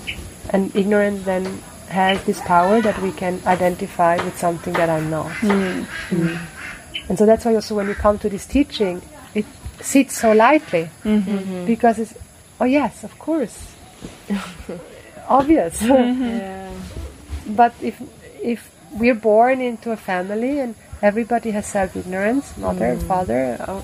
and 0.51 0.75
ignorance 0.75 1.25
then 1.25 1.61
has 1.91 2.23
this 2.25 2.41
power 2.41 2.81
that 2.81 3.01
we 3.03 3.13
can 3.13 3.41
identify 3.47 4.17
with 4.25 4.39
something 4.39 4.73
that 4.75 4.89
I'm 4.89 5.11
not. 5.11 5.31
Mm. 5.43 5.87
And 7.09 7.19
so 7.19 7.27
that's 7.27 7.45
why 7.45 7.55
also 7.55 7.75
when 7.75 7.89
you 7.89 7.95
come 7.95 8.19
to 8.21 8.29
this 8.29 8.47
teaching, 8.47 9.03
it 9.35 9.45
sits 9.81 10.19
so 10.19 10.33
lightly 10.33 10.91
mm-hmm. 11.03 11.31
Mm-hmm. 11.31 11.67
because 11.67 11.99
it's 11.99 12.15
oh 12.61 12.65
yes, 12.65 13.05
of 13.05 13.19
course, 13.19 13.75
obvious. 15.29 15.83
Yeah. 15.83 16.71
but 17.47 17.75
if 17.83 18.01
if 18.43 18.71
we're 18.93 19.19
born 19.19 19.61
into 19.61 19.91
a 19.91 19.97
family 19.97 20.61
and 20.61 20.75
everybody 21.03 21.51
has 21.51 21.67
self 21.67 21.97
ignorance, 21.97 22.57
mother, 22.57 22.95
mm. 22.95 23.03
father, 23.07 23.57
uh, 23.59 23.83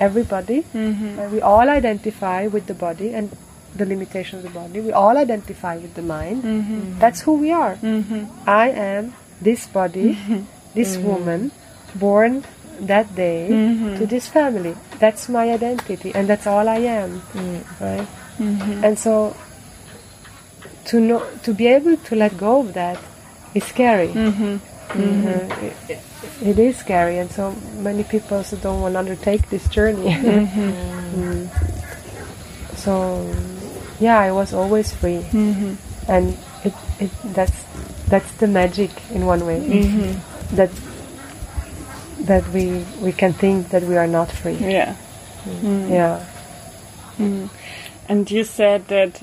everybody, 0.00 0.62
mm-hmm. 0.62 1.18
and 1.18 1.32
we 1.32 1.40
all 1.40 1.68
identify 1.68 2.46
with 2.46 2.66
the 2.66 2.74
body 2.74 3.14
and 3.14 3.30
the 3.76 3.84
limitations 3.86 4.44
of 4.44 4.52
the 4.52 4.58
body. 4.58 4.80
We 4.80 4.92
all 4.92 5.16
identify 5.18 5.76
with 5.76 5.94
the 5.94 6.02
mind. 6.02 6.42
Mm-hmm. 6.42 6.98
That's 6.98 7.20
who 7.20 7.34
we 7.38 7.50
are. 7.52 7.76
Mm-hmm. 7.76 8.48
I 8.48 8.70
am 8.70 9.14
this 9.40 9.66
body, 9.66 10.14
mm-hmm. 10.14 10.42
this 10.74 10.96
woman, 10.96 11.50
born 11.94 12.44
that 12.80 13.14
day 13.14 13.48
to 13.98 14.06
this 14.06 14.28
family. 14.28 14.74
That's 14.98 15.28
my 15.28 15.50
identity, 15.50 16.12
and 16.14 16.28
that's 16.28 16.46
all 16.46 16.68
I 16.68 16.78
am. 16.78 17.20
Mm. 17.32 17.80
Right? 17.80 18.08
And 18.84 18.98
so, 18.98 19.36
to 20.86 21.00
know, 21.00 21.22
to 21.44 21.54
be 21.54 21.66
able 21.68 21.96
to 21.96 22.14
let 22.16 22.36
go 22.36 22.60
of 22.60 22.74
that 22.74 22.98
is 23.54 23.64
scary. 23.64 24.08
Mhm. 24.08 24.60
It, 25.62 25.76
it- 25.88 26.58
is 26.58 26.76
scary, 26.76 27.18
and 27.18 27.30
so 27.30 27.54
many 27.78 28.02
people 28.04 28.38
also 28.38 28.56
don't 28.56 28.80
want 28.82 28.94
to 28.94 28.98
undertake 28.98 29.48
this 29.50 29.66
journey. 29.68 30.10
Mm. 31.14 31.46
So, 32.76 33.22
yeah, 34.04 34.18
I 34.18 34.32
was 34.32 34.52
always 34.52 34.92
free, 34.92 35.24
mm-hmm. 35.32 35.74
and 36.10 36.36
it, 36.64 36.74
it 37.00 37.10
that's 37.34 37.64
that's 38.12 38.32
the 38.36 38.46
magic 38.46 38.90
in 39.10 39.24
one 39.24 39.46
way 39.46 39.60
mm-hmm. 39.60 40.56
that 40.56 40.70
that 42.26 42.44
we 42.52 42.84
we 43.00 43.12
can 43.12 43.32
think 43.32 43.70
that 43.70 43.82
we 43.82 43.96
are 43.96 44.06
not 44.06 44.30
free. 44.30 44.60
Yeah. 44.60 44.94
Mm. 45.44 45.60
Mm-hmm. 45.60 45.92
Yeah. 45.92 47.48
And 48.08 48.30
you 48.30 48.44
said 48.44 48.88
that 48.88 49.22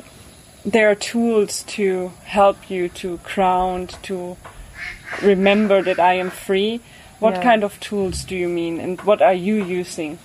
there 0.66 0.90
are 0.90 0.96
tools 0.96 1.64
to 1.78 2.12
help 2.26 2.70
you 2.70 2.90
to 2.90 3.20
ground, 3.24 3.98
to 4.04 4.38
remember 5.22 5.82
that 5.84 6.00
I 6.00 6.14
am 6.14 6.30
free. 6.30 6.82
What 7.20 7.36
Yeah. 7.36 7.44
kind 7.44 7.64
of 7.64 7.80
tools 7.80 8.24
do 8.24 8.36
you 8.36 8.50
mean, 8.50 8.80
and 8.80 9.00
what 9.02 9.22
are 9.22 9.34
you 9.34 9.64
using? 9.64 10.18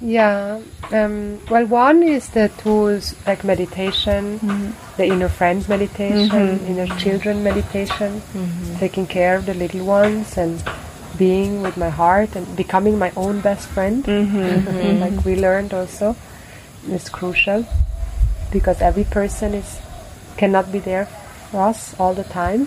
Yeah. 0.00 0.60
Um, 0.92 1.38
well, 1.50 1.66
one 1.66 2.02
is 2.02 2.30
the 2.30 2.48
tools 2.58 3.14
like 3.26 3.44
meditation, 3.44 4.38
mm-hmm. 4.38 4.96
the 4.96 5.04
inner 5.04 5.28
friends 5.28 5.68
meditation, 5.68 6.28
mm-hmm. 6.28 6.66
inner 6.66 6.86
children 6.96 7.44
meditation, 7.44 8.20
mm-hmm. 8.20 8.76
taking 8.76 9.06
care 9.06 9.36
of 9.36 9.46
the 9.46 9.54
little 9.54 9.84
ones 9.84 10.36
and 10.38 10.62
being 11.18 11.60
with 11.60 11.76
my 11.76 11.90
heart 11.90 12.34
and 12.34 12.56
becoming 12.56 12.98
my 12.98 13.12
own 13.16 13.40
best 13.40 13.68
friend. 13.68 14.06
like 15.00 15.24
we 15.24 15.36
learned 15.36 15.74
also, 15.74 16.16
is 16.88 17.08
crucial 17.08 17.66
because 18.50 18.80
every 18.80 19.04
person 19.04 19.54
is 19.54 19.80
cannot 20.38 20.72
be 20.72 20.78
there 20.78 21.04
for 21.50 21.68
us 21.68 21.98
all 22.00 22.14
the 22.14 22.24
time, 22.24 22.64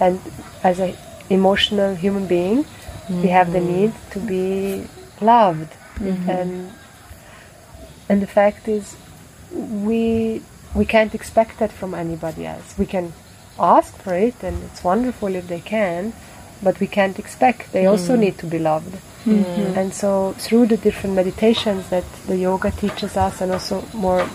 and 0.00 0.20
as 0.62 0.78
an 0.78 0.94
emotional 1.30 1.94
human 1.94 2.26
being, 2.26 2.66
we 3.08 3.28
have 3.28 3.52
the 3.52 3.60
need 3.60 3.92
to 4.10 4.20
be 4.20 4.84
loved 5.22 5.77
and 6.00 6.72
and 8.08 8.22
the 8.22 8.26
fact 8.26 8.68
is 8.68 8.96
we 9.52 10.42
we 10.74 10.84
can't 10.84 11.14
expect 11.14 11.58
that 11.58 11.72
from 11.72 11.94
anybody 11.94 12.46
else. 12.46 12.76
We 12.78 12.86
can 12.86 13.12
ask 13.58 13.96
for 13.96 14.14
it 14.14 14.42
and 14.42 14.62
it's 14.64 14.84
wonderful 14.84 15.34
if 15.34 15.48
they 15.48 15.60
can 15.60 16.12
but 16.62 16.80
we 16.80 16.86
can't 16.86 17.18
expect. 17.18 17.72
They 17.72 17.80
mm-hmm. 17.82 17.90
also 17.90 18.16
need 18.16 18.38
to 18.38 18.46
be 18.46 18.58
loved. 18.58 18.94
Mm-hmm. 19.24 19.78
And 19.78 19.94
so 19.94 20.34
through 20.38 20.66
the 20.66 20.76
different 20.76 21.14
meditations 21.16 21.88
that 21.90 22.04
the 22.26 22.36
yoga 22.36 22.70
teaches 22.70 23.16
us 23.16 23.40
and 23.40 23.52
also 23.52 23.84
more 23.92 24.28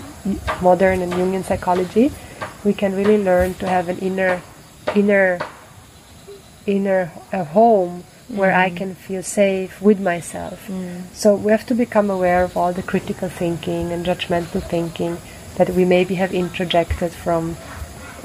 modern 0.62 1.02
and 1.02 1.12
jungian 1.14 1.44
psychology 1.44 2.12
we 2.64 2.74
can 2.74 2.96
really 2.96 3.22
learn 3.22 3.54
to 3.56 3.68
have 3.68 3.90
an 3.90 3.98
inner 4.00 4.42
inner 4.96 5.40
inner 6.66 7.12
uh, 7.32 7.44
home 7.44 8.04
where 8.30 8.54
I 8.54 8.70
mm. 8.70 8.78
can 8.78 8.96
feel 8.96 9.24
safe 9.24 9.82
with 9.82 10.00
myself. 10.00 10.68
Mm. 10.68 11.14
So 11.14 11.36
we 11.36 11.52
have 11.52 11.66
to 11.68 11.76
become 11.76 12.10
aware 12.10 12.44
of 12.44 12.56
all 12.58 12.74
the 12.74 12.84
critical 12.84 13.30
thinking 13.30 13.92
and 13.92 14.06
judgmental 14.06 14.62
thinking 14.64 15.18
that 15.58 15.70
we 15.70 15.86
maybe 15.86 16.16
have 16.16 16.32
introjected 16.32 17.12
from 17.12 17.56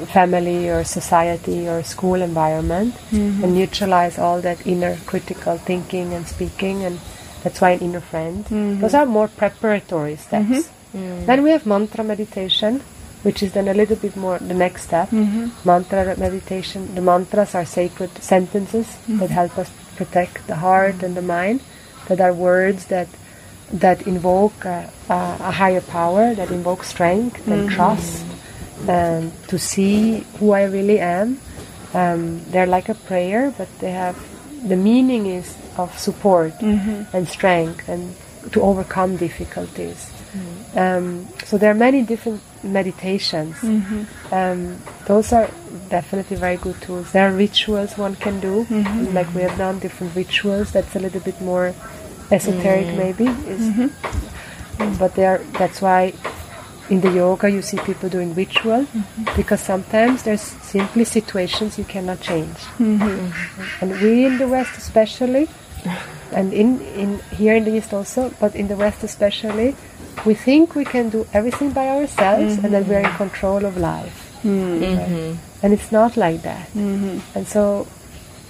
family 0.06 0.68
or 0.68 0.84
society 0.84 1.68
or 1.68 1.82
school 1.82 2.22
environment 2.22 2.94
mm-hmm. 3.10 3.42
and 3.42 3.54
neutralize 3.54 4.18
all 4.18 4.40
that 4.40 4.64
inner 4.66 4.96
critical 5.06 5.58
thinking 5.58 6.14
and 6.14 6.28
speaking 6.28 6.84
and 6.84 7.00
that's 7.42 7.60
why 7.60 7.70
an 7.70 7.80
inner 7.80 8.00
friend. 8.00 8.44
Mm-hmm. 8.44 8.80
Those 8.80 8.94
are 8.94 9.06
more 9.06 9.28
preparatory 9.28 10.16
steps. 10.16 10.46
Mm-hmm. 10.46 10.98
Mm. 10.98 11.26
Then 11.26 11.42
we 11.42 11.50
have 11.50 11.66
mantra 11.66 12.04
meditation 12.04 12.80
which 13.22 13.42
is 13.42 13.52
then 13.52 13.66
a 13.66 13.74
little 13.74 13.96
bit 13.96 14.16
more 14.16 14.38
the 14.38 14.54
next 14.54 14.84
step. 14.84 15.12
Mantra 15.64 16.16
meditation 16.16 16.94
the 16.94 17.00
mantras 17.00 17.54
are 17.54 17.64
sacred 17.64 18.10
sentences 18.22 18.96
that 19.08 19.30
help 19.30 19.58
us 19.58 19.70
protect 19.98 20.46
the 20.46 20.56
heart 20.66 21.02
and 21.02 21.16
the 21.16 21.26
mind 21.36 21.60
that 22.06 22.20
are 22.20 22.32
words 22.32 22.86
that 22.86 23.08
that 23.72 24.06
invoke 24.06 24.64
a, 24.64 24.90
a, 25.10 25.50
higher 25.52 25.82
power 25.82 26.34
that 26.34 26.50
invoke 26.50 26.82
strength 26.82 27.46
and 27.46 27.68
mm. 27.68 27.74
trust 27.74 28.24
and 28.88 29.30
to 29.48 29.58
see 29.58 30.24
who 30.38 30.52
I 30.52 30.64
really 30.64 31.00
am. 31.00 31.38
Um, 31.92 32.40
they're 32.50 32.72
like 32.78 32.88
a 32.88 32.94
prayer, 32.94 33.52
but 33.58 33.68
they 33.80 33.90
have 33.90 34.16
the 34.66 34.76
meaning 34.76 35.26
is 35.26 35.56
of 35.76 35.98
support 35.98 36.52
mm-hmm. 36.60 37.14
and 37.14 37.28
strength 37.28 37.88
and 37.88 38.14
to 38.52 38.62
overcome 38.62 39.16
difficulties. 39.16 40.10
Um, 40.74 41.26
so 41.44 41.58
there 41.58 41.70
are 41.70 41.74
many 41.74 42.02
different 42.02 42.42
meditations. 42.62 43.56
Mm-hmm. 43.56 44.34
Um, 44.34 44.78
those 45.06 45.32
are 45.32 45.50
definitely 45.88 46.36
very 46.36 46.56
good 46.56 46.80
tools. 46.82 47.12
There 47.12 47.28
are 47.28 47.32
rituals 47.32 47.96
one 47.96 48.16
can 48.16 48.40
do, 48.40 48.64
mm-hmm. 48.64 49.14
like 49.14 49.32
we 49.34 49.42
have 49.42 49.56
done 49.56 49.78
different 49.78 50.14
rituals. 50.14 50.72
That's 50.72 50.94
a 50.96 51.00
little 51.00 51.20
bit 51.20 51.40
more 51.40 51.74
esoteric, 52.30 52.86
mm. 52.86 52.96
maybe. 52.96 53.26
Is, 53.48 53.68
mm-hmm. 53.68 54.82
mm. 54.82 54.98
But 54.98 55.14
they 55.14 55.24
are. 55.24 55.38
That's 55.58 55.80
why 55.80 56.12
in 56.90 57.00
the 57.00 57.10
yoga 57.10 57.50
you 57.50 57.62
see 57.62 57.78
people 57.78 58.08
doing 58.08 58.34
ritual 58.34 58.86
because 59.36 59.60
sometimes 59.60 60.22
there's 60.22 60.40
simply 60.40 61.04
situations 61.04 61.78
you 61.78 61.84
cannot 61.84 62.18
change 62.20 62.56
and 62.78 63.92
we 64.00 64.24
in 64.24 64.38
the 64.38 64.48
west 64.48 64.76
especially 64.78 65.48
and 66.32 66.52
in, 66.52 66.80
in 66.96 67.18
here 67.36 67.54
in 67.54 67.64
the 67.64 67.76
east 67.76 67.92
also 67.92 68.32
but 68.40 68.54
in 68.56 68.68
the 68.68 68.76
west 68.76 69.04
especially 69.04 69.76
we 70.26 70.34
think 70.34 70.74
we 70.74 70.84
can 70.84 71.08
do 71.08 71.26
everything 71.32 71.70
by 71.70 71.88
ourselves 71.88 72.58
and 72.58 72.72
that 72.74 72.86
we're 72.86 72.98
in 72.98 73.04
mm-hmm. 73.04 73.16
control 73.16 73.64
of 73.64 73.76
life 73.76 74.40
mm-hmm. 74.42 74.82
Right? 74.82 75.08
Mm-hmm. 75.08 75.64
and 75.64 75.72
it's 75.72 75.90
not 75.92 76.16
like 76.16 76.42
that 76.42 76.68
and 76.74 77.46
so 77.46 77.86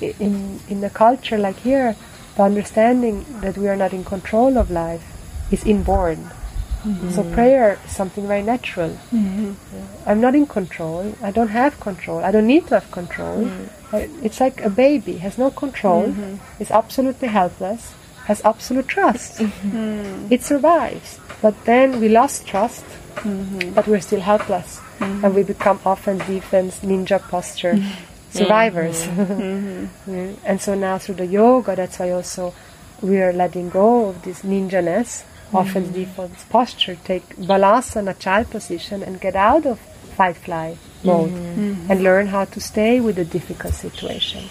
in 0.00 0.60
in 0.68 0.84
a 0.84 0.90
culture 0.90 1.38
like 1.38 1.56
here 1.56 1.96
the 2.36 2.42
understanding 2.42 3.24
that 3.40 3.58
we 3.58 3.68
are 3.68 3.76
not 3.76 3.92
in 3.92 4.04
control 4.04 4.56
of 4.58 4.70
life 4.70 5.02
is 5.50 5.64
inborn 5.64 6.30
so 7.10 7.24
prayer 7.34 7.78
is 7.84 7.96
something 7.96 8.26
very 8.26 8.42
natural. 8.42 8.96
Yeah. 9.12 9.52
I'm 10.06 10.20
not 10.20 10.34
in 10.34 10.46
control. 10.46 11.12
I 11.20 11.32
don't 11.32 11.48
have 11.48 11.78
control. 11.80 12.20
I 12.24 12.30
don't 12.30 12.46
need 12.46 12.68
to 12.68 12.74
have 12.74 12.90
control. 12.92 13.50
I- 13.92 14.08
It's 14.22 14.40
like 14.40 14.62
a 14.62 14.70
baby 14.70 15.18
has 15.18 15.38
no 15.38 15.50
control. 15.50 16.14
Is 16.60 16.70
absolutely 16.70 17.28
helpless. 17.28 17.92
Has 18.26 18.40
absolute 18.44 18.86
trust. 18.88 19.40
It 20.30 20.42
survives. 20.44 21.18
But 21.40 21.64
then 21.64 22.00
we 22.00 22.08
lost 22.08 22.46
trust. 22.46 22.84
Mm-hmm. 23.18 23.74
But 23.74 23.88
we're 23.88 24.00
still 24.00 24.20
helpless, 24.20 24.78
mm-hmm. 24.78 25.24
and 25.24 25.34
we 25.34 25.42
become 25.42 25.80
offense, 25.84 26.24
defense, 26.26 26.78
ninja 26.80 27.18
posture 27.20 27.74
mm-hmm. 27.74 28.30
survivors. 28.30 29.06
Mm. 30.08 30.36
And 30.44 30.60
so 30.60 30.74
now 30.74 30.98
through 30.98 31.16
the 31.16 31.26
yoga, 31.26 31.74
that's 31.74 31.98
why 31.98 32.10
also 32.10 32.54
we 33.02 33.20
are 33.20 33.32
letting 33.32 33.70
go 33.70 34.08
of 34.10 34.22
this 34.22 34.42
ninja-ness, 34.42 35.24
offense, 35.52 35.88
defense 35.88 36.44
posture, 36.48 36.96
take 37.04 37.26
balasana, 37.36 38.18
child 38.18 38.50
position, 38.50 39.02
and 39.02 39.20
get 39.20 39.34
out 39.34 39.66
of 39.66 39.80
fight-fly 40.16 40.76
mode 41.04 41.32
and 41.90 42.02
learn 42.02 42.26
how 42.26 42.44
to 42.44 42.60
stay 42.60 43.00
with 43.00 43.18
a 43.18 43.24
difficult 43.24 43.74
situation. 43.74 44.44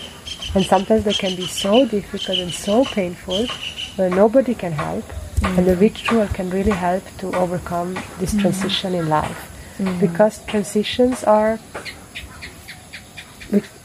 And 0.55 0.65
sometimes 0.65 1.03
they 1.03 1.13
can 1.13 1.35
be 1.35 1.47
so 1.47 1.85
difficult 1.85 2.37
and 2.37 2.51
so 2.51 2.85
painful 2.85 3.47
where 3.95 4.09
nobody 4.09 4.55
can 4.55 4.71
help, 4.71 5.05
and 5.43 5.67
the 5.67 5.75
ritual 5.75 6.27
can 6.27 6.49
really 6.49 6.71
help 6.71 7.03
to 7.19 7.35
overcome 7.35 7.93
this 8.19 8.31
mm-hmm. 8.31 8.41
transition 8.41 8.93
in 8.95 9.09
life. 9.09 9.53
Mm-hmm. 9.77 9.99
Because 9.99 10.43
transitions 10.45 11.23
are 11.23 11.59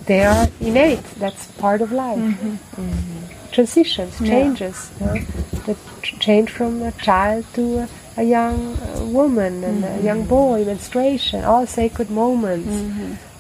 they 0.07 0.25
are 0.25 0.49
innate. 0.61 1.05
That's 1.19 1.47
part 1.53 1.81
of 1.81 1.93
life. 1.93 2.19
Mm-hmm. 2.19 3.51
Transitions, 3.53 4.19
changes. 4.19 4.91
you 4.99 5.07
know, 5.07 5.15
the 5.67 5.77
ch- 6.03 6.19
change 6.19 6.51
from 6.51 6.83
a 6.83 6.93
child 6.93 7.45
to 7.55 7.81
a, 7.81 7.89
a 8.17 8.23
young 8.23 8.77
uh, 8.79 9.05
woman 9.05 9.63
and 9.63 9.85
a 9.85 10.03
young 10.03 10.25
boy, 10.25 10.65
menstruation, 10.65 11.45
all 11.45 11.67
sacred 11.67 12.11
moments. 12.11 12.69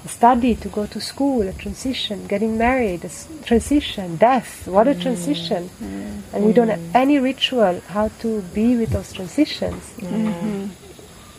A 0.05 0.09
study 0.09 0.57
to 0.57 0.68
go 0.68 0.86
to 0.86 1.00
school, 1.00 1.42
a 1.42 1.53
transition, 1.53 2.26
getting 2.26 2.59
married, 2.59 3.05
a 3.05 3.11
transition, 3.44 4.16
death. 4.16 4.66
What 4.66 4.88
a 4.88 4.94
mm, 4.94 5.03
transition! 5.03 5.70
Mm, 5.80 6.22
and 6.32 6.44
we 6.44 6.53
don't 6.53 6.66
mm. 6.66 6.76
have 6.76 6.96
any 6.96 7.18
ritual 7.18 7.80
how 7.88 8.09
to 8.18 8.42
be 8.53 8.76
with 8.76 8.90
those 8.90 9.12
transitions 9.12 9.92
mm-hmm. 9.98 10.66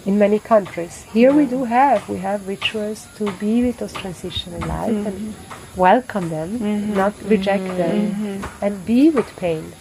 in 0.08 0.18
many 0.18 0.40
countries. 0.40 1.04
Here 1.12 1.34
we 1.34 1.46
do 1.46 1.66
have 1.66 2.08
we 2.08 2.20
have 2.20 2.48
rituals 2.48 3.06
to 3.18 3.30
be 3.34 3.66
with 3.66 3.80
those 3.80 3.92
transition 3.92 4.54
in 4.54 4.62
life 4.62 4.96
and 5.08 5.34
mm-hmm. 5.34 5.80
welcome 5.80 6.30
them, 6.30 6.60
mm-hmm. 6.60 6.94
not 6.94 7.14
reject 7.24 7.68
them, 7.76 8.46
and 8.62 8.86
be 8.86 9.10
with 9.10 9.36
pain. 9.36 9.74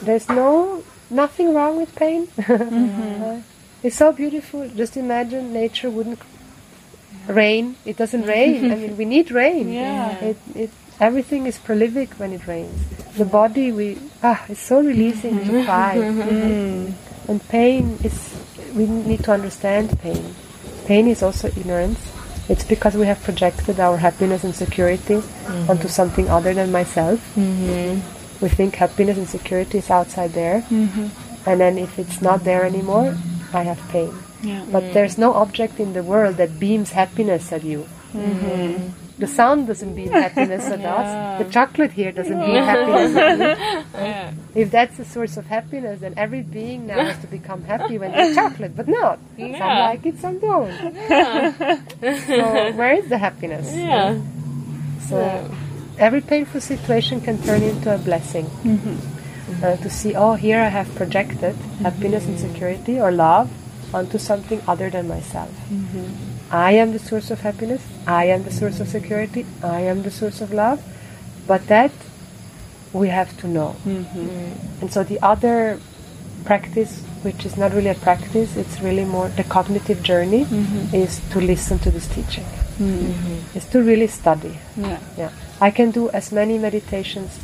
There's 0.00 0.28
no 0.28 0.84
nothing 1.10 1.54
wrong 1.54 1.76
with 1.76 1.94
pain. 1.96 2.28
Uh, 3.22 3.40
it's 3.82 3.96
so 3.96 4.12
beautiful. 4.12 4.68
Just 4.68 4.96
imagine 4.96 5.52
nature 5.52 5.90
wouldn't 5.90 6.20
rain. 7.28 7.76
It 7.84 7.96
doesn't 7.96 8.22
rain. 8.22 8.72
I 8.72 8.74
mean, 8.76 8.96
we 8.96 9.04
need 9.04 9.30
rain. 9.30 9.72
Yeah. 9.82 10.16
It, 10.18 10.36
it, 10.54 10.70
everything 11.00 11.46
is 11.46 11.58
prolific 11.58 12.14
when 12.14 12.32
it 12.32 12.46
rains. 12.46 12.78
The 13.16 13.24
body, 13.24 13.72
we 13.72 13.98
ah, 14.22 14.44
it's 14.48 14.60
so 14.60 14.80
releasing 14.80 15.44
to 15.44 15.64
cry. 15.68 15.96
Mm. 15.96 16.92
And 17.28 17.48
pain 17.48 17.98
is, 18.02 18.16
we 18.74 18.86
need 18.86 19.24
to 19.24 19.32
understand 19.32 19.98
pain. 20.00 20.34
Pain 20.86 21.08
is 21.08 21.22
also 21.22 21.48
ignorance. 21.48 22.00
It's 22.48 22.64
because 22.64 22.96
we 22.96 23.06
have 23.06 23.22
projected 23.22 23.78
our 23.78 23.96
happiness 23.96 24.42
and 24.44 24.54
security 24.54 25.14
mm-hmm. 25.14 25.70
onto 25.70 25.88
something 25.88 26.28
other 26.28 26.52
than 26.52 26.72
myself. 26.72 27.20
Mm-hmm. 27.36 28.44
We 28.44 28.48
think 28.48 28.74
happiness 28.74 29.16
and 29.16 29.28
security 29.28 29.78
is 29.78 29.90
outside 29.90 30.32
there. 30.32 30.62
Mm-hmm. 30.62 31.48
And 31.48 31.60
then 31.60 31.78
if 31.78 31.98
it's 31.98 32.20
not 32.20 32.42
there 32.44 32.64
anymore, 32.64 33.16
I 33.52 33.62
have 33.62 33.78
pain. 33.90 34.12
Yeah. 34.42 34.64
But 34.70 34.92
there's 34.92 35.18
no 35.18 35.34
object 35.34 35.78
in 35.78 35.92
the 35.92 36.02
world 36.02 36.36
that 36.36 36.58
beams 36.58 36.90
happiness 36.90 37.52
at 37.52 37.64
you. 37.64 37.86
Mm-hmm. 38.12 38.88
The 39.18 39.26
sun 39.26 39.66
doesn't 39.66 39.94
beam 39.94 40.08
happiness 40.08 40.66
at 40.66 40.80
us. 40.84 41.38
The 41.44 41.50
chocolate 41.50 41.92
here 41.92 42.12
doesn't 42.12 42.40
beam 42.40 42.62
happiness 42.62 43.16
at 43.16 44.34
you. 44.34 44.62
If 44.62 44.70
that's 44.70 44.96
the 44.96 45.04
source 45.04 45.36
of 45.36 45.46
happiness, 45.46 46.00
then 46.00 46.14
every 46.16 46.42
being 46.42 46.86
now 46.86 47.04
has 47.04 47.18
to 47.20 47.26
become 47.28 47.62
happy 47.62 47.98
when 47.98 48.12
they 48.12 48.34
chocolate. 48.34 48.74
But 48.76 48.88
not. 48.88 49.18
Some 49.38 49.52
like 49.52 50.04
it, 50.06 50.18
some 50.18 50.38
don't. 50.40 50.74
so 52.26 52.72
where 52.72 52.94
is 52.94 53.08
the 53.08 53.18
happiness? 53.18 53.72
Yeah. 53.74 54.20
So 55.08 55.50
every 55.98 56.20
painful 56.20 56.60
situation 56.60 57.20
can 57.20 57.40
turn 57.42 57.62
into 57.62 57.94
a 57.94 57.98
blessing. 57.98 58.46
Mm-hmm. 58.66 59.64
Uh, 59.64 59.76
to 59.76 59.90
see, 59.90 60.14
oh, 60.14 60.34
here 60.34 60.60
I 60.60 60.68
have 60.68 60.92
projected 60.94 61.54
mm-hmm. 61.54 61.84
happiness 61.84 62.26
and 62.26 62.38
security 62.40 62.98
or 62.98 63.12
love 63.12 63.50
onto 63.94 64.18
something 64.18 64.60
other 64.66 64.90
than 64.90 65.08
myself. 65.08 65.50
Mm-hmm. 65.70 66.06
I 66.50 66.72
am 66.72 66.92
the 66.92 66.98
source 66.98 67.30
of 67.30 67.40
happiness. 67.40 67.82
I 68.06 68.24
am 68.26 68.42
the 68.42 68.52
source 68.52 68.80
of 68.80 68.88
security. 68.88 69.46
I 69.62 69.80
am 69.80 70.02
the 70.02 70.10
source 70.10 70.40
of 70.40 70.52
love. 70.52 70.82
But 71.46 71.66
that 71.68 71.92
we 72.92 73.08
have 73.08 73.36
to 73.38 73.48
know. 73.48 73.76
Mm-hmm. 73.84 74.82
And 74.82 74.92
so 74.92 75.02
the 75.02 75.20
other 75.22 75.80
practice, 76.44 77.00
which 77.22 77.46
is 77.46 77.56
not 77.56 77.72
really 77.72 77.88
a 77.88 77.94
practice, 77.94 78.56
it's 78.56 78.80
really 78.80 79.04
more 79.04 79.28
the 79.28 79.44
cognitive 79.44 80.02
journey, 80.02 80.44
mm-hmm. 80.44 80.94
is 80.94 81.20
to 81.30 81.40
listen 81.40 81.78
to 81.80 81.90
this 81.90 82.06
teaching. 82.08 82.44
Is 83.54 83.64
to 83.66 83.80
really 83.80 84.08
study. 84.08 84.58
Yeah. 84.76 84.98
Yeah. 85.16 85.30
I 85.60 85.70
can 85.70 85.92
do 85.92 86.10
as 86.10 86.32
many 86.32 86.58
meditations 86.58 87.38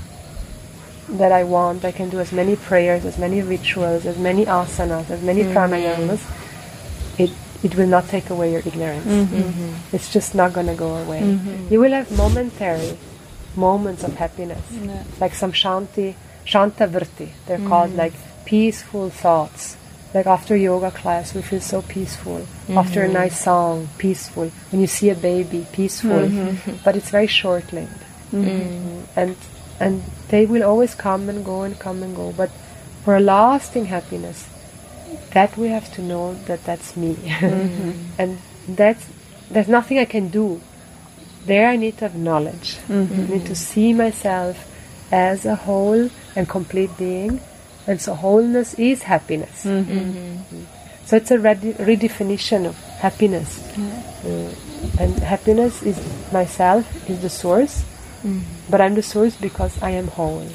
that 1.08 1.32
I 1.32 1.44
want. 1.44 1.84
I 1.84 1.92
can 1.92 2.10
do 2.10 2.20
as 2.20 2.32
many 2.32 2.56
prayers, 2.56 3.04
as 3.04 3.18
many 3.18 3.42
rituals, 3.42 4.06
as 4.06 4.18
many 4.18 4.44
asanas, 4.44 5.10
as 5.10 5.22
many 5.22 5.42
mm-hmm. 5.42 5.56
pranayamas. 5.56 6.20
It 7.18 7.30
it 7.62 7.74
will 7.74 7.86
not 7.86 8.08
take 8.08 8.30
away 8.30 8.52
your 8.52 8.60
ignorance. 8.60 9.04
Mm-hmm. 9.06 9.94
It's 9.96 10.12
just 10.12 10.34
not 10.34 10.52
going 10.52 10.66
to 10.66 10.74
go 10.74 10.94
away. 10.96 11.20
Mm-hmm. 11.22 11.72
You 11.72 11.80
will 11.80 11.90
have 11.90 12.10
momentary 12.16 12.96
moments 13.56 14.04
of 14.04 14.14
happiness, 14.14 14.62
Yeah. 14.70 15.02
like 15.18 15.34
some 15.34 15.52
shanti, 15.52 16.14
shantavrti. 16.46 17.30
They're 17.46 17.66
called 17.66 17.96
like 17.96 18.12
peaceful 18.44 19.10
thoughts. 19.10 19.76
Like 20.14 20.26
after 20.26 20.56
yoga 20.56 20.90
class, 20.90 21.34
we 21.34 21.42
feel 21.42 21.60
so 21.60 21.82
peaceful. 21.82 22.46
After 22.70 23.02
a 23.02 23.08
nice 23.08 23.42
song, 23.42 23.88
peaceful. 23.98 24.50
When 24.70 24.80
you 24.80 24.86
see 24.86 25.10
a 25.10 25.14
baby, 25.14 25.66
peaceful. 25.72 26.30
But 26.84 26.96
it's 26.96 27.10
very 27.10 27.26
short-lived 27.26 28.04
and 28.32 29.36
and 29.80 30.02
they 30.28 30.44
will 30.46 30.62
always 30.62 30.94
come 30.94 31.28
and 31.28 31.44
go 31.44 31.62
and 31.62 31.78
come 31.78 32.02
and 32.02 32.14
go 32.16 32.32
but 32.32 32.50
for 33.04 33.16
a 33.16 33.20
lasting 33.20 33.86
happiness 33.86 34.48
that 35.32 35.56
we 35.56 35.68
have 35.68 35.92
to 35.92 36.02
know 36.02 36.34
that 36.46 36.62
that's 36.64 36.96
me 36.96 37.16
and 38.18 38.38
that's 38.68 39.06
there's 39.50 39.68
nothing 39.68 39.98
I 39.98 40.04
can 40.04 40.28
do. 40.28 40.60
There 41.46 41.68
I 41.68 41.76
need 41.76 41.98
to 41.98 42.08
have 42.08 42.14
knowledge. 42.14 42.76
Mm-hmm. 42.88 43.20
I 43.20 43.34
need 43.36 43.46
to 43.46 43.54
see 43.54 43.92
myself 43.92 44.64
as 45.10 45.46
a 45.46 45.54
whole 45.54 46.10
and 46.36 46.48
complete 46.48 46.90
being. 46.98 47.40
And 47.86 48.00
so 48.00 48.14
wholeness 48.14 48.74
is 48.74 49.02
happiness. 49.02 49.64
Mm-hmm. 49.64 50.64
So 51.06 51.16
it's 51.16 51.30
a 51.30 51.38
rede- 51.38 51.76
redefinition 51.78 52.66
of 52.66 52.76
happiness. 53.00 53.64
Uh, 54.24 54.54
and 55.00 55.14
happiness 55.20 55.82
is 55.82 55.96
myself, 56.32 56.84
is 57.08 57.22
the 57.22 57.30
source. 57.30 57.84
But 58.70 58.80
I'm 58.80 58.94
the 58.94 59.02
source 59.02 59.36
because 59.36 59.80
I 59.82 59.90
am 59.90 60.08
whole. 60.08 60.46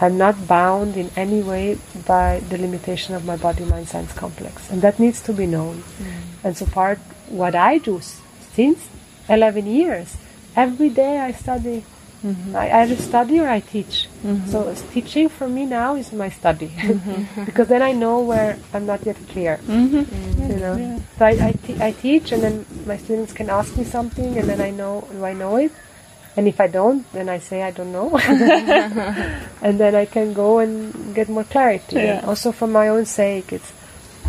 I'm 0.00 0.16
not 0.16 0.46
bound 0.48 0.96
in 0.96 1.10
any 1.14 1.42
way 1.42 1.78
by 2.06 2.40
the 2.48 2.56
limitation 2.56 3.14
of 3.14 3.24
my 3.24 3.36
body, 3.36 3.64
mind, 3.64 3.88
sense 3.88 4.12
complex. 4.14 4.70
And 4.70 4.80
that 4.82 4.98
needs 4.98 5.20
to 5.22 5.32
be 5.32 5.46
known. 5.46 5.82
Mm. 5.82 6.12
And 6.44 6.56
so 6.56 6.64
part 6.64 6.98
what 7.28 7.54
I 7.54 7.78
do 7.78 7.98
s- 7.98 8.20
since 8.54 8.88
11 9.28 9.66
years, 9.66 10.16
every 10.56 10.88
day 10.88 11.18
I 11.18 11.32
study. 11.32 11.84
Mm-hmm. 12.24 12.54
I 12.56 12.70
either 12.82 12.96
study 12.96 13.40
or 13.40 13.48
I 13.48 13.60
teach. 13.60 14.06
Mm-hmm. 14.24 14.50
So 14.50 14.74
teaching 14.92 15.28
for 15.30 15.48
me 15.48 15.64
now 15.64 15.94
is 15.96 16.12
my 16.12 16.28
study 16.28 16.68
mm-hmm. 16.68 17.44
because 17.48 17.68
then 17.68 17.80
I 17.80 17.92
know 17.92 18.20
where 18.20 18.58
I'm 18.74 18.84
not 18.84 19.06
yet 19.06 19.16
clear. 19.32 19.58
You 19.68 20.56
know, 20.56 21.02
so 21.18 21.24
I, 21.24 21.30
I, 21.48 21.52
te- 21.52 21.80
I 21.80 21.92
teach, 21.92 22.32
and 22.32 22.42
then 22.42 22.66
my 22.84 22.96
students 22.98 23.32
can 23.32 23.48
ask 23.48 23.74
me 23.76 23.84
something, 23.84 24.36
and 24.36 24.46
then 24.48 24.60
I 24.60 24.70
know 24.70 25.08
do 25.12 25.24
I 25.24 25.32
know 25.32 25.56
it, 25.56 25.72
and 26.36 26.46
if 26.46 26.60
I 26.60 26.68
don't, 26.68 27.10
then 27.12 27.28
I 27.28 27.38
say 27.38 27.62
I 27.62 27.70
don't 27.70 27.92
know, 27.92 28.16
and 29.62 29.80
then 29.80 29.94
I 29.94 30.06
can 30.06 30.32
go 30.32 30.58
and 30.60 31.14
get 31.14 31.28
more 31.28 31.44
clarity. 31.44 31.96
Yeah. 31.96 32.24
Also 32.24 32.52
for 32.52 32.66
my 32.66 32.88
own 32.88 33.04
sake, 33.04 33.52
it's 33.52 33.72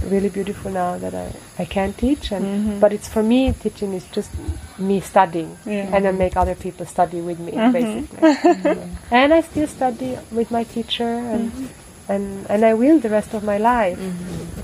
really 0.06 0.30
beautiful 0.30 0.72
now 0.72 0.97
that 0.97 1.14
I, 1.14 1.32
I 1.60 1.66
can 1.66 1.93
teach, 1.93 2.32
and 2.32 2.45
mm-hmm. 2.45 2.80
but 2.80 2.91
it's 2.91 3.08
for 3.08 3.22
me 3.22 3.54
teaching 3.54 3.93
is 3.93 4.06
just 4.08 4.32
me 4.80 4.99
studying, 4.99 5.58
Yeah. 5.66 5.95
and 5.95 6.08
I 6.08 6.12
make 6.12 6.36
other 6.36 6.56
people 6.56 6.86
study 6.86 7.22
with 7.22 7.39
me 7.39 7.52
mm-hmm. 7.52 7.72
basically, 7.72 8.82
and 9.12 9.34
I 9.34 9.41
still 9.41 9.68
study 9.68 10.18
with 10.32 10.52
my 10.52 10.64
teacher 10.64 11.04
and. 11.04 11.52
Mm-hmm. 11.52 11.66
And, 12.10 12.45
and 12.49 12.66
I 12.66 12.74
will 12.74 12.99
the 12.99 13.08
rest 13.08 13.34
of 13.34 13.41
my 13.41 13.58
life, 13.58 13.97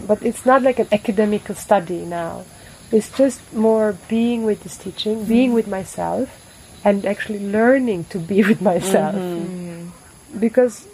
but 0.05 0.21
it's 0.21 0.45
not 0.45 0.63
like 0.63 0.79
an 0.79 0.87
academical 0.91 1.55
study 1.55 2.03
now. 2.03 2.43
It's 2.91 3.09
just 3.15 3.39
more 3.53 3.95
being 4.09 4.43
with 4.43 4.63
this 4.63 4.75
teaching, 4.75 5.23
being 5.23 5.53
with 5.53 5.65
myself, 5.65 6.27
and 6.83 7.05
actually 7.05 7.39
learning 7.39 8.05
to 8.05 8.19
be 8.19 8.43
with 8.49 8.61
myself. 8.61 9.15
Mm-hmm. 9.15 9.45
Mm-hmm. 9.45 10.39
Because 10.39 10.87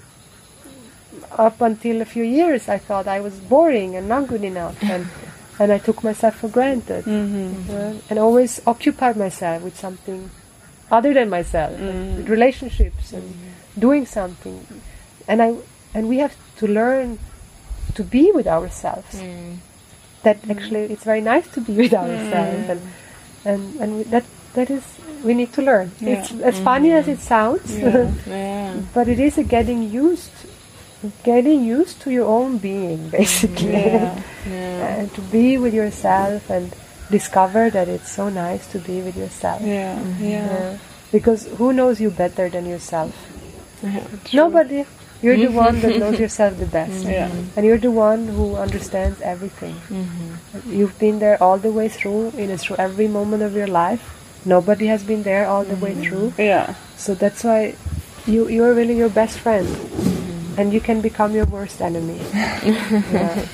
up 1.31 1.61
until 1.61 2.01
a 2.01 2.05
few 2.05 2.23
years, 2.23 2.69
I 2.69 2.77
thought 2.77 3.07
I 3.07 3.19
was 3.19 3.39
boring 3.39 3.95
and 3.95 4.07
not 4.07 4.27
good 4.27 4.43
enough, 4.43 4.81
and 4.93 5.07
and 5.59 5.71
I 5.71 5.77
took 5.77 6.03
myself 6.03 6.35
for 6.37 6.49
granted, 6.49 7.05
mm-hmm. 7.05 7.69
uh, 7.69 7.93
and 8.09 8.19
always 8.19 8.61
occupied 8.65 9.17
myself 9.17 9.63
with 9.63 9.77
something 9.77 10.29
other 10.91 11.13
than 11.13 11.29
myself, 11.29 11.77
and 11.79 12.17
with 12.17 12.29
relationships 12.29 13.13
and 13.13 13.33
doing 13.77 14.05
something, 14.05 14.65
and 15.27 15.41
I 15.41 15.55
and 15.93 16.09
we 16.09 16.17
have 16.17 16.35
to 16.57 16.67
learn 16.67 17.19
to 17.95 18.03
be 18.03 18.31
with 18.31 18.47
ourselves. 18.47 19.15
Mm. 19.15 19.57
That 20.23 20.37
actually, 20.49 20.87
it's 20.93 21.03
very 21.03 21.21
nice 21.21 21.47
to 21.53 21.61
be 21.61 21.73
with 21.73 21.91
mm. 21.91 21.99
ourselves, 21.99 22.69
and 22.69 22.81
and 23.45 23.61
and 23.81 24.05
that 24.05 24.25
that 24.53 24.69
is 24.69 24.83
we 25.23 25.33
need 25.33 25.53
to 25.53 25.61
learn. 25.61 25.91
Yeah. 25.99 26.19
It's 26.19 26.31
as 26.41 26.59
funny 26.59 26.91
as 26.91 27.07
it 27.07 27.19
sounds, 27.19 27.77
Yeah. 28.27 28.75
but 28.93 29.07
it 29.07 29.19
is 29.19 29.37
a 29.37 29.43
getting 29.43 29.89
used, 29.89 30.31
getting 31.23 31.63
used 31.63 32.01
to 32.01 32.11
your 32.11 32.27
own 32.27 32.57
being, 32.57 33.09
mm, 33.09 33.11
basically, 33.11 33.71
Yeah. 33.71 34.21
Yeah. 34.47 34.99
and 34.99 35.13
to 35.15 35.21
be 35.21 35.57
with 35.57 35.73
yourself 35.73 36.49
and 36.49 36.75
discover 37.09 37.69
that 37.69 37.87
it's 37.87 38.11
so 38.11 38.29
nice 38.29 38.67
to 38.71 38.79
be 38.79 39.01
with 39.01 39.15
yourself. 39.15 39.61
Yeah. 39.61 39.95
Mm-hmm. 39.95 40.23
Yeah. 40.23 40.47
Yeah. 40.47 40.77
Because 41.11 41.47
who 41.57 41.73
knows 41.73 42.01
you 42.01 42.09
better 42.09 42.49
than 42.49 42.65
yourself? 42.65 43.13
Yeah. 43.83 44.03
Nobody. 44.33 44.85
You're 45.21 45.37
the 45.37 45.55
one 45.55 45.79
that 45.79 45.95
knows 45.99 46.15
mm-hmm. 46.15 46.23
yourself 46.23 46.57
the 46.59 46.65
best. 46.65 47.05
Yeah. 47.07 47.31
And 47.55 47.65
you're 47.65 47.77
the 47.79 47.91
one 47.91 48.27
who 48.27 48.55
understands 48.55 49.21
everything. 49.21 49.75
Mm-hmm. 49.87 50.73
You've 50.73 50.97
been 50.99 51.19
there 51.19 51.41
all 51.41 51.57
the 51.57 51.71
way 51.71 51.87
through, 51.87 52.35
in 52.35 52.51
through 52.57 52.75
every 52.75 53.07
moment 53.07 53.43
of 53.43 53.55
your 53.55 53.67
life. 53.67 54.22
Nobody 54.45 54.87
has 54.87 55.03
been 55.03 55.23
there 55.23 55.47
all 55.47 55.63
the 55.63 55.75
way 55.75 55.91
mm-hmm. 55.91 56.03
through. 56.03 56.33
Yeah. 56.37 56.75
So 56.97 57.15
that's 57.15 57.43
why 57.43 57.75
you 58.25 58.47
you're 58.47 58.73
really 58.73 58.97
your 58.97 59.09
best 59.09 59.39
friend. 59.39 59.67
Mm-hmm. 59.67 60.59
And 60.59 60.73
you 60.73 60.81
can 60.81 61.01
become 61.01 61.33
your 61.33 61.45
worst 61.45 61.81
enemy. 61.81 62.21
yeah. 62.33 63.47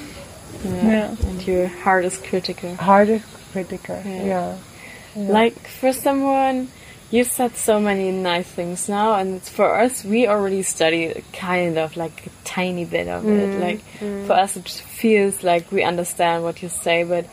Yeah. 0.64 1.16
And 1.24 1.48
your 1.48 1.68
hardest 1.68 2.24
critical. 2.26 2.76
Harder 2.76 3.22
critical. 3.52 4.02
Yeah. 4.06 4.58
Like 5.16 5.56
for 5.68 5.94
someone, 5.94 6.70
you 7.12 7.24
said 7.24 7.56
so 7.56 7.80
many 7.80 8.12
nice 8.12 8.48
things 8.48 8.88
now, 8.88 9.16
and 9.16 9.36
it's 9.36 9.50
for 9.50 9.76
us, 9.76 10.04
we 10.04 10.28
already 10.28 10.62
study 10.62 11.24
kind 11.34 11.78
of 11.78 11.98
like 11.98 12.28
a 12.28 12.30
tiny 12.44 12.86
bit 12.86 13.08
of 13.08 13.26
it. 13.26 13.50
Mm-hmm. 13.50 13.62
Like 13.62 13.82
for 14.28 14.34
us, 14.34 14.56
it 14.56 14.70
feels 14.70 15.44
like 15.44 15.72
we 15.72 15.84
understand 15.84 16.44
what 16.44 16.62
you 16.62 16.70
say, 16.70 17.04
but 17.04 17.26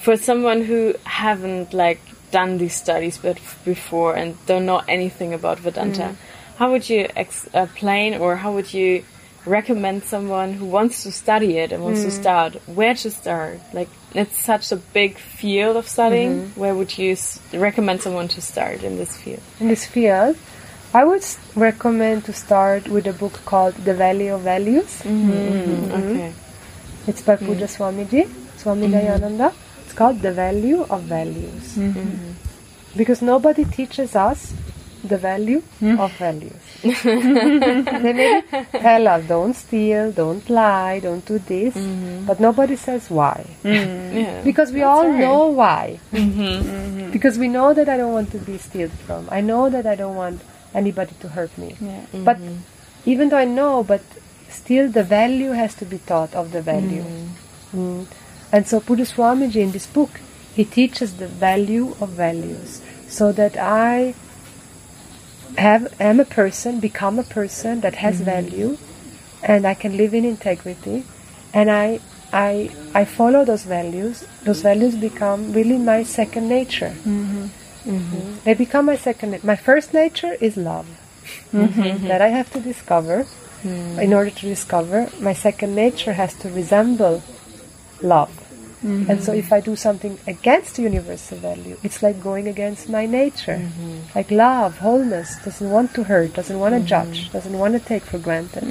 for 0.00 0.16
someone 0.16 0.62
who 0.62 0.94
haven't 1.04 1.74
like 1.74 2.00
done 2.30 2.58
these 2.58 2.74
studies 2.74 3.18
but 3.18 3.38
before 3.64 4.14
and 4.14 4.36
don't 4.46 4.66
know 4.66 4.82
anything 4.88 5.34
about 5.34 5.58
Vedanta, 5.58 6.02
mm. 6.02 6.16
how 6.56 6.70
would 6.70 6.88
you 6.88 7.08
explain 7.16 8.14
uh, 8.14 8.18
or 8.18 8.36
how 8.36 8.52
would 8.52 8.72
you 8.72 9.04
recommend 9.46 10.04
someone 10.04 10.52
who 10.52 10.66
wants 10.66 11.02
to 11.04 11.12
study 11.12 11.58
it 11.58 11.72
and 11.72 11.82
wants 11.82 12.02
to 12.02 12.08
mm. 12.08 12.20
start 12.20 12.54
where 12.66 12.94
to 12.94 13.10
start? 13.10 13.60
Like 13.72 13.88
it's 14.14 14.42
such 14.42 14.72
a 14.72 14.76
big 14.76 15.16
field 15.16 15.76
of 15.76 15.88
studying. 15.88 16.32
Mm-hmm. 16.32 16.60
Where 16.60 16.74
would 16.74 16.96
you 16.98 17.12
s- 17.12 17.40
recommend 17.52 18.02
someone 18.02 18.28
to 18.28 18.40
start 18.40 18.82
in 18.82 18.96
this 18.96 19.16
field? 19.16 19.42
in 19.60 19.68
this 19.68 19.84
field, 19.86 20.36
I 20.94 21.04
would 21.04 21.24
recommend 21.54 22.24
to 22.24 22.32
start 22.32 22.88
with 22.88 23.06
a 23.06 23.12
book 23.12 23.40
called 23.44 23.74
The 23.74 23.94
Value 23.94 24.34
of 24.34 24.42
Values. 24.42 25.02
Mm-hmm. 25.02 25.30
Mm-hmm. 25.30 25.92
Okay. 25.92 26.32
It's 27.06 27.22
by 27.22 27.36
mm. 27.36 27.46
Pujya 27.46 27.68
Swamiji, 27.68 28.28
Swami 28.58 28.88
Dayananda. 28.88 29.52
It's 29.98 30.04
called 30.04 30.22
The 30.22 30.30
Value 30.30 30.82
of 30.82 31.02
Values. 31.02 31.74
Mm-hmm. 31.74 31.98
Mm-hmm. 31.98 32.96
Because 32.96 33.20
nobody 33.20 33.64
teaches 33.64 34.14
us 34.14 34.54
the 35.02 35.18
value 35.18 35.60
mm-hmm. 35.80 35.98
of 35.98 36.12
values. 36.12 36.62
they 37.02 38.12
maybe 38.12 38.46
tell 38.78 39.08
us, 39.08 39.24
don't 39.26 39.54
steal, 39.54 40.12
don't 40.12 40.48
lie, 40.48 41.00
don't 41.00 41.26
do 41.26 41.40
this, 41.40 41.74
but 42.28 42.38
nobody 42.38 42.76
says 42.76 43.10
why. 43.10 43.44
Yeah. 43.64 44.42
Because 44.44 44.70
we 44.70 44.82
all 44.82 45.10
know 45.10 45.48
why. 45.48 45.98
Because 46.12 47.36
we 47.36 47.48
know 47.48 47.74
that 47.74 47.88
I 47.88 47.96
don't 47.96 48.12
want 48.12 48.30
to 48.30 48.38
be 48.38 48.56
stealed 48.56 48.92
from. 48.92 49.26
I 49.32 49.40
know 49.40 49.68
that 49.68 49.84
I 49.84 49.96
don't 49.96 50.14
want 50.14 50.42
anybody 50.74 51.16
to 51.18 51.28
hurt 51.28 51.58
me. 51.58 51.74
Yeah. 51.80 52.04
But 52.14 52.38
even 53.04 53.30
though 53.30 53.38
I 53.38 53.46
know, 53.46 53.82
but 53.82 54.02
still 54.48 54.88
the 54.88 55.02
value 55.02 55.50
has 55.58 55.74
to 55.74 55.84
be 55.84 55.98
taught 55.98 56.34
of 56.36 56.52
the 56.52 56.62
value. 56.62 57.02
Mm. 57.74 58.06
And 58.52 58.66
so 58.66 58.80
Pujya 58.80 59.06
Swamiji 59.06 59.56
in 59.56 59.72
this 59.72 59.86
book, 59.86 60.20
he 60.54 60.64
teaches 60.64 61.16
the 61.16 61.28
value 61.28 61.94
of 62.00 62.10
values 62.10 62.82
so 63.08 63.32
that 63.32 63.56
I 63.56 64.14
have 65.56 65.94
am 66.00 66.20
a 66.20 66.24
person, 66.24 66.80
become 66.80 67.18
a 67.18 67.24
person 67.24 67.80
that 67.80 67.96
has 67.96 68.16
mm-hmm. 68.16 68.24
value 68.24 68.78
and 69.42 69.66
I 69.66 69.74
can 69.74 69.96
live 69.96 70.14
in 70.14 70.24
integrity 70.24 71.04
and 71.52 71.70
I 71.70 72.00
I 72.32 72.70
I 72.94 73.04
follow 73.04 73.44
those 73.44 73.64
values. 73.64 74.24
Those 74.44 74.62
values 74.62 74.94
become 74.96 75.52
really 75.52 75.78
my 75.78 76.02
second 76.02 76.48
nature. 76.48 76.94
Mm. 77.04 77.50
They 78.44 78.54
become 78.54 78.86
my 78.86 78.96
second. 78.96 79.42
My 79.42 79.56
first 79.56 79.94
nature 79.94 80.34
is 80.40 80.56
love 80.56 80.86
that 81.52 82.20
I 82.20 82.28
have 82.28 82.52
to 82.52 82.60
discover. 82.60 83.26
In 83.64 84.14
order 84.14 84.30
to 84.30 84.46
discover, 84.46 85.10
my 85.18 85.32
second 85.32 85.74
nature 85.74 86.12
has 86.12 86.32
to 86.42 86.48
resemble 86.48 87.24
love. 88.02 88.30
Mm-hmm. 88.30 89.10
And 89.10 89.22
so, 89.22 89.32
if 89.32 89.52
I 89.52 89.60
do 89.60 89.74
something 89.74 90.18
against 90.28 90.76
the 90.76 90.82
universal 90.82 91.38
value, 91.38 91.76
it's 91.82 92.00
like 92.00 92.22
going 92.22 92.46
against 92.46 92.88
my 92.88 93.06
nature. 93.06 93.56
Mm-hmm. 93.56 93.98
Like 94.14 94.30
love, 94.30 94.78
wholeness, 94.78 95.34
doesn't 95.44 95.68
want 95.68 95.94
to 95.94 96.04
hurt, 96.04 96.34
doesn't 96.34 96.58
want 96.58 96.74
to 96.74 96.78
mm-hmm. 96.78 96.86
judge, 96.86 97.32
doesn't 97.32 97.58
want 97.58 97.74
to 97.74 97.80
take 97.80 98.04
for 98.04 98.18
granted, 98.18 98.62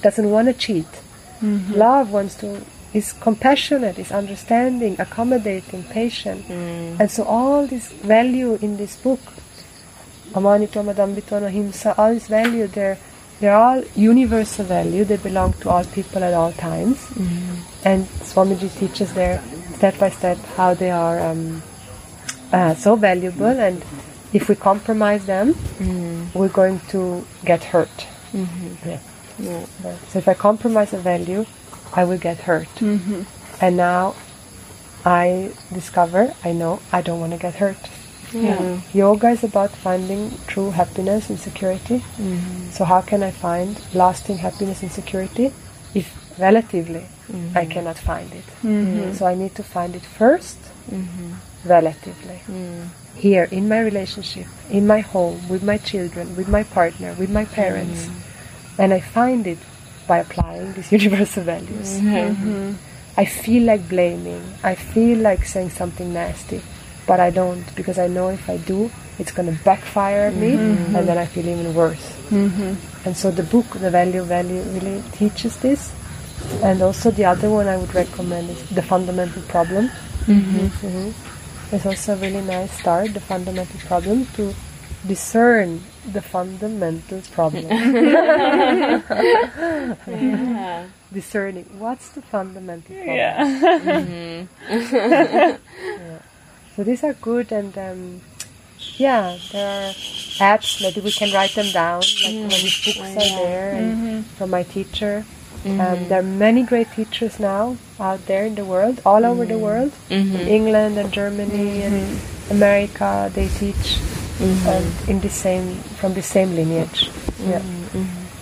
doesn't 0.00 0.30
want 0.30 0.48
to 0.48 0.54
cheat. 0.54 0.86
Love 1.42 2.10
wants 2.10 2.36
to 2.36 2.64
is 2.94 3.12
compassionate, 3.12 3.98
is 3.98 4.12
understanding, 4.12 4.96
accommodating, 5.00 5.82
patient. 5.82 6.46
Mm. 6.46 7.00
And 7.00 7.10
so 7.10 7.24
all 7.24 7.66
this 7.66 7.90
value 7.90 8.54
in 8.62 8.76
this 8.76 8.96
book, 8.96 9.20
Amanitvam, 10.32 11.46
Ahimsa, 11.46 11.94
all 11.98 12.14
this 12.14 12.28
value, 12.28 12.68
they're, 12.68 12.96
they're 13.44 13.56
all 13.56 13.82
universal 13.94 14.64
value. 14.64 15.04
They 15.04 15.18
belong 15.18 15.52
to 15.62 15.68
all 15.68 15.84
people 15.84 16.24
at 16.24 16.32
all 16.32 16.52
times. 16.52 16.98
And 17.84 18.06
Swamiji 18.28 18.68
teaches 18.78 19.12
there 19.12 19.42
step 19.74 19.98
by 19.98 20.08
step 20.08 20.38
how 20.56 20.72
they 20.72 20.90
are 20.90 21.20
um, 21.20 21.62
uh, 22.52 22.74
so 22.74 22.96
valuable. 22.96 23.44
And 23.66 23.84
if 24.32 24.48
we 24.48 24.54
compromise 24.54 25.26
them, 25.26 25.54
we're 26.34 26.48
going 26.48 26.80
to 26.88 27.26
get 27.44 27.64
hurt. 27.64 28.06
Yeah. 28.32 29.00
Yeah. 29.38 29.66
Yeah. 29.84 29.96
So 30.08 30.20
if 30.20 30.26
I 30.26 30.34
compromise 30.34 30.94
a 30.94 30.98
value, 30.98 31.44
I 31.92 32.04
will 32.04 32.18
get 32.18 32.38
hurt. 32.38 32.80
And 33.60 33.76
now 33.76 34.14
I 35.04 35.52
discover, 35.72 36.34
I 36.44 36.52
know, 36.52 36.80
I 36.92 37.02
don't 37.02 37.20
want 37.20 37.32
to 37.32 37.38
get 37.38 37.56
hurt. 37.56 37.76
Yeah. 38.34 38.80
Yoga 38.92 39.28
is 39.28 39.44
about 39.44 39.70
finding 39.70 40.32
true 40.46 40.70
happiness 40.70 41.30
and 41.30 41.38
security. 41.38 41.98
Mm-hmm. 41.98 42.70
So, 42.70 42.84
how 42.84 43.00
can 43.00 43.22
I 43.22 43.30
find 43.30 43.80
lasting 43.94 44.38
happiness 44.38 44.82
and 44.82 44.90
security 44.90 45.52
if 45.94 46.06
relatively 46.38 47.06
I 47.28 47.32
mm-hmm. 47.32 47.70
cannot 47.70 47.98
find 47.98 48.32
it? 48.32 48.46
Mm-hmm. 48.62 49.12
So, 49.12 49.26
I 49.26 49.34
need 49.34 49.54
to 49.54 49.62
find 49.62 49.94
it 49.94 50.02
1st 50.02 50.56
relatively. 51.64 52.40
Mm. 52.46 52.88
Here, 53.16 53.44
in 53.44 53.68
my 53.68 53.80
relationship, 53.80 54.46
in 54.68 54.86
my 54.86 55.00
home, 55.00 55.48
with 55.48 55.62
my 55.62 55.78
children, 55.78 56.36
with 56.36 56.48
my 56.48 56.62
partner, 56.62 57.14
with 57.18 57.30
my 57.30 57.44
parents. 57.44 58.08
And 58.78 58.92
I 58.92 59.00
find 59.00 59.46
it 59.46 59.58
by 60.06 60.18
applying 60.18 60.72
these 60.74 60.90
universal 60.98 61.44
values. 61.44 62.00
I 63.16 63.24
feel 63.24 63.62
like 63.62 63.88
blaming. 63.88 64.42
I 64.64 64.74
feel 64.74 65.18
like 65.18 65.44
saying 65.44 65.70
something 65.70 66.12
nasty, 66.12 66.60
but 67.06 67.20
I 67.20 67.30
don't 67.30 67.64
because 67.74 67.98
I 67.98 68.08
know 68.08 68.28
if 68.28 68.48
I 68.48 68.56
do, 68.58 68.90
it's 69.18 69.32
going 69.32 69.54
to 69.54 69.64
backfire 69.64 70.28
at 70.28 70.34
me, 70.34 70.52
mm-hmm. 70.52 70.96
and 70.96 71.08
then 71.08 71.18
I 71.18 71.26
feel 71.26 71.46
even 71.46 71.74
worse. 71.74 72.04
Mm-hmm. 72.30 72.74
And 73.06 73.16
so 73.16 73.30
the 73.30 73.42
book, 73.42 73.66
The 73.70 73.90
Value 73.90 74.22
Value, 74.22 74.62
really 74.62 75.02
teaches 75.12 75.56
this. 75.58 75.92
And 76.62 76.82
also 76.82 77.10
the 77.10 77.24
other 77.24 77.48
one 77.48 77.68
I 77.68 77.76
would 77.76 77.94
recommend 77.94 78.50
is 78.50 78.68
The 78.70 78.82
Fundamental 78.82 79.42
Problem. 79.42 79.88
Mhm. 80.26 81.12
It's 81.72 81.86
also 81.86 82.14
a 82.14 82.16
really 82.16 82.42
nice 82.42 82.72
start, 82.78 83.14
The 83.14 83.20
Fundamental 83.20 83.80
Problem, 83.86 84.26
to 84.36 84.54
discern 85.06 85.80
the 86.12 86.22
fundamental 86.22 87.20
problem. 87.32 87.66
Yeah. 87.66 89.00
Discerning 91.12 91.66
what's 91.78 92.08
the 92.10 92.22
fundamental 92.22 92.94
problem. 92.96 94.48
Yeah. 94.68 95.56
So 96.76 96.82
these 96.82 97.04
are 97.04 97.14
good, 97.14 97.52
and 97.52 97.76
um, 97.78 98.20
yeah, 98.96 99.38
there 99.52 99.66
are 99.66 99.92
apps. 100.42 100.82
Maybe 100.82 101.00
we 101.00 101.12
can 101.12 101.32
write 101.32 101.54
them 101.54 101.70
down. 101.72 102.00
Like 102.00 102.34
mm-hmm. 102.34 102.40
when 102.40 102.48
these 102.50 102.84
books 102.84 102.98
are 102.98 103.30
oh, 103.38 103.44
there, 103.44 103.74
and 103.74 103.94
mm-hmm. 103.94 104.20
from 104.36 104.50
my 104.50 104.62
teacher. 104.62 105.24
Um, 105.64 105.78
mm-hmm. 105.78 106.08
there 106.08 106.20
are 106.20 106.22
many 106.22 106.62
great 106.62 106.92
teachers 106.92 107.40
now 107.40 107.78
out 107.98 108.26
there 108.26 108.44
in 108.44 108.54
the 108.54 108.66
world, 108.66 109.00
all 109.06 109.24
over 109.24 109.46
the 109.46 109.56
world, 109.56 109.92
in 110.10 110.34
England 110.34 110.98
and 110.98 111.10
Germany 111.10 111.80
and 111.82 112.20
America. 112.50 113.30
They 113.32 113.48
teach 113.48 113.98
and 114.40 115.08
in 115.08 115.20
the 115.20 115.30
same 115.30 115.76
from 115.96 116.12
the 116.14 116.22
same 116.22 116.54
lineage. 116.54 117.10
Yeah, 117.40 117.62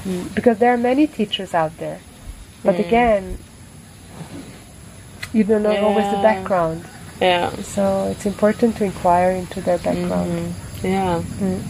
Mm. 0.02 0.34
because 0.34 0.58
there 0.58 0.74
are 0.74 0.76
many 0.76 1.06
teachers 1.06 1.54
out 1.54 1.76
there, 1.78 2.00
but 2.64 2.80
again, 2.80 3.38
you 5.32 5.44
don't 5.44 5.62
know 5.62 5.76
always 5.76 6.10
the 6.10 6.18
background. 6.18 6.84
Yeah. 7.26 7.50
So 7.74 7.82
it's 8.12 8.26
important 8.26 8.70
to 8.78 8.84
inquire 8.90 9.32
into 9.42 9.58
their 9.66 9.78
background. 9.86 10.54
Yeah. 10.82 11.22
Mm. 11.40 11.60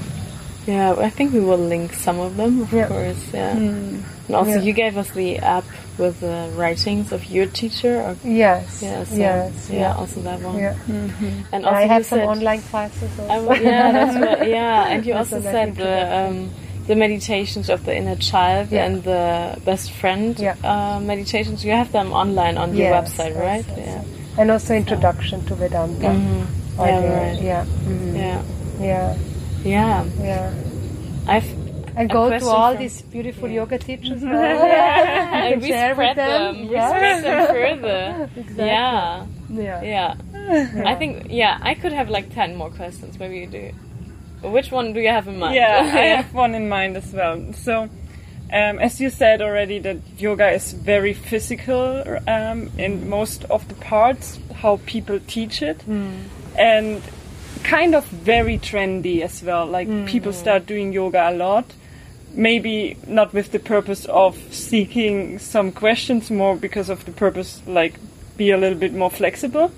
Yeah, 0.66 0.94
I 1.08 1.10
think 1.10 1.32
we 1.34 1.40
will 1.40 1.58
link 1.74 1.92
some 2.06 2.18
of 2.26 2.36
them, 2.40 2.52
of 2.64 2.72
Yeah. 2.72 2.86
course. 2.92 3.22
Yeah. 3.34 3.56
And 3.56 4.34
also, 4.38 4.56
Yeah. 4.56 4.66
you 4.66 4.72
gave 4.82 4.94
us 5.02 5.10
the 5.10 5.30
app 5.56 5.64
with 5.98 6.20
the 6.20 6.38
writings 6.60 7.10
of 7.16 7.20
your 7.34 7.46
teacher. 7.60 7.94
Or, 8.06 8.12
Yes. 8.24 8.80
yeah, 8.80 9.04
so, 9.04 9.16
yes. 9.16 9.52
yeah, 9.68 9.80
Yeah. 9.80 10.00
also 10.00 10.18
that 10.28 10.40
one. 10.40 10.56
Yeah. 10.64 10.74
And 10.88 11.12
And 11.52 11.60
also, 11.66 11.76
I 11.82 11.84
have 11.94 12.04
some 12.06 12.20
online 12.34 12.62
classes 12.70 13.10
also. 13.18 13.52
yeah, 13.68 13.90
that's 13.96 14.16
what, 14.24 14.38
yeah, 14.58 14.92
and 14.92 15.04
you 15.06 15.14
also 15.20 15.38
said 15.54 15.68
the 15.84 15.94
um, 16.18 16.36
the 16.90 16.96
meditations 16.96 17.66
of 17.74 17.78
the 17.86 17.94
inner 18.00 18.16
child 18.32 18.66
Yeah. 18.70 18.84
and 18.86 18.94
the 19.12 19.24
best 19.70 19.86
friend 20.00 20.32
uh, 20.64 20.98
meditations. 21.12 21.58
You 21.66 21.72
have 21.80 21.90
them 21.98 22.08
online 22.22 22.56
on 22.62 22.68
your 22.78 22.90
website, 22.98 23.34
right? 23.50 23.66
yes, 23.76 23.86
yeah. 23.86 24.02
Yes. 24.32 24.38
And 24.38 24.50
also 24.50 24.74
introduction 24.74 25.44
to 25.46 25.54
Vedanta. 25.54 26.06
Mhm. 26.06 26.46
Yeah, 26.78 27.00
there. 27.00 27.32
right. 27.32 27.42
Yeah. 27.42 27.64
mhm. 27.64 28.16
Yeah. 28.16 28.42
Yeah. 28.80 29.16
Yeah. 29.64 30.04
Yeah. 30.20 30.50
I've 31.26 31.46
And 31.94 32.08
go 32.08 32.30
to 32.30 32.46
all 32.46 32.74
these 32.74 33.02
beautiful 33.02 33.48
yoga 33.50 33.78
teachers 33.78 34.22
now. 34.22 34.32
and 34.32 35.60
we 35.60 35.68
share 35.68 35.94
with 35.94 35.96
spread 35.96 36.16
them. 36.16 36.54
them. 36.56 36.68
We 36.68 36.76
spread 36.80 37.24
them 37.24 37.46
further. 37.54 38.30
Exactly. 38.36 38.66
Yeah. 38.66 39.26
Yeah. 39.50 39.82
Yeah. 39.82 40.14
I 40.86 40.94
think 40.94 41.26
yeah, 41.28 41.58
I 41.60 41.74
could 41.74 41.92
have 41.92 42.08
like 42.08 42.34
ten 42.34 42.56
more 42.56 42.70
questions. 42.70 43.18
Maybe 43.20 43.38
you 43.38 43.46
do. 43.46 43.70
Which 44.48 44.72
one 44.72 44.92
do 44.94 45.00
you 45.00 45.08
have 45.08 45.28
in 45.28 45.38
mind? 45.38 45.54
Yeah, 45.54 45.82
I 45.94 46.06
have 46.16 46.34
one 46.34 46.54
in 46.56 46.68
mind 46.68 46.96
as 46.96 47.12
well. 47.12 47.52
So, 47.52 47.88
um, 48.52 48.78
as 48.78 49.00
you 49.00 49.08
said 49.10 49.40
already, 49.40 49.78
that 49.80 49.96
yoga 50.18 50.50
is 50.50 50.72
very 50.72 51.14
physical 51.14 52.04
um, 52.28 52.70
in 52.76 53.08
most 53.08 53.44
of 53.44 53.66
the 53.68 53.74
parts, 53.74 54.38
how 54.56 54.78
people 54.86 55.18
teach 55.26 55.62
it, 55.62 55.82
and 56.58 57.02
kind 57.64 57.94
of 57.94 58.04
very 58.06 58.58
trendy 58.58 59.22
as 59.22 59.42
well. 59.42 59.66
Like 59.66 59.88
people 60.06 60.32
start 60.32 60.66
doing 60.66 60.92
yoga 60.92 61.30
a 61.30 61.34
lot. 61.34 61.64
Maybe 62.34 62.96
not 63.06 63.34
with 63.34 63.52
the 63.52 63.58
purpose 63.58 64.06
of 64.06 64.36
seeking 64.50 65.38
some 65.38 65.70
questions, 65.70 66.30
more 66.30 66.56
because 66.56 66.88
of 66.88 67.04
the 67.04 67.12
purpose, 67.12 67.60
like 67.66 67.94
be 68.36 68.50
a 68.50 68.56
little 68.56 68.78
bit 68.78 68.94
more 68.94 69.10
flexible. 69.10 69.70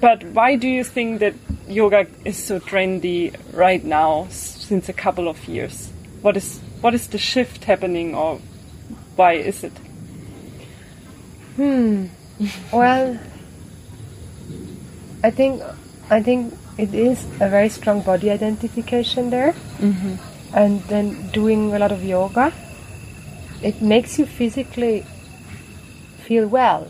But 0.00 0.22
why 0.24 0.56
do 0.56 0.68
you 0.68 0.84
think 0.84 1.20
that 1.20 1.34
yoga 1.68 2.06
is 2.24 2.36
so 2.36 2.58
trendy 2.60 3.34
right 3.52 3.84
now, 3.84 4.26
since 4.30 4.88
a 4.88 4.92
couple 4.92 5.28
of 5.28 5.46
years? 5.48 5.90
What 6.22 6.36
is 6.36 6.60
what 6.82 6.94
is 6.94 7.06
the 7.08 7.18
shift 7.18 7.64
happening, 7.64 8.14
or 8.14 8.40
why 9.16 9.32
is 9.34 9.64
it? 9.64 9.72
Hmm. 11.56 12.06
Well, 12.72 13.18
I 15.22 15.30
think 15.30 15.62
I 16.10 16.22
think 16.22 16.54
it 16.78 16.92
is 16.94 17.24
a 17.40 17.48
very 17.48 17.68
strong 17.68 18.02
body 18.02 18.30
identification 18.30 19.30
there, 19.30 19.52
mm-hmm. 19.78 20.14
and 20.54 20.82
then 20.84 21.30
doing 21.30 21.72
a 21.74 21.78
lot 21.78 21.92
of 21.92 22.02
yoga, 22.04 22.52
it 23.62 23.80
makes 23.80 24.18
you 24.18 24.26
physically 24.26 25.06
feel 26.24 26.48
well, 26.48 26.88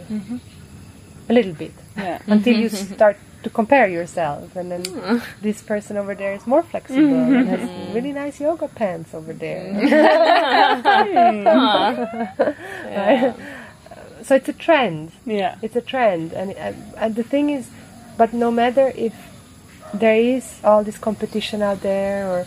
a 1.29 1.33
little 1.33 1.53
bit, 1.53 1.73
Yeah. 1.97 2.19
until 2.27 2.57
you 2.57 2.69
start 2.97 3.17
to 3.43 3.51
compare 3.51 3.89
yourself, 3.89 4.55
and 4.57 4.71
then 4.71 4.85
hmm. 4.85 5.19
this 5.41 5.63
person 5.63 5.97
over 5.97 6.15
there 6.15 6.33
is 6.33 6.47
more 6.47 6.63
flexible 6.63 7.03
and 7.03 7.33
mm-hmm. 7.33 7.49
has 7.49 7.61
mm-hmm. 7.61 7.93
really 7.93 8.13
nice 8.13 8.41
yoga 8.41 8.69
pants 8.69 9.15
over 9.15 9.33
there. 9.33 9.73
Mm-hmm. 9.73 10.73
Hmm. 11.23 11.47
Yeah. 12.89 13.35
so 14.23 14.35
it's 14.35 14.49
a 14.49 14.53
trend. 14.53 15.13
Yeah. 15.27 15.57
it's 15.63 15.77
a 15.77 15.81
trend. 15.81 16.33
And, 16.33 16.53
and 16.53 16.77
and 16.97 17.15
the 17.15 17.23
thing 17.23 17.51
is 17.51 17.69
but 18.17 18.33
no 18.33 18.51
matter 18.51 18.93
if 18.95 19.15
there 19.95 20.17
is 20.17 20.61
all 20.65 20.85
this 20.85 20.99
competition 20.99 21.63
out 21.63 21.81
there 21.81 22.29
or 22.29 22.47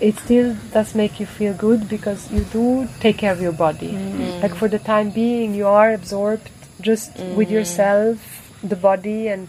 it 0.00 0.18
still 0.18 0.56
does 0.72 0.94
make 0.94 1.18
you 1.18 1.26
feel 1.26 1.54
good 1.54 1.88
because 1.88 2.30
you 2.30 2.40
do 2.52 2.88
take 3.00 3.18
care 3.18 3.32
of 3.32 3.40
your 3.40 3.52
body. 3.52 3.92
Like 4.42 4.54
for 4.54 4.68
the 4.68 4.78
time 4.78 5.10
being 5.10 5.54
you 5.54 5.66
are 5.66 5.92
absorbed 5.92 6.50
just 6.80 7.18
with 7.36 7.50
yourself 7.50 8.18
the 8.62 8.76
body 8.76 9.28
and 9.28 9.48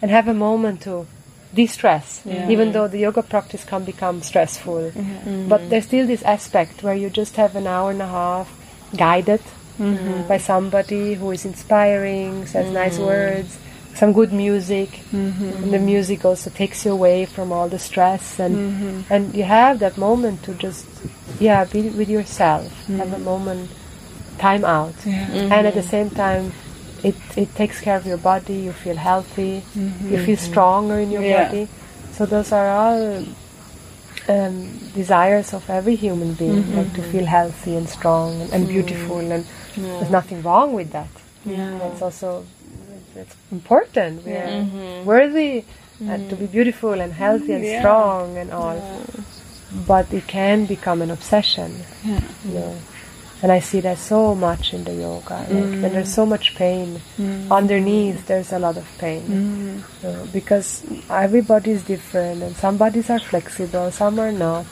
and 0.00 0.10
have 0.10 0.28
a 0.28 0.34
moment 0.34 0.82
to 0.82 1.06
de-stress 1.54 2.22
even 2.26 2.72
though 2.72 2.86
the 2.88 2.98
yoga 2.98 3.22
practice 3.22 3.64
can 3.64 3.82
become 3.84 4.20
stressful. 4.22 4.90
Mm-hmm. 4.90 5.48
But 5.48 5.70
there's 5.70 5.86
still 5.86 6.06
this 6.06 6.22
aspect 6.22 6.82
where 6.82 6.94
you 6.94 7.08
just 7.08 7.36
have 7.36 7.56
an 7.56 7.66
hour 7.66 7.90
and 7.90 8.02
a 8.02 8.06
half 8.06 8.48
guided 8.96 9.40
mm-hmm. 9.78 10.28
by 10.28 10.38
somebody 10.38 11.14
who 11.14 11.30
is 11.30 11.44
inspiring, 11.44 12.46
says 12.46 12.70
nice 12.72 12.96
mm-hmm. 12.96 13.06
words, 13.06 13.58
some 13.94 14.12
good 14.12 14.32
music, 14.32 15.00
and 15.12 15.72
the 15.72 15.78
music 15.78 16.24
also 16.24 16.50
takes 16.50 16.84
you 16.84 16.92
away 16.92 17.24
from 17.24 17.50
all 17.50 17.68
the 17.68 17.78
stress, 17.78 18.38
and 18.38 19.04
and 19.10 19.34
you 19.34 19.42
have 19.42 19.78
that 19.80 19.96
moment 19.96 20.42
to 20.44 20.54
just 20.54 20.86
yeah 21.40 21.64
be 21.64 21.88
with 21.90 22.08
yourself, 22.08 22.70
have 22.86 23.12
a 23.12 23.18
moment, 23.18 23.70
time 24.38 24.64
out, 24.64 24.94
and 25.06 25.66
at 25.66 25.74
the 25.74 25.82
same 25.82 26.10
time. 26.10 26.52
It, 27.02 27.14
it 27.36 27.54
takes 27.54 27.80
care 27.80 27.96
of 27.96 28.06
your 28.06 28.18
body, 28.18 28.54
you 28.54 28.72
feel 28.72 28.96
healthy, 28.96 29.62
you 29.74 29.82
mm-hmm. 29.82 30.24
feel 30.24 30.36
stronger 30.36 30.98
in 30.98 31.10
your 31.10 31.22
Yeah. 31.22 31.44
body. 31.44 31.68
So, 32.12 32.26
those 32.26 32.50
are 32.52 32.68
all 32.68 33.24
um, 34.28 34.78
desires 34.94 35.54
of 35.54 35.68
every 35.70 35.94
human 35.94 36.34
being, 36.34 36.76
like 36.76 36.92
to 36.94 37.00
mm-hmm. 37.00 37.12
feel 37.12 37.26
healthy 37.26 37.76
and 37.76 37.88
strong 37.88 38.40
and, 38.40 38.52
and 38.52 38.64
mm. 38.66 38.68
beautiful, 38.68 39.18
and 39.20 39.46
there's 39.76 40.10
nothing 40.10 40.42
wrong 40.42 40.72
with 40.72 40.90
that. 40.90 41.08
Yeah. 41.44 41.78
It's 41.88 42.02
also 42.02 42.44
it's 43.16 43.36
important. 43.50 44.24
We 44.24 44.32
are 44.32 44.46
mm-hmm. 44.46 45.04
worthy 45.04 45.64
and 46.00 46.28
to 46.30 46.36
mm. 46.36 46.40
be 46.40 46.46
beautiful 46.46 46.92
and 47.00 47.12
healthy 47.12 47.52
and 47.52 47.64
Yeah. 47.64 47.80
strong 47.80 48.36
and 48.36 48.52
all. 48.52 48.80
But 49.86 50.12
it 50.12 50.26
can 50.26 50.66
become 50.66 51.02
an 51.02 51.10
obsession. 51.10 51.84
Yeah. 52.04 52.20
You 52.44 52.54
know. 52.54 52.76
And 53.40 53.52
I 53.52 53.60
see 53.60 53.80
that 53.80 53.98
so 53.98 54.34
much 54.34 54.74
in 54.74 54.82
the 54.82 54.94
yoga. 54.94 55.34
Like 55.34 55.48
when 55.48 55.82
mm. 55.82 55.92
there's 55.92 56.12
so 56.12 56.26
much 56.26 56.56
pain 56.56 57.00
mm. 57.16 57.50
underneath, 57.50 58.26
there's 58.26 58.52
a 58.52 58.58
lot 58.58 58.76
of 58.76 58.86
pain. 58.98 59.22
Mm. 59.22 60.00
So, 60.02 60.26
because 60.32 60.84
everybody 61.08 61.70
is 61.70 61.84
different, 61.84 62.42
and 62.42 62.56
some 62.56 62.76
bodies 62.76 63.10
are 63.10 63.20
flexible, 63.20 63.92
some 63.92 64.18
are 64.18 64.32
not. 64.32 64.66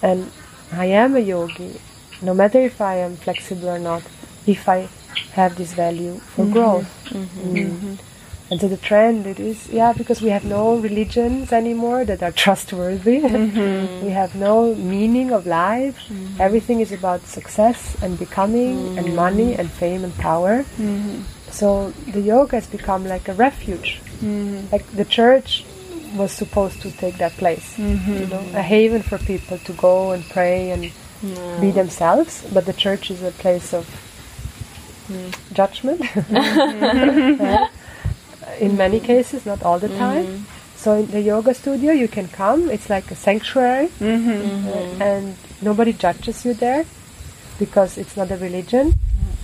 And 0.00 0.30
I 0.72 0.86
am 0.86 1.16
a 1.16 1.20
yogi, 1.20 1.78
no 2.22 2.32
matter 2.32 2.60
if 2.60 2.80
I 2.80 2.96
am 2.96 3.16
flexible 3.16 3.68
or 3.68 3.78
not, 3.78 4.02
if 4.46 4.68
I 4.68 4.88
have 5.32 5.56
this 5.56 5.74
value 5.74 6.16
for 6.18 6.44
mm-hmm. 6.44 6.52
growth. 6.52 7.08
Mm-hmm. 7.10 7.54
Mm. 7.54 7.70
Mm-hmm. 7.70 8.11
And 8.52 8.60
so 8.60 8.68
the 8.68 8.76
trend 8.76 9.26
it 9.26 9.40
is 9.40 9.70
yeah 9.70 9.94
because 9.94 10.20
we 10.20 10.28
have 10.28 10.44
no 10.44 10.76
religions 10.76 11.52
anymore 11.52 12.04
that 12.04 12.22
are 12.22 12.32
trustworthy. 12.32 13.20
Mm-hmm. 13.32 14.04
we 14.04 14.10
have 14.10 14.34
no 14.34 14.74
meaning 14.74 15.32
of 15.32 15.46
life. 15.46 15.96
Mm-hmm. 15.96 16.38
Everything 16.38 16.80
is 16.80 16.92
about 16.92 17.22
success 17.22 17.96
and 18.02 18.18
becoming 18.18 18.98
and 18.98 19.06
mm-hmm. 19.06 19.16
money 19.16 19.54
and 19.54 19.70
fame 19.70 20.04
and 20.04 20.14
power. 20.16 20.66
So 21.50 21.92
the 22.12 22.20
yoga 22.20 22.56
has 22.56 22.66
become 22.66 23.06
like 23.06 23.26
a 23.28 23.32
refuge. 23.32 24.02
Like 24.70 24.86
the 24.92 25.06
church 25.06 25.64
was 26.14 26.30
supposed 26.30 26.82
to 26.82 26.90
take 26.90 27.16
that 27.24 27.32
place, 27.32 27.78
you 27.78 28.26
know, 28.26 28.44
a 28.52 28.62
haven 28.62 29.02
for 29.02 29.16
people 29.16 29.58
to 29.58 29.72
go 29.72 30.12
and 30.12 30.22
pray 30.28 30.70
and 30.70 30.92
be 31.60 31.70
themselves. 31.70 32.44
But 32.52 32.66
the 32.66 32.74
church 32.74 33.10
is 33.10 33.22
a 33.22 33.32
place 33.32 33.72
of 33.72 33.88
mm. 35.08 35.32
judgment. 35.54 36.02
Yeah. 37.42 37.68
In 38.60 38.76
many 38.76 39.00
cases, 39.00 39.46
not 39.46 39.62
all 39.62 39.78
the 39.78 39.88
mm-hmm. 39.88 39.98
time. 39.98 40.46
So 40.76 40.94
in 40.94 41.06
the 41.12 41.20
yoga 41.20 41.54
studio, 41.54 41.92
you 41.92 42.08
can 42.08 42.28
come. 42.28 42.68
It's 42.68 42.90
like 42.90 43.10
a 43.10 43.14
sanctuary, 43.14 43.88
uh, 44.00 45.00
and 45.00 45.36
nobody 45.60 45.92
judges 45.92 46.44
you 46.44 46.54
there 46.54 46.84
because 47.58 47.96
it's 47.96 48.16
not 48.16 48.30
a 48.32 48.36
religion, 48.36 48.94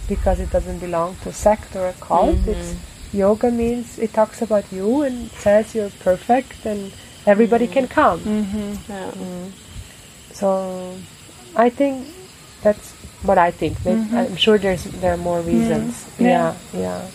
because 0.09 0.40
it 0.40 0.50
doesn't 0.50 0.80
belong 0.80 1.16
to 1.22 1.28
a 1.28 1.32
sect 1.32 1.76
or 1.76 1.86
a 1.86 1.92
cult. 1.94 2.38
It's 2.46 2.74
yoga 3.12 3.50
means 3.50 3.98
it 3.98 4.12
talks 4.12 4.42
about 4.42 4.72
you 4.72 5.02
and 5.02 5.30
says 5.30 5.74
you're 5.74 5.90
perfect 6.00 6.66
and 6.66 6.92
everybody 7.24 7.68
can 7.68 7.86
come. 7.86 8.20
Yeah. 8.88 9.12
So 10.32 10.96
I 11.54 11.70
think 11.70 12.09
that's 12.62 12.92
what 13.22 13.38
I 13.38 13.50
think. 13.52 13.84
Maybe, 13.84 14.11
I'm 14.16 14.36
sure 14.36 14.59
there's 14.59 14.84
there 14.84 15.12
are 15.14 15.16
more 15.16 15.40
reasons. 15.40 16.06
Yeah. 16.18 16.56
Yeah, 16.74 16.80
yeah, 16.80 17.11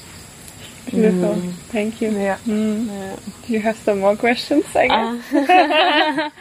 Beautiful. 0.90 1.36
Thank 1.70 2.02
you. 2.02 2.12
yeah. 2.12 2.38
Mm. 2.46 2.88
Yeah. 2.88 3.16
Do 3.48 3.54
you 3.54 3.60
have 3.60 3.78
some 3.78 4.00
more 4.00 4.16
questions? 4.16 4.66
I 4.76 4.88
guess. 4.88 6.34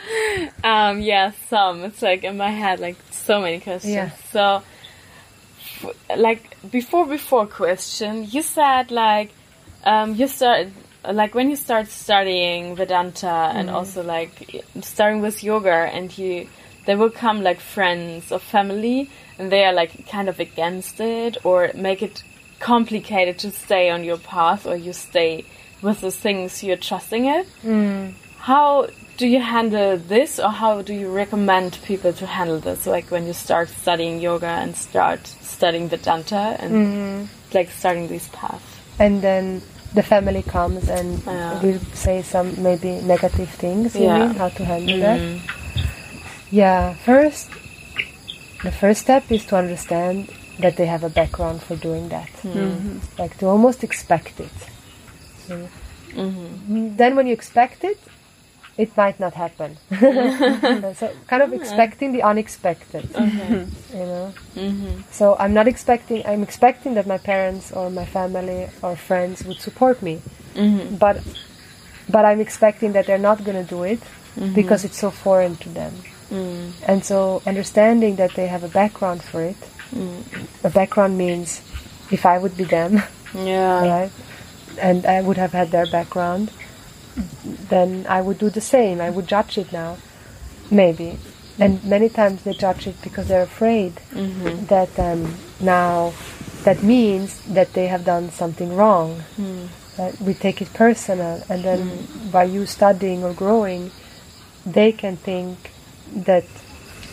Um, 0.64 1.01
yeah, 1.01 1.32
some. 1.49 1.84
It's 1.84 2.03
like 2.03 2.24
in 2.24 2.36
my 2.36 2.51
head, 2.51 2.80
like 2.80 2.97
so 3.11 3.40
many 3.40 3.61
questions. 3.61 3.95
Yeah. 3.95 4.11
So, 4.30 4.62
f- 5.61 5.95
like 6.16 6.57
before 6.70 7.07
before 7.07 7.47
question, 7.47 8.26
you 8.30 8.43
said 8.43 8.90
like 8.90 9.30
um, 9.84 10.14
you 10.14 10.28
start 10.28 10.68
like 11.11 11.34
when 11.34 11.51
you 11.51 11.57
start 11.57 11.88
studying 11.88 12.76
Vedanta 12.76 13.51
and 13.55 13.68
also 13.70 14.03
like 14.03 14.64
starting 14.82 15.20
with 15.20 15.43
yoga, 15.43 15.70
and 15.93 16.16
you 16.16 16.49
there 16.86 16.97
will 16.97 17.11
come 17.11 17.43
like 17.43 17.61
friends 17.61 18.30
or 18.32 18.38
family, 18.38 19.11
and 19.38 19.51
they 19.51 19.64
are 19.64 19.72
like 19.72 20.07
kind 20.09 20.28
of 20.28 20.38
against 20.40 21.01
it 21.01 21.38
or 21.45 21.70
make 21.74 22.03
it 22.03 22.22
complicated 22.62 23.38
to 23.38 23.50
stay 23.50 23.90
on 23.90 24.04
your 24.04 24.18
path 24.18 24.66
or 24.66 24.76
you 24.76 24.92
stay 24.92 25.44
with 25.82 26.00
the 26.00 26.10
things 26.10 26.62
you're 26.62 26.76
trusting 26.76 27.26
it. 27.26 27.46
Mm. 27.64 28.14
How 28.38 28.88
do 29.18 29.26
you 29.26 29.40
handle 29.40 29.98
this, 29.98 30.40
or 30.40 30.48
how 30.48 30.82
do 30.82 30.94
you 30.94 31.12
recommend 31.12 31.78
people 31.84 32.12
to 32.14 32.26
handle 32.26 32.58
this? 32.58 32.86
Like 32.86 33.10
when 33.10 33.26
you 33.26 33.32
start 33.32 33.68
studying 33.68 34.20
yoga 34.20 34.46
and 34.46 34.74
start 34.74 35.26
studying 35.26 35.88
Vedanta 35.88 36.56
and 36.58 36.72
mm-hmm. 36.72 37.54
like 37.54 37.70
starting 37.70 38.08
these 38.08 38.28
paths. 38.28 38.64
And 38.98 39.22
then 39.22 39.62
the 39.94 40.02
family 40.02 40.42
comes 40.42 40.88
and 40.88 41.22
Yeah. 41.26 41.60
will 41.62 41.80
say 41.94 42.22
some 42.22 42.62
maybe 42.62 43.00
negative 43.02 43.50
things. 43.50 43.94
You 43.94 44.06
Yeah. 44.06 44.18
mean 44.18 44.34
how 44.34 44.48
to 44.48 44.64
handle 44.64 44.98
that? 45.00 45.20
Mm-hmm. 45.20 46.56
Yeah. 46.56 46.94
First, 47.04 47.50
the 48.64 48.72
first 48.72 49.02
step 49.02 49.30
is 49.30 49.44
to 49.46 49.56
understand 49.56 50.28
that 50.61 50.76
they 50.76 50.86
have 50.86 51.05
a 51.05 51.09
background 51.09 51.62
for 51.62 51.76
doing 51.76 52.09
that. 52.09 52.28
Mm-hmm. 52.42 52.59
Mm-hmm. 52.59 52.98
Like 53.18 53.38
to 53.38 53.46
almost 53.46 53.82
expect 53.84 54.40
it. 54.40 54.59
So, 55.46 55.68
mm-hmm. 56.14 56.76
mm, 56.76 56.96
Then 56.96 57.16
when 57.16 57.26
you 57.26 57.32
expect 57.32 57.84
it, 57.84 57.98
it 58.78 58.96
might 58.96 59.20
not 59.20 59.34
happen. 59.34 59.76
so 60.00 61.12
kind 61.26 61.42
of 61.42 61.53
expecting 61.53 62.12
the 62.12 62.22
unexpected. 62.22 63.09
You 63.92 64.07
know. 64.11 64.34
So 65.11 65.36
I'm 65.38 65.53
not 65.53 65.68
expecting. 65.68 66.24
I'm 66.26 66.42
expecting 66.42 66.94
that 66.94 67.07
my 67.07 67.18
parents 67.18 67.70
or 67.72 67.90
my 67.90 68.07
family 68.07 68.68
or 68.82 68.96
friends 68.96 69.44
would 69.44 69.61
support 69.61 70.00
me, 70.03 70.22
but 70.98 71.22
but 72.09 72.24
I'm 72.24 72.40
expecting 72.40 72.92
that 72.92 73.07
they're 73.07 73.18
not 73.18 73.44
going 73.44 73.62
to 73.62 73.68
do 73.68 73.82
it 73.82 74.00
because 74.55 74.84
it's 74.84 74.98
so 74.98 75.11
foreign 75.11 75.57
to 75.57 75.68
them. 75.68 75.92
Mm. 76.30 76.72
And 76.88 77.05
so 77.05 77.42
understanding 77.46 78.16
that 78.16 78.32
they 78.34 78.46
have 78.46 78.64
a 78.64 78.68
background 78.68 79.22
for 79.22 79.42
it. 79.42 79.57
A 80.64 80.70
background 80.70 81.18
means 81.18 81.61
if 82.11 82.24
I 82.26 82.38
would 82.38 82.57
be 82.57 82.64
them, 82.64 83.03
Yeah. 83.34 83.88
right, 83.88 84.12
and 84.78 85.07
I 85.07 85.20
would 85.20 85.36
have 85.36 85.53
had 85.53 85.70
their 85.70 85.86
background, 85.86 86.51
then 87.45 88.07
I 88.09 88.20
would 88.20 88.38
do 88.38 88.51
the 88.51 88.61
same. 88.61 89.01
I 89.01 89.11
would 89.11 89.26
judge 89.26 89.59
it 89.59 89.72
now, 89.72 89.97
maybe. 90.70 91.18
And 91.59 91.84
many 91.84 92.09
times 92.09 92.43
they 92.43 92.55
judge 92.55 92.86
it 92.86 92.97
because 93.03 93.28
they're 93.28 93.43
afraid 93.43 93.97
mm-hmm. 94.12 94.64
that 94.66 94.99
um, 94.99 95.36
now 95.61 96.14
that 96.64 96.82
means 96.82 97.40
that 97.43 97.72
they 97.74 97.86
have 97.88 98.05
done 98.05 98.30
something 98.30 98.74
wrong. 98.74 99.22
Mm. 99.36 99.68
That 99.97 100.18
we 100.20 100.32
take 100.32 100.62
it 100.62 100.72
personal, 100.72 101.45
and 101.51 101.62
then 101.62 101.90
mm. 101.90 102.32
by 102.32 102.45
you 102.45 102.64
studying 102.64 103.22
or 103.22 103.34
growing, 103.34 103.90
they 104.64 104.90
can 104.90 105.18
think 105.18 105.70
that 106.14 106.45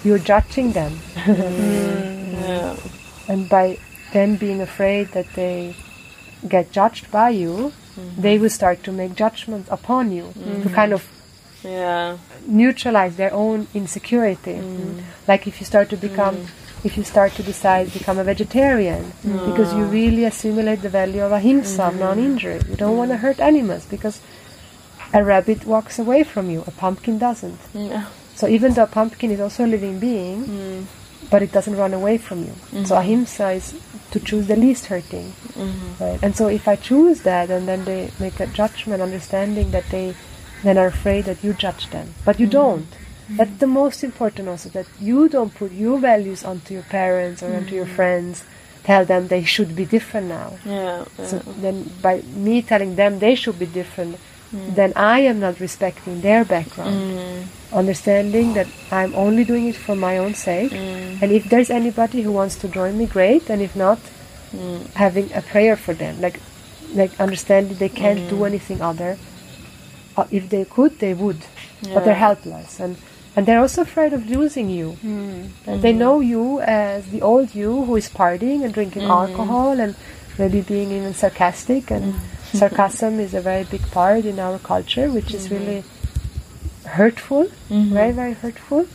you're 0.04 0.20
judging 0.20 0.72
them, 0.72 0.94
mm. 1.16 2.34
Yeah. 2.50 2.76
and 3.28 3.50
by 3.50 3.78
them 4.14 4.36
being 4.38 4.62
afraid 4.62 5.10
that 5.10 5.28
they 5.34 5.76
get 6.48 6.72
judged 6.72 7.12
by 7.12 7.30
you, 7.30 7.74
mm-hmm. 7.96 8.22
they 8.22 8.38
will 8.40 8.50
start 8.50 8.84
to 8.84 8.92
make 8.92 9.16
judgments 9.16 9.70
upon 9.72 10.12
you 10.12 10.32
to 10.34 10.40
mm-hmm. 10.40 10.74
kind 10.74 10.94
of 10.94 11.06
Yeah. 11.64 12.18
neutralize 12.48 13.18
their 13.18 13.34
own 13.34 13.68
insecurity. 13.74 14.54
Mm. 14.56 15.04
Like 15.28 15.46
if 15.46 15.60
you 15.60 15.66
start 15.66 15.90
to 15.90 15.98
become, 15.98 16.38
mm. 16.38 16.86
if 16.86 16.96
you 16.96 17.04
start 17.04 17.34
to 17.34 17.44
decide 17.44 17.92
to 17.92 18.00
become 18.00 18.18
a 18.18 18.24
vegetarian 18.24 19.12
because 19.24 19.74
you 19.74 19.84
really 19.84 20.24
assimilate 20.24 20.82
the 20.82 20.90
value 20.90 21.22
of 21.22 21.34
ahimsa, 21.34 21.88
of 21.88 22.00
non-injury. 22.00 22.62
You 22.70 22.78
don't 22.78 22.96
want 22.96 23.12
to 23.12 23.18
hurt 23.18 23.42
animals 23.42 23.86
because 23.86 24.22
a 25.14 25.22
rabbit 25.22 25.66
walks 25.66 26.00
away 26.00 26.24
from 26.24 26.50
you, 26.50 26.64
a 26.66 26.72
pumpkin 26.72 27.20
doesn't. 27.20 27.60
Yeah. 27.74 28.06
So 28.40 28.48
even 28.48 28.74
though 28.74 28.84
a 28.84 28.88
pumpkin 28.88 29.32
is 29.32 29.42
also 29.42 29.66
a 29.66 29.68
living 29.68 30.00
being, 30.00 30.46
mm. 30.46 30.86
but 31.30 31.42
it 31.42 31.52
doesn't 31.52 31.76
run 31.76 31.94
away 31.94 32.18
from 32.18 32.40
you. 32.46 32.54
So 32.72 32.78
mm-hmm. 32.78 32.94
ahimsa 32.94 33.52
is 33.52 33.76
to 34.12 34.20
choose 34.22 34.48
the 34.48 34.56
least 34.56 34.86
hurting. 34.86 35.34
Mm-hmm. 35.60 36.02
Right? 36.02 36.20
And 36.24 36.34
so 36.34 36.48
if 36.48 36.66
I 36.66 36.78
choose 36.78 37.24
that, 37.24 37.50
and 37.50 37.68
then 37.68 37.84
they 37.84 38.12
make 38.18 38.40
a 38.40 38.48
judgment, 38.48 39.02
understanding 39.02 39.72
that 39.72 39.90
they 39.90 40.16
then 40.64 40.78
are 40.78 40.88
afraid 40.88 41.26
that 41.26 41.44
you 41.44 41.52
judge 41.52 41.90
them, 41.90 42.14
but 42.24 42.40
you 42.40 42.48
mm-hmm. 42.48 42.62
don't. 42.62 42.88
That's 43.28 43.58
the 43.58 43.68
most 43.68 44.06
important 44.06 44.48
also 44.48 44.70
that 44.70 44.88
you 45.02 45.28
don't 45.28 45.54
put 45.54 45.74
your 45.74 46.00
values 46.00 46.46
onto 46.46 46.74
your 46.74 46.84
parents 46.84 47.44
or 47.44 47.54
onto 47.54 47.76
your 47.76 47.88
friends. 47.88 48.46
Tell 48.86 49.04
them 49.04 49.28
they 49.28 49.44
should 49.44 49.76
be 49.76 49.84
different 49.84 50.28
now. 50.28 50.58
Yeah. 50.66 51.04
So 51.26 51.40
then, 51.60 51.92
by 52.02 52.22
me 52.22 52.62
telling 52.62 52.96
them 52.96 53.20
they 53.20 53.36
should 53.36 53.60
be 53.60 53.66
different, 53.66 54.18
Hmm. 54.52 54.74
then 54.74 54.94
I 54.96 55.20
am 55.22 55.40
not 55.40 55.60
respecting 55.60 56.22
their 56.22 56.44
background. 56.44 56.96
Hmm. 56.96 57.44
Understanding 57.72 58.54
that 58.56 58.68
I'm 58.92 59.14
only 59.14 59.44
doing 59.44 59.68
it 59.68 59.76
for 59.76 59.96
my 59.96 60.18
own 60.18 60.34
sake, 60.34 60.72
hmm. 60.72 61.22
and 61.22 61.32
if 61.32 61.50
there's 61.50 61.70
anybody 61.70 62.22
who 62.24 62.32
wants 62.32 62.56
to 62.62 62.68
join 62.68 62.98
me, 62.98 63.06
great. 63.06 63.50
And 63.50 63.62
if 63.62 63.76
not, 63.76 64.00
having 64.96 65.32
a 65.34 65.42
prayer 65.42 65.76
for 65.76 65.94
them, 65.94 66.20
like, 66.20 66.40
like 66.96 67.14
understanding 67.20 67.78
they 67.78 67.90
can't 67.90 68.28
do 68.30 68.46
anything 68.46 68.82
other. 68.82 69.18
Uh, 70.18 70.26
if 70.32 70.50
they 70.50 70.66
could, 70.66 70.98
they 71.00 71.14
would, 71.14 71.38
but 71.94 72.04
they're 72.04 72.16
helpless, 72.16 72.80
and 72.80 72.98
and 73.36 73.46
they're 73.46 73.60
also 73.60 73.84
afraid 73.84 74.12
of 74.12 74.28
losing 74.28 74.70
you. 74.70 74.98
Uh, 75.68 75.78
They 75.78 75.94
know 75.94 76.20
you 76.20 76.60
as 76.62 77.06
the 77.14 77.22
old 77.22 77.54
you 77.54 77.86
who 77.86 77.96
is 77.96 78.10
partying 78.10 78.66
and 78.66 78.74
drinking 78.74 79.04
alcohol 79.04 79.80
and 79.80 79.96
maybe 80.38 80.62
being 80.62 80.92
even 80.92 81.14
sarcastic. 81.14 81.92
And 81.92 82.16
sarcasm 82.54 83.20
is 83.20 83.34
a 83.34 83.42
very 83.42 83.64
big 83.64 83.82
part 83.92 84.26
in 84.26 84.40
our 84.40 84.60
culture, 84.60 85.10
which 85.10 85.34
is 85.34 85.50
really 85.52 85.84
hurtful, 86.86 87.46
mm-hmm. 87.46 87.94
very, 87.94 88.12
very 88.12 88.34
hurtful. 88.34 88.88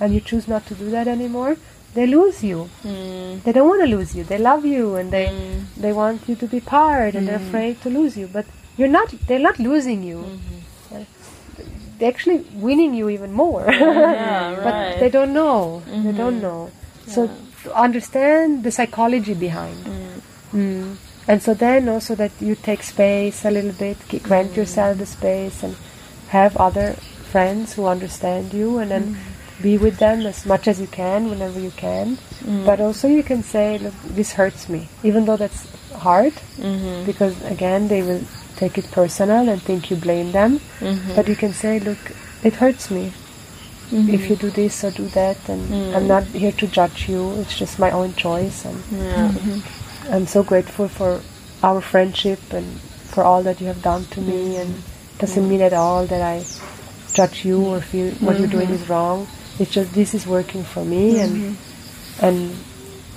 And 0.00 0.14
you 0.14 0.20
choose 0.20 0.48
not 0.48 0.66
to 0.66 0.74
do 0.74 0.90
that 0.90 1.06
anymore. 1.06 1.56
They 1.94 2.06
lose 2.06 2.42
you. 2.42 2.70
Mm. 2.82 3.42
They 3.42 3.52
don't 3.52 3.68
want 3.68 3.82
to 3.82 3.86
lose 3.86 4.14
you. 4.16 4.24
They 4.24 4.38
love 4.38 4.64
you 4.64 4.96
and 4.96 5.10
they 5.10 5.26
mm. 5.26 5.64
they 5.76 5.92
want 5.92 6.26
you 6.26 6.34
to 6.36 6.46
be 6.46 6.58
part 6.58 7.14
and 7.14 7.28
they're 7.28 7.38
mm. 7.38 7.48
afraid 7.48 7.82
to 7.82 7.90
lose 7.90 8.16
you. 8.16 8.28
But 8.28 8.46
you're 8.78 8.88
not. 8.88 9.14
They're 9.26 9.38
not 9.38 9.58
losing 9.58 10.02
you. 10.02 10.24
Uh, 10.90 11.04
They're 11.98 12.08
actually 12.08 12.38
winning 12.54 12.94
you 12.94 13.10
even 13.10 13.32
more. 13.32 13.66
Yeah, 13.68 14.54
but 14.64 14.74
right. 14.74 15.00
they 15.00 15.10
don't 15.10 15.34
know. 15.34 15.82
They 15.86 16.12
don't 16.12 16.40
mm-hmm. 16.40 16.40
know. 16.40 16.70
So 17.06 17.30
understand 17.74 18.64
the 18.64 18.72
psychology 18.72 19.34
behind. 19.34 19.76
Mm. 21.26 21.28
And 21.28 21.42
so 21.42 21.54
then 21.54 21.88
also 21.88 22.14
that 22.14 22.32
you 22.40 22.54
take 22.54 22.82
space 22.82 23.44
a 23.44 23.50
little 23.50 23.72
bit, 23.72 23.96
grant 24.22 24.52
mm. 24.52 24.56
yourself 24.56 24.98
the 24.98 25.06
space, 25.06 25.62
and 25.62 25.76
have 26.28 26.56
other 26.56 26.94
friends 27.32 27.74
who 27.74 27.86
understand 27.86 28.52
you, 28.52 28.78
and 28.78 28.90
then 28.90 29.14
mm. 29.14 29.62
be 29.62 29.78
with 29.78 29.98
them 29.98 30.26
as 30.26 30.44
much 30.44 30.68
as 30.68 30.80
you 30.80 30.86
can 30.86 31.30
whenever 31.30 31.60
you 31.60 31.70
can. 31.72 32.18
Mm. 32.44 32.66
But 32.66 32.80
also 32.80 33.08
you 33.08 33.22
can 33.22 33.42
say, 33.42 33.78
look, 33.78 33.94
this 34.02 34.32
hurts 34.32 34.68
me, 34.68 34.88
even 35.02 35.24
though 35.24 35.36
that's 35.36 35.66
hard, 35.92 36.32
mm-hmm. 36.56 37.04
because 37.06 37.40
again 37.44 37.88
they 37.88 38.02
will 38.02 38.22
take 38.56 38.76
it 38.76 38.90
personal 38.90 39.48
and 39.48 39.62
think 39.62 39.90
you 39.90 39.96
blame 39.96 40.32
them. 40.32 40.58
Mm-hmm. 40.80 41.14
But 41.14 41.28
you 41.28 41.36
can 41.36 41.52
say, 41.52 41.78
look, 41.78 41.98
it 42.42 42.54
hurts 42.54 42.90
me. 42.90 43.12
Mm-hmm. 43.90 44.14
If 44.14 44.28
you 44.30 44.36
do 44.36 44.50
this 44.50 44.82
or 44.84 44.90
do 44.90 45.06
that, 45.08 45.36
and 45.48 45.94
I'm 45.94 46.08
not 46.08 46.24
here 46.24 46.52
to 46.52 46.66
judge 46.66 47.08
you. 47.08 47.32
It's 47.34 47.56
just 47.56 47.78
my 47.78 47.90
own 47.90 48.14
choice, 48.14 48.64
and 48.64 48.82
I'm 50.10 50.26
so 50.26 50.42
grateful 50.42 50.88
for 50.88 51.20
our 51.62 51.80
friendship 51.80 52.52
and 52.52 52.80
for 53.12 53.22
all 53.22 53.42
that 53.42 53.60
you 53.60 53.66
have 53.66 53.82
done 53.82 54.04
to 54.06 54.20
me. 54.20 54.54
Mm-hmm. 54.54 54.60
And 54.60 54.74
it 54.74 55.18
doesn't 55.18 55.48
mean 55.48 55.60
at 55.60 55.72
all 55.72 56.06
that 56.06 56.20
I 56.20 56.44
judge 57.14 57.44
you 57.44 57.64
or 57.64 57.80
feel 57.80 58.12
what 58.16 58.38
you're 58.38 58.48
doing 58.48 58.66
mm-hmm. 58.66 58.82
is 58.82 58.88
wrong. 58.88 59.26
It's 59.58 59.70
just 59.70 59.92
this 59.92 60.14
is 60.14 60.26
working 60.26 60.64
for 60.64 60.84
me, 60.84 61.20
and 61.20 61.32
mm-hmm. 61.36 62.24
and 62.24 62.56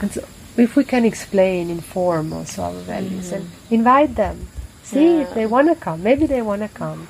and 0.02 0.12
so 0.12 0.22
if 0.58 0.76
we 0.76 0.84
can 0.84 1.06
explain, 1.06 1.70
inform 1.70 2.34
also 2.34 2.64
our 2.64 2.82
values 2.82 3.32
and 3.32 3.50
invite 3.72 4.16
them, 4.16 4.48
see 4.84 5.22
if 5.22 5.34
they 5.34 5.46
want 5.46 5.70
to 5.70 5.76
come. 5.76 6.04
Maybe 6.04 6.26
they 6.26 6.42
want 6.42 6.62
to 6.62 6.68
come, 6.68 7.08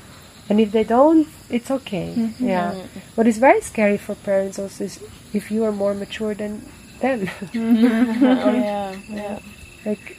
and 0.48 0.60
if 0.62 0.72
they 0.72 0.84
don't, 0.84 1.28
it's 1.50 1.72
okay. 1.72 2.32
Yeah. 2.40 2.76
What 3.16 3.26
is 3.26 3.40
very 3.40 3.62
scary 3.62 3.98
for 3.98 4.14
parents 4.14 4.60
also 4.60 4.84
is 4.84 5.04
if 5.34 5.50
you 5.50 5.64
are 5.66 5.72
more 5.72 5.96
mature 5.96 6.36
than 6.36 6.62
them. 7.02 7.28
Oh 7.54 8.54
yeah, 8.54 8.96
yeah. 9.10 9.40
Like, 9.86 10.18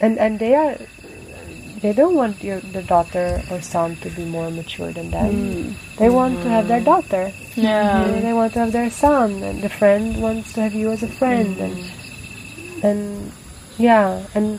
and 0.00 0.18
and 0.18 0.38
they 0.38 0.54
are. 0.54 0.76
They 1.80 1.92
don't 1.92 2.16
want 2.16 2.42
your 2.42 2.58
the 2.60 2.82
daughter 2.82 3.40
or 3.52 3.60
son 3.62 3.94
to 4.02 4.10
be 4.10 4.24
more 4.24 4.50
mature 4.50 4.92
than 4.92 5.12
them. 5.12 5.30
Mm. 5.30 5.96
They 5.96 6.10
want 6.10 6.42
to 6.42 6.48
have 6.48 6.66
their 6.66 6.80
mm. 6.80 6.90
daughter. 6.90 7.32
Yeah. 7.54 8.04
You 8.04 8.12
know, 8.12 8.20
they 8.20 8.32
want 8.32 8.52
to 8.54 8.58
have 8.60 8.72
their 8.72 8.90
son, 8.90 9.42
and 9.42 9.62
the 9.62 9.68
friend 9.68 10.20
wants 10.20 10.52
to 10.54 10.62
have 10.62 10.74
you 10.74 10.90
as 10.90 11.04
a 11.04 11.08
friend, 11.08 11.56
and 11.58 11.76
mm. 11.76 12.84
and 12.84 13.32
yeah, 13.78 14.26
and 14.34 14.58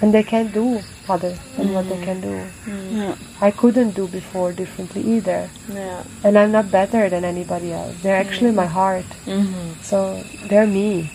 and 0.00 0.12
they 0.12 0.22
can't 0.22 0.52
do 0.52 0.80
other 1.08 1.34
than 1.56 1.72
what 1.72 1.88
they 1.88 2.00
can 2.04 2.20
do. 2.20 2.44
Yeah. 2.66 3.16
I 3.40 3.50
couldn't 3.50 3.92
do 3.92 4.06
before 4.08 4.52
differently 4.52 5.02
either, 5.16 5.48
Yeah. 5.68 6.04
and 6.22 6.38
I'm 6.38 6.52
not 6.52 6.70
better 6.70 7.08
than 7.08 7.24
anybody 7.24 7.72
else. 7.72 7.94
They're 8.02 8.16
actually 8.16 8.52
my 8.52 8.66
heart, 8.66 9.06
mm-hmm. 9.24 9.80
so 9.82 10.22
they're 10.48 10.66
me. 10.66 11.10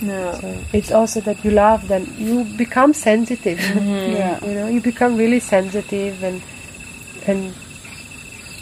Yeah. 0.00 0.40
So 0.40 0.64
it's 0.72 0.92
also 0.92 1.20
that 1.22 1.44
you 1.44 1.50
love 1.50 1.88
them. 1.88 2.06
You 2.16 2.44
become 2.56 2.92
sensitive. 2.92 3.58
Mm-hmm. 3.58 4.08
Yeah. 4.18 4.44
you 4.44 4.54
know, 4.54 4.68
you 4.68 4.80
become 4.80 5.16
really 5.16 5.40
sensitive, 5.40 6.22
and 6.22 6.42
and 7.26 7.54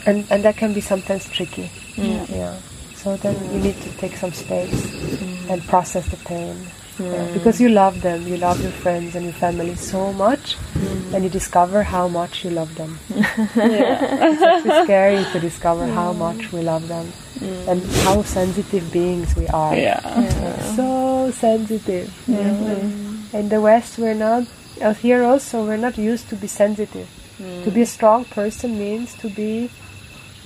and 0.07 0.27
and 0.31 0.45
that 0.45 0.57
can 0.57 0.73
be 0.73 0.81
sometimes 0.81 1.29
tricky. 1.29 1.71
Mm. 1.97 2.29
Yeah. 2.29 2.59
So 2.95 3.17
then 3.17 3.35
mm. 3.35 3.55
you 3.55 3.61
need 3.61 3.81
to 3.83 3.91
take 3.97 4.17
some 4.17 4.33
space 4.33 4.87
mm. 4.87 5.51
and 5.51 5.63
process 5.67 6.09
the 6.09 6.17
pain. 6.19 6.57
Yeah, 6.99 7.31
because 7.35 7.61
you 7.61 7.69
love 7.69 8.01
them, 8.01 8.27
you 8.27 8.39
love 8.39 8.59
your 8.63 8.73
friends 8.73 9.15
and 9.17 9.27
your 9.27 9.35
family 9.35 9.75
so 9.75 10.15
much, 10.15 10.57
and 11.13 11.23
you 11.23 11.29
discover 11.29 11.83
how 11.83 12.09
much 12.09 12.43
you 12.43 12.49
love 12.49 12.75
them. 12.75 12.99
it's 13.11 14.43
actually 14.43 14.85
scary 14.85 15.23
to 15.33 15.39
discover 15.39 15.87
how 15.87 16.15
much 16.15 16.51
we 16.53 16.63
love 16.63 16.89
them 16.89 17.13
and 17.69 17.85
how 18.05 18.23
sensitive 18.23 18.91
beings 18.93 19.37
we 19.37 19.47
are. 19.49 19.77
Yeah. 19.77 20.01
We're 20.19 20.75
so 20.75 21.06
sensitive. 21.31 22.13
know. 22.29 23.39
In 23.39 23.49
the 23.49 23.61
West, 23.61 23.99
we're 23.99 24.15
not. 24.15 24.45
uh, 24.81 24.95
Here 24.95 25.25
also, 25.25 25.65
we're 25.65 25.77
not 25.77 25.99
used 25.99 26.29
to 26.31 26.37
be 26.37 26.47
sensitive. 26.47 27.09
To 27.39 27.71
be 27.71 27.83
a 27.83 27.85
mm. 27.85 27.89
strong 27.89 28.25
person 28.25 28.79
means 28.79 29.15
to 29.17 29.29
be 29.29 29.71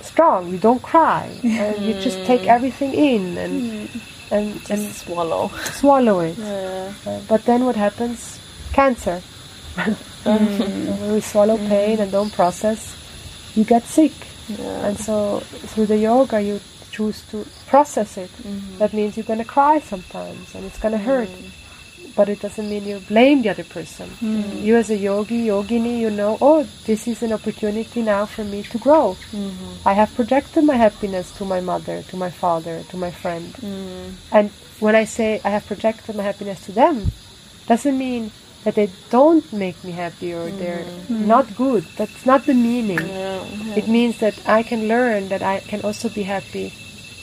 strong. 0.01 0.49
You 0.51 0.57
don't 0.57 0.81
cry, 0.81 1.31
and 1.43 1.77
you 1.85 1.93
just 1.93 2.19
mm. 2.19 2.25
take 2.25 2.47
everything 2.47 2.93
in 2.93 3.37
and 3.37 3.53
mm. 3.61 4.01
and 4.31 4.47
and 4.69 4.91
Swallow. 4.91 5.47
swallow 5.79 6.19
it. 6.19 6.37
Yeah. 6.37 6.91
Uh, 7.05 7.21
but 7.29 7.45
then 7.45 7.63
what 7.65 7.75
happens? 7.75 8.39
Cancer. 8.73 9.21
Uh, 10.23 10.37
when 10.37 11.13
we 11.13 11.19
swallow 11.19 11.57
pain 11.57 11.99
and 11.99 12.11
don't 12.11 12.31
process, 12.31 12.93
you 13.55 13.63
get 13.63 13.81
sick. 13.83 14.11
And 14.85 14.95
so 14.95 15.39
through 15.73 15.87
the 15.87 15.97
yoga, 15.97 16.39
you 16.39 16.59
choose 16.91 17.21
to 17.31 17.45
process 17.67 18.17
it. 18.17 18.29
Mm-hmm. 18.29 18.77
That 18.77 18.93
means 18.93 19.17
you're 19.17 19.25
going 19.25 19.39
to 19.39 19.45
cry 19.45 19.79
sometimes 19.79 20.53
and 20.53 20.65
it's 20.65 20.79
going 20.79 20.91
to 20.91 20.97
hurt. 20.97 21.29
Mm-hmm. 21.29 21.57
But 22.13 22.27
it 22.27 22.41
doesn't 22.41 22.69
mean 22.69 22.83
you 22.83 22.99
blame 22.99 23.41
the 23.41 23.49
other 23.49 23.63
person. 23.63 24.09
Mm-hmm. 24.09 24.57
You, 24.57 24.75
as 24.75 24.89
a 24.89 24.97
yogi, 24.97 25.47
yogini, 25.47 25.97
you 25.99 26.09
know, 26.09 26.37
oh, 26.41 26.67
this 26.85 27.07
is 27.07 27.23
an 27.23 27.31
opportunity 27.31 28.01
now 28.01 28.25
for 28.25 28.43
me 28.43 28.63
to 28.63 28.77
grow. 28.77 29.15
I 29.85 29.93
have 29.93 30.13
projected 30.13 30.65
my 30.65 30.75
happiness 30.75 31.31
to 31.37 31.45
my 31.45 31.61
mother, 31.61 32.03
to 32.03 32.17
my 32.17 32.29
father, 32.29 32.83
to 32.89 32.97
my 32.97 33.11
friend. 33.11 33.55
And 34.29 34.51
when 34.81 34.93
I 34.93 35.05
say 35.05 35.39
I 35.45 35.51
have 35.51 35.65
projected 35.65 36.17
my 36.17 36.23
happiness 36.23 36.59
to 36.65 36.73
them, 36.73 37.13
doesn't 37.67 37.97
mean 37.97 38.31
that 38.63 38.75
they 38.75 38.89
don't 39.09 39.51
make 39.51 39.83
me 39.83 39.91
happy 39.91 40.33
or 40.33 40.49
they're 40.51 40.85
mm-hmm. 40.85 41.27
not 41.27 41.55
good. 41.55 41.83
That's 41.97 42.25
not 42.25 42.45
the 42.45 42.53
meaning. 42.53 43.01
It 43.75 43.87
means 43.87 44.19
that 44.19 44.37
I 44.47 44.63
can 44.63 44.87
learn 44.87 45.29
that 45.29 45.41
I 45.41 45.59
can 45.61 45.81
also 45.81 46.09
be 46.09 46.23
happy 46.23 46.73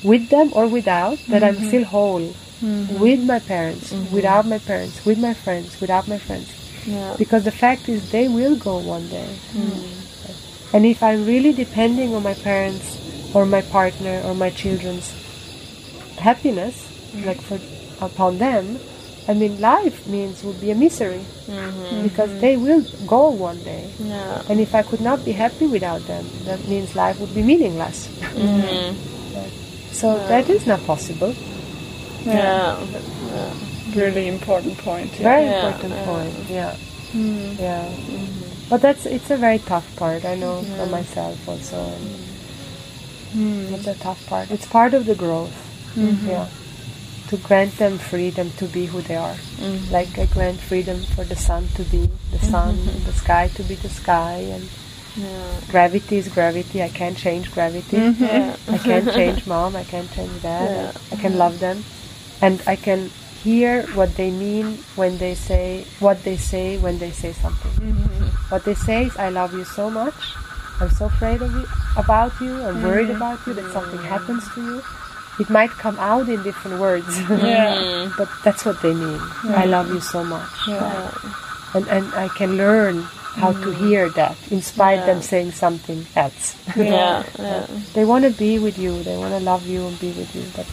with 0.03 0.28
them 0.30 0.51
or 0.55 0.66
without, 0.66 1.18
that 1.28 1.43
I'm 1.45 1.57
mm-hmm. 1.57 1.68
still 1.68 1.84
whole 1.84 2.20
mm-hmm. 2.20 2.99
with 2.99 3.24
my 3.24 3.39
parents, 3.39 3.93
without 4.12 4.47
my 4.47 4.59
parents, 4.59 5.05
with 5.05 5.18
my 5.18 5.34
friends, 5.34 5.80
without 5.80 6.09
my 6.09 6.18
friends. 6.18 6.51
Yeah. 6.86 7.14
Because 7.18 7.45
the 7.45 7.53
fact 7.53 7.89
is, 7.89 8.11
they 8.11 8.28
will 8.28 8.57
go 8.57 8.78
one 8.78 9.09
day. 9.09 9.28
And 10.72 10.84
if 10.84 11.03
I'm 11.03 11.24
really 11.24 11.53
depending 11.53 12.14
on 12.14 12.22
my 12.22 12.34
parents 12.34 12.99
or 13.34 13.47
my 13.47 13.62
partner 13.62 14.22
or 14.24 14.34
my 14.34 14.51
children's 14.51 15.12
happiness, 16.18 16.89
like 17.24 17.41
for 17.41 17.59
upon 18.05 18.39
them, 18.39 18.78
I 19.29 19.35
mean, 19.35 19.61
life 19.61 20.07
means 20.07 20.43
would 20.43 20.59
be 20.59 20.70
a 20.70 20.74
misery 20.74 21.22
mm-hmm. 21.47 22.03
because 22.03 22.41
they 22.41 22.57
will 22.57 22.83
go 23.07 23.29
one 23.29 23.62
day. 23.62 23.91
Yeah. 23.99 24.43
And 24.49 24.59
if 24.59 24.74
I 24.74 24.83
could 24.83 25.03
not 25.03 25.22
be 25.22 25.33
happy 25.33 25.66
without 25.66 26.01
them, 26.07 26.24
that 26.45 26.66
means 26.66 26.97
life 26.97 27.20
would 27.20 27.35
be 27.35 27.43
meaningless. 27.43 28.09
Mm-hmm. 28.33 28.97
So 29.93 30.16
that 30.29 30.49
is 30.49 30.66
not 30.66 30.81
possible. 30.87 31.35
Yeah. 32.24 32.81
yeah. 32.81 33.55
Really 33.95 34.29
important 34.29 34.79
point. 34.79 35.12
Yeah. 35.12 35.22
Very 35.22 35.45
Yeah, 35.45 35.66
important 35.66 35.93
yeah. 35.93 36.05
point. 36.05 36.35
Yeah. 36.49 36.76
Mm-hmm. 37.12 37.62
Yeah. 37.62 37.85
But 38.70 38.81
that's 38.81 39.05
it's 39.07 39.31
a 39.31 39.37
very 39.37 39.59
tough 39.59 39.89
part. 39.97 40.24
I 40.24 40.37
know 40.37 40.62
for 40.76 40.87
myself 40.87 41.49
also. 41.49 41.76
And 43.35 43.74
It's 43.74 43.87
a 43.87 43.95
tough 43.95 44.24
part. 44.26 44.51
It's 44.51 44.66
part 44.66 44.95
of 44.95 45.05
the 45.05 45.14
growth. 45.14 45.53
Yeah. 45.97 46.49
To 47.29 47.37
grant 47.37 47.76
them 47.76 47.99
freedom 47.99 48.51
to 48.57 48.64
be 48.66 48.87
who 48.87 49.03
they 49.03 49.16
are. 49.16 49.35
Mm. 49.61 49.91
Like 49.91 50.18
I 50.18 50.24
grant 50.26 50.61
freedom 50.61 51.03
for 51.14 51.24
the 51.24 51.37
sun 51.37 51.68
to 51.76 51.83
be 51.85 52.09
the 52.33 52.39
sun, 52.39 52.70
and 52.70 53.03
the 53.05 53.12
sky 53.12 53.49
to 53.49 53.62
be 53.64 53.74
the 53.74 53.91
sky, 53.91 54.49
and 54.49 54.68
gravity 55.68 56.16
is 56.16 56.29
gravity. 56.29 56.83
I 56.83 56.89
can't 56.89 57.16
change 57.16 57.53
gravity. 57.53 57.99
Mm-hmm. 57.99 58.72
I 58.72 58.79
can't 58.79 59.12
change 59.12 59.47
mom. 59.53 59.76
I 59.76 59.85
can't 59.85 60.11
change 60.12 60.43
dad. 60.43 60.97
I 61.12 61.16
can 61.16 61.37
love 61.37 61.61
them, 61.61 61.85
and 62.41 62.62
I 62.66 62.76
can 62.76 63.11
hear 63.45 63.83
what 63.95 64.16
they 64.16 64.31
mean 64.31 64.79
when 64.97 65.18
they 65.18 65.35
say 65.35 65.85
what 66.01 66.22
they 66.24 66.37
say 66.37 66.79
when 66.79 66.99
they 66.99 67.11
say 67.11 67.33
something. 67.33 67.72
Mm-hmm. 67.72 68.24
What 68.49 68.64
they 68.64 68.74
say 68.74 69.05
is, 69.07 69.16
"I 69.16 69.29
love 69.29 69.53
you 69.53 69.64
so 69.64 69.91
much. 69.91 70.16
I'm 70.81 70.91
so 70.91 71.07
afraid 71.07 71.43
of 71.43 71.53
you, 71.53 71.66
about 71.97 72.33
you. 72.41 72.55
I'm 72.62 72.83
worried 72.83 73.11
about 73.11 73.45
you 73.47 73.53
that 73.55 73.72
something 73.72 74.01
happens 74.01 74.49
to 74.55 74.62
you." 74.62 74.83
It 75.39 75.49
might 75.49 75.70
come 75.70 75.99
out 75.99 76.28
in 76.28 76.43
different 76.43 76.80
words, 76.80 77.07
Yeah. 77.30 78.11
but 78.18 78.28
that's 78.45 78.64
what 78.64 78.82
they 78.82 78.93
mean. 78.93 79.20
I 79.45 79.66
love 79.66 79.89
you 79.89 80.01
so 80.01 80.24
much, 80.24 80.51
and 81.74 81.86
and 81.89 82.05
I 82.14 82.28
can 82.28 82.57
learn 82.57 83.07
how 83.39 83.53
to 83.53 83.70
mm. 83.70 83.74
hear 83.86 84.11
that, 84.11 84.36
in 84.51 84.61
spite 84.62 85.07
them 85.07 85.22
saying 85.22 85.53
something 85.53 86.05
else. 86.16 86.57
Yeah. 86.76 87.22
Yeah. 87.39 87.66
they 87.95 88.05
want 88.05 88.24
to 88.24 88.30
be 88.30 88.59
with 88.59 88.78
you. 88.78 89.03
They 89.03 89.16
want 89.16 89.32
to 89.32 89.41
love 89.41 89.66
you 89.66 89.86
and 89.86 89.99
be 90.01 90.11
with 90.12 90.34
you, 90.34 90.45
but 90.59 90.66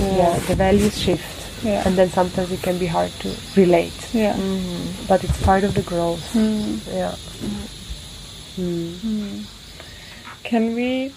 yeah, 0.00 0.38
the 0.48 0.54
values 0.54 0.96
shift, 0.98 1.64
Yeah. 1.64 1.84
and 1.86 1.96
then 1.96 2.08
sometimes 2.08 2.50
it 2.50 2.62
can 2.62 2.78
be 2.78 2.86
hard 2.86 3.12
to 3.20 3.28
relate. 3.56 4.00
Yeah. 4.14 4.34
Mm-hmm. 4.34 5.06
But 5.06 5.24
it's 5.24 5.40
part 5.42 5.64
of 5.64 5.74
the 5.74 5.82
growth. 5.82 6.24
Mm. 6.32 6.80
Yeah. 6.88 7.14
Mm. 8.56 8.92
mm. 9.04 9.44
Can 10.44 10.74
we 10.74 11.12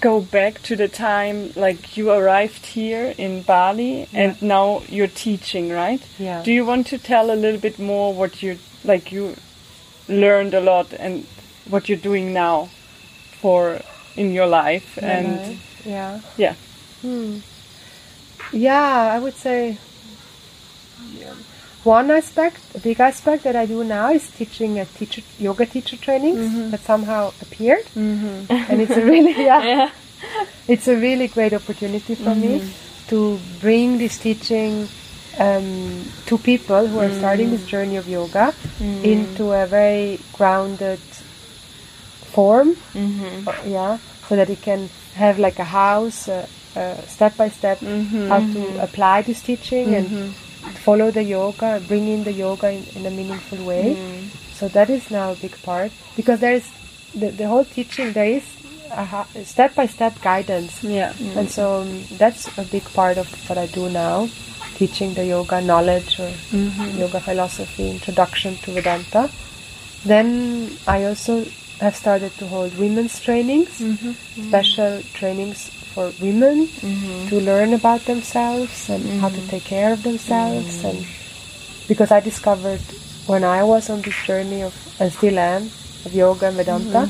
go 0.00 0.20
back 0.20 0.62
to 0.62 0.76
the 0.76 0.88
time 0.88 1.52
like 1.56 1.96
you 1.96 2.10
arrived 2.10 2.66
here 2.66 3.14
in 3.18 3.42
Bali 3.42 4.08
and 4.12 4.40
now 4.40 4.82
you're 4.88 5.08
teaching, 5.08 5.70
right? 5.70 6.00
Yeah. 6.18 6.42
Do 6.42 6.52
you 6.52 6.64
want 6.64 6.86
to 6.88 6.98
tell 6.98 7.30
a 7.30 7.34
little 7.34 7.60
bit 7.60 7.78
more 7.78 8.14
what 8.14 8.42
you 8.42 8.58
like 8.84 9.10
you 9.12 9.34
learned 10.08 10.54
a 10.54 10.60
lot 10.60 10.92
and 10.92 11.26
what 11.68 11.88
you're 11.88 11.98
doing 11.98 12.32
now 12.32 12.68
for 13.40 13.80
in 14.16 14.32
your 14.32 14.46
life 14.46 14.98
and 15.02 15.58
Yeah. 15.84 16.20
yeah. 16.36 16.54
Hmm. 17.02 17.38
Yeah, 18.52 19.12
I 19.14 19.18
would 19.18 19.34
say 19.36 19.78
one 21.88 22.10
aspect, 22.10 22.60
a 22.74 22.80
big 22.80 23.00
aspect 23.00 23.44
that 23.44 23.56
I 23.56 23.64
do 23.66 23.82
now 23.84 24.10
is 24.18 24.24
teaching 24.38 24.78
a 24.78 24.84
teacher 24.84 25.22
yoga 25.38 25.64
teacher 25.74 25.96
trainings 25.96 26.40
that 26.70 26.80
somehow 26.80 27.32
appeared, 27.40 27.86
and 28.70 28.80
it's 28.84 28.96
a 28.96 29.04
really 29.04 29.34
yeah, 29.50 29.90
it's 30.68 30.88
a 30.88 30.96
really 30.96 31.28
great 31.28 31.54
opportunity 31.54 32.14
for 32.14 32.34
me 32.34 32.52
to 33.08 33.38
bring 33.60 33.96
this 33.98 34.18
teaching 34.18 34.88
um, 35.38 36.04
two 36.26 36.38
people 36.38 36.86
who 36.86 36.98
are 36.98 37.10
starting 37.20 37.50
this 37.50 37.64
journey 37.66 37.96
of 37.96 38.06
yoga 38.08 38.52
into 39.04 39.52
a 39.52 39.64
very 39.66 40.20
grounded 40.32 41.00
form. 42.34 42.76
Uh, 43.48 43.54
yeah, 43.64 43.98
so 44.28 44.36
that 44.36 44.50
it 44.50 44.60
can 44.60 44.90
have 45.14 45.38
like 45.38 45.58
a 45.58 45.64
house, 45.64 46.28
uh, 46.28 46.46
uh, 46.76 46.94
step 47.06 47.36
by 47.36 47.48
step, 47.48 47.78
how 48.28 48.40
to 48.52 48.82
apply 48.82 49.22
this 49.22 49.40
teaching 49.42 49.94
and 49.94 50.34
follow 50.70 51.10
the 51.10 51.22
yoga, 51.22 51.82
bring 51.86 52.08
in 52.08 52.24
the 52.24 52.32
yoga 52.32 52.70
in, 52.70 52.84
in 52.94 53.06
a 53.06 53.10
meaningful 53.10 53.64
way. 53.64 53.96
Mm. 53.96 54.28
So 54.52 54.68
that 54.68 54.90
is 54.90 55.10
now 55.10 55.32
a 55.32 55.36
big 55.36 55.60
part 55.62 55.92
because 56.16 56.40
there 56.40 56.54
is 56.54 56.68
the, 57.14 57.30
the 57.30 57.46
whole 57.46 57.64
teaching. 57.64 58.12
There 58.12 58.26
is 58.26 58.44
a 58.90 59.26
step 59.44 59.74
by 59.74 59.86
step 59.86 60.20
guidance. 60.20 60.82
Yeah. 60.82 61.12
And 61.36 61.50
so 61.50 61.82
um, 61.82 62.02
that's 62.12 62.46
a 62.58 62.64
big 62.64 62.84
part 62.92 63.18
of 63.18 63.28
what 63.48 63.58
I 63.58 63.66
do 63.66 63.88
now, 63.88 64.28
teaching 64.74 65.14
the 65.14 65.26
yoga 65.26 65.60
knowledge 65.60 66.18
or 66.18 66.28
mm-hmm. 66.28 66.98
yoga 66.98 67.20
philosophy, 67.20 67.90
introduction 67.90 68.56
to 68.56 68.72
Vedanta. 68.72 69.30
Then 70.04 70.72
I 70.86 71.04
also 71.04 71.44
have 71.80 71.94
started 71.94 72.32
to 72.38 72.46
hold 72.46 72.76
women's 72.78 73.20
trainings, 73.20 73.80
mm-hmm. 73.80 74.48
special 74.48 75.02
trainings 75.12 75.70
for 75.94 76.12
women 76.20 76.66
mm-hmm. 76.66 77.28
to 77.28 77.40
learn 77.40 77.72
about 77.74 78.00
themselves 78.02 78.88
and 78.88 79.20
how 79.20 79.28
to 79.28 79.36
mm-hmm. 79.36 79.48
take 79.48 79.64
care 79.64 79.92
of 79.92 80.02
themselves. 80.02 80.78
Mm-hmm. 80.78 80.86
And 80.86 81.06
because 81.88 82.10
I 82.10 82.20
discovered 82.20 82.80
when 83.26 83.44
I 83.44 83.62
was 83.64 83.90
on 83.90 84.02
this 84.02 84.16
journey 84.24 84.62
of, 84.62 84.74
and 85.00 85.12
still 85.12 85.38
am, 85.38 85.62
of 86.04 86.12
yoga 86.14 86.46
and 86.46 86.56
Vedanta, 86.56 87.08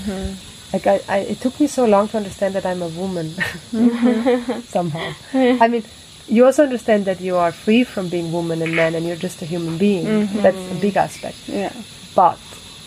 like 0.72 0.86
I, 0.86 1.00
I, 1.08 1.18
it 1.18 1.40
took 1.40 1.58
me 1.60 1.66
so 1.66 1.84
long 1.86 2.08
to 2.08 2.16
understand 2.16 2.54
that 2.54 2.66
I'm 2.66 2.82
a 2.82 2.88
woman 2.88 3.30
somehow. 4.64 5.12
I 5.32 5.68
mean, 5.68 5.84
you 6.26 6.44
also 6.44 6.64
understand 6.64 7.06
that 7.06 7.20
you 7.20 7.36
are 7.36 7.52
free 7.52 7.84
from 7.84 8.08
being 8.08 8.32
woman 8.32 8.60
and 8.62 8.76
man, 8.76 8.94
and 8.94 9.06
you're 9.06 9.16
just 9.16 9.40
a 9.42 9.46
human 9.46 9.78
being. 9.78 10.26
That's 10.42 10.58
a 10.72 10.74
big 10.80 10.96
aspect. 10.96 11.48
Yeah. 11.48 11.72
But 12.14 12.38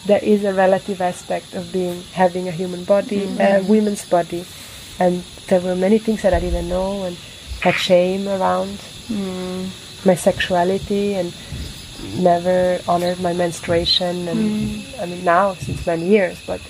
there 0.05 0.23
is 0.23 0.43
a 0.43 0.53
relative 0.53 1.01
aspect 1.01 1.53
of 1.53 1.71
being 1.71 2.01
having 2.13 2.47
a 2.47 2.51
human 2.51 2.83
body, 2.83 3.23
a 3.39 3.63
women's 3.67 4.07
body, 4.07 4.45
and 5.01 5.23
there 5.49 5.61
were 5.61 5.75
many 5.75 5.97
things 5.97 6.21
that 6.21 6.33
I 6.33 6.39
didn't 6.39 6.69
know 6.69 7.03
and 7.03 7.15
had 7.65 7.75
shame 7.75 8.27
around 8.27 8.77
mm. 9.09 10.05
my 10.05 10.15
sexuality 10.15 11.15
and 11.15 11.33
never 12.17 12.79
honored 12.87 13.19
my 13.19 13.33
menstruation. 13.33 14.27
And 14.27 14.39
mm. 14.39 15.01
I 15.01 15.05
mean 15.07 15.23
now 15.25 15.55
since 15.55 15.85
many 15.87 16.07
years 16.07 16.37
but 16.45 16.61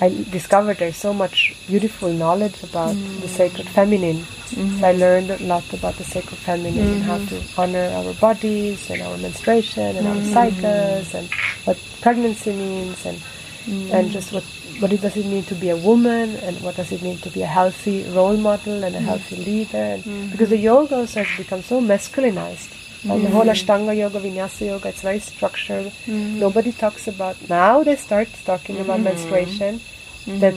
I 0.00 0.08
discovered 0.30 0.76
there's 0.78 0.96
so 1.08 1.14
much 1.14 1.56
beautiful 1.66 2.12
knowledge 2.12 2.62
about 2.62 2.94
mm. 2.96 3.20
the 3.22 3.28
sacred 3.28 3.68
feminine. 3.68 4.24
So 4.54 4.86
I 4.86 4.92
learned 4.92 5.30
a 5.30 5.42
lot 5.42 5.66
about 5.72 5.94
the 5.96 6.04
sacred 6.04 6.38
feminine 6.38 6.88
and 6.96 7.02
how 7.02 7.18
mm-hmm. 7.18 7.54
to 7.54 7.60
honor 7.60 7.86
our 7.98 8.12
bodies 8.14 8.88
and 8.90 9.02
our 9.02 9.16
menstruation 9.18 9.96
and 9.96 10.06
our 10.06 10.22
cycles 10.36 11.14
and 11.14 11.26
what 11.64 11.78
pregnancy 12.02 12.52
means 12.52 13.04
and 13.04 13.18
and 13.90 14.10
just 14.12 14.32
what 14.32 14.44
what 14.80 14.92
it 14.92 15.00
does 15.00 15.16
it 15.16 15.26
mean 15.26 15.44
to 15.44 15.54
be 15.54 15.70
a 15.70 15.76
woman 15.76 16.36
and 16.36 16.60
what 16.62 16.76
does 16.76 16.90
it 16.92 17.02
mean 17.02 17.18
to 17.18 17.30
be 17.30 17.42
a 17.42 17.46
healthy 17.46 18.04
role 18.10 18.36
model 18.36 18.84
and 18.84 18.94
a 18.96 18.98
mm. 18.98 19.02
healthy 19.02 19.36
leader 19.36 19.84
and 19.94 20.02
mm. 20.04 20.30
because 20.30 20.50
the 20.50 20.56
yoga 20.56 20.96
also 20.96 21.22
has 21.22 21.38
become 21.38 21.62
so 21.62 21.80
masculinized. 21.80 22.80
And 23.04 23.22
the 23.22 23.28
whole 23.28 23.44
mm. 23.44 23.50
Ashtanga 23.50 23.94
yoga, 23.94 24.18
Vinyasa 24.18 24.66
yoga, 24.66 24.88
it's 24.88 25.02
very 25.02 25.18
structured. 25.18 25.92
Nobody 26.06 26.72
talks 26.72 27.06
about 27.06 27.36
now. 27.50 27.84
They 27.84 27.96
start 27.96 28.28
talking 28.46 28.80
about 28.80 29.00
menstruation, 29.00 29.80
that 30.26 30.54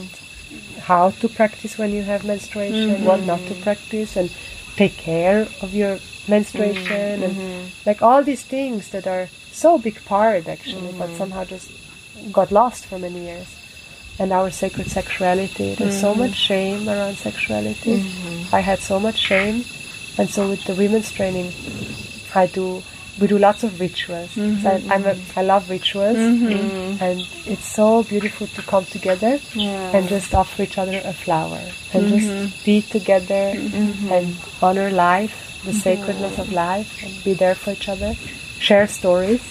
how 0.79 1.09
to 1.11 1.27
practice 1.27 1.77
when 1.77 1.91
you 1.91 2.03
have 2.03 2.23
menstruation, 2.23 2.89
mm-hmm. 2.89 3.05
what 3.05 3.23
not 3.23 3.39
to 3.47 3.53
practice, 3.55 4.15
and 4.15 4.33
take 4.75 4.95
care 4.95 5.41
of 5.61 5.73
your 5.73 5.99
menstruation, 6.27 7.23
and 7.23 7.35
mm-hmm. 7.35 7.67
like 7.85 8.01
all 8.01 8.23
these 8.23 8.43
things 8.43 8.89
that 8.91 9.07
are 9.07 9.27
so 9.51 9.77
big 9.77 10.03
part 10.05 10.47
actually, 10.47 10.93
but 10.97 11.09
somehow 11.17 11.43
just 11.43 11.71
got 12.31 12.51
lost 12.51 12.85
for 12.85 12.97
many 12.99 13.25
years. 13.25 13.56
And 14.19 14.33
our 14.33 14.49
sacred 14.49 14.89
sexuality. 14.89 15.75
There's 15.75 16.01
so 16.01 16.13
mm. 16.13 16.17
much 16.17 16.35
shame 16.35 16.89
around 16.89 17.17
sexuality. 17.17 18.01
Mm-hmm. 18.01 18.55
I 18.55 18.61
had 18.61 18.79
so 18.79 18.99
much 18.99 19.17
shame, 19.17 19.63
and 20.17 20.27
so 20.27 20.49
with 20.49 20.63
the 20.65 20.73
women's 20.73 21.11
training, 21.11 21.53
I 22.33 22.47
do. 22.47 22.81
We 23.19 23.25
do 23.27 23.37
lots 23.39 23.63
of 23.63 23.79
rituals. 23.79 24.29
Mm-hmm. 24.35 24.61
So 24.61 24.69
I, 24.69 24.93
I'm 24.93 25.05
a, 25.05 25.15
I 25.35 25.41
love 25.43 25.69
rituals, 25.69 26.17
mm-hmm. 26.17 27.03
and 27.03 27.19
it's 27.45 27.65
so 27.65 28.03
beautiful 28.03 28.47
to 28.47 28.61
come 28.63 28.85
together 28.85 29.39
and 29.55 30.07
just 30.07 30.33
offer 30.33 30.63
each 30.63 30.77
other 30.77 30.99
a 31.03 31.13
flower 31.13 31.61
and 31.93 32.07
just 32.07 32.65
be 32.65 32.81
together 32.81 33.53
and 34.13 34.35
honor 34.61 34.89
life, 34.89 35.61
the 35.63 35.73
sacredness 35.73 36.37
of 36.39 36.51
life, 36.51 37.03
and 37.03 37.23
be 37.23 37.33
there 37.33 37.55
for 37.55 37.71
each 37.71 37.87
other. 37.89 38.13
Share 38.59 38.87
stories, 38.87 39.43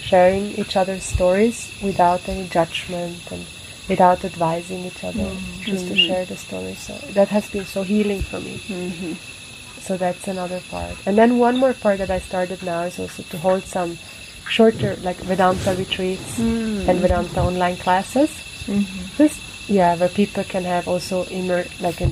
sharing 0.00 0.52
each 0.52 0.76
other's 0.76 1.04
stories 1.04 1.72
without 1.82 2.26
any 2.28 2.48
judgment 2.48 3.20
and 3.30 3.44
without 3.88 4.24
advising 4.24 4.84
each 4.84 5.04
other, 5.04 5.18
mm-hmm. 5.18 5.62
just 5.62 5.86
to 5.86 5.94
mm-hmm. 5.94 6.06
share 6.06 6.24
the 6.24 6.36
stories. 6.36 6.78
So 6.78 6.94
that 7.12 7.28
has 7.28 7.50
been 7.50 7.64
so 7.64 7.82
healing 7.82 8.22
for 8.22 8.40
me. 8.40 8.58
Mm-hmm. 8.58 9.12
So 9.80 9.96
that's 9.96 10.26
another 10.26 10.60
part. 10.68 10.96
And 11.06 11.16
then 11.16 11.38
one 11.38 11.56
more 11.58 11.72
part 11.72 11.98
that 11.98 12.10
I 12.10 12.18
started 12.18 12.62
now 12.62 12.82
is 12.82 12.98
also 12.98 13.22
to 13.22 13.38
hold 13.38 13.62
some 13.64 13.98
shorter, 14.48 14.96
like 15.02 15.16
Vedanta 15.18 15.74
retreats 15.74 16.38
mm. 16.38 16.88
and 16.88 16.98
Vedanta 16.98 17.40
online 17.40 17.76
classes. 17.76 18.30
Just 19.16 19.68
yeah, 19.68 19.96
where 19.96 20.08
people 20.08 20.44
can 20.44 20.64
have 20.64 20.88
also 20.88 21.24
immer 21.26 21.64
like 21.80 22.00
a 22.00 22.10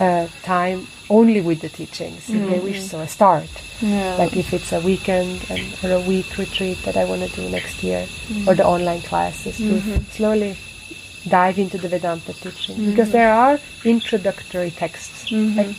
uh, 0.00 0.28
time 0.42 0.86
only 1.10 1.40
with 1.40 1.60
the 1.60 1.68
teachings. 1.68 2.28
If 2.28 2.48
they 2.48 2.56
mm-hmm. 2.56 2.64
wish 2.64 2.82
so. 2.82 3.00
A 3.00 3.08
start, 3.08 3.50
Yeah. 3.80 4.16
like 4.16 4.36
if 4.36 4.52
it's 4.52 4.72
a 4.72 4.80
weekend 4.80 5.44
and, 5.50 5.64
or 5.84 5.92
a 5.92 6.00
week 6.00 6.38
retreat 6.38 6.78
that 6.84 6.96
I 6.96 7.04
want 7.04 7.22
to 7.22 7.40
do 7.40 7.48
next 7.48 7.82
year, 7.82 8.06
mm-hmm. 8.06 8.48
or 8.48 8.54
the 8.54 8.66
online 8.66 9.02
classes 9.02 9.56
to 9.58 9.62
mm-hmm. 9.62 10.04
slowly 10.10 10.56
dive 11.28 11.58
into 11.58 11.78
the 11.78 11.88
Vedanta 11.88 12.32
teaching. 12.32 12.90
Because 12.90 13.10
there 13.10 13.32
are 13.32 13.58
introductory 13.84 14.70
texts, 14.70 15.30
like 15.30 15.76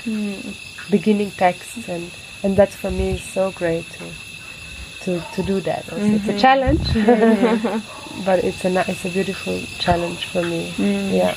beginning 0.90 1.32
texts, 1.32 1.88
and 1.88 2.12
and 2.44 2.56
that's 2.56 2.76
for 2.76 2.92
me 2.92 3.12
is 3.12 3.24
so 3.24 3.52
great 3.52 3.90
to 3.92 4.06
to, 5.06 5.20
to 5.34 5.44
do 5.44 5.62
that. 5.62 5.86
It's 5.92 6.28
a 6.28 6.38
challenge, 6.38 6.86
but 8.26 8.44
it's 8.44 8.66
a 8.66 8.90
it's 8.90 9.06
a 9.06 9.10
beautiful 9.10 9.60
challenge 9.80 10.26
for 10.28 10.42
me. 10.42 10.72
Mm. 10.72 11.14
Yeah, 11.14 11.36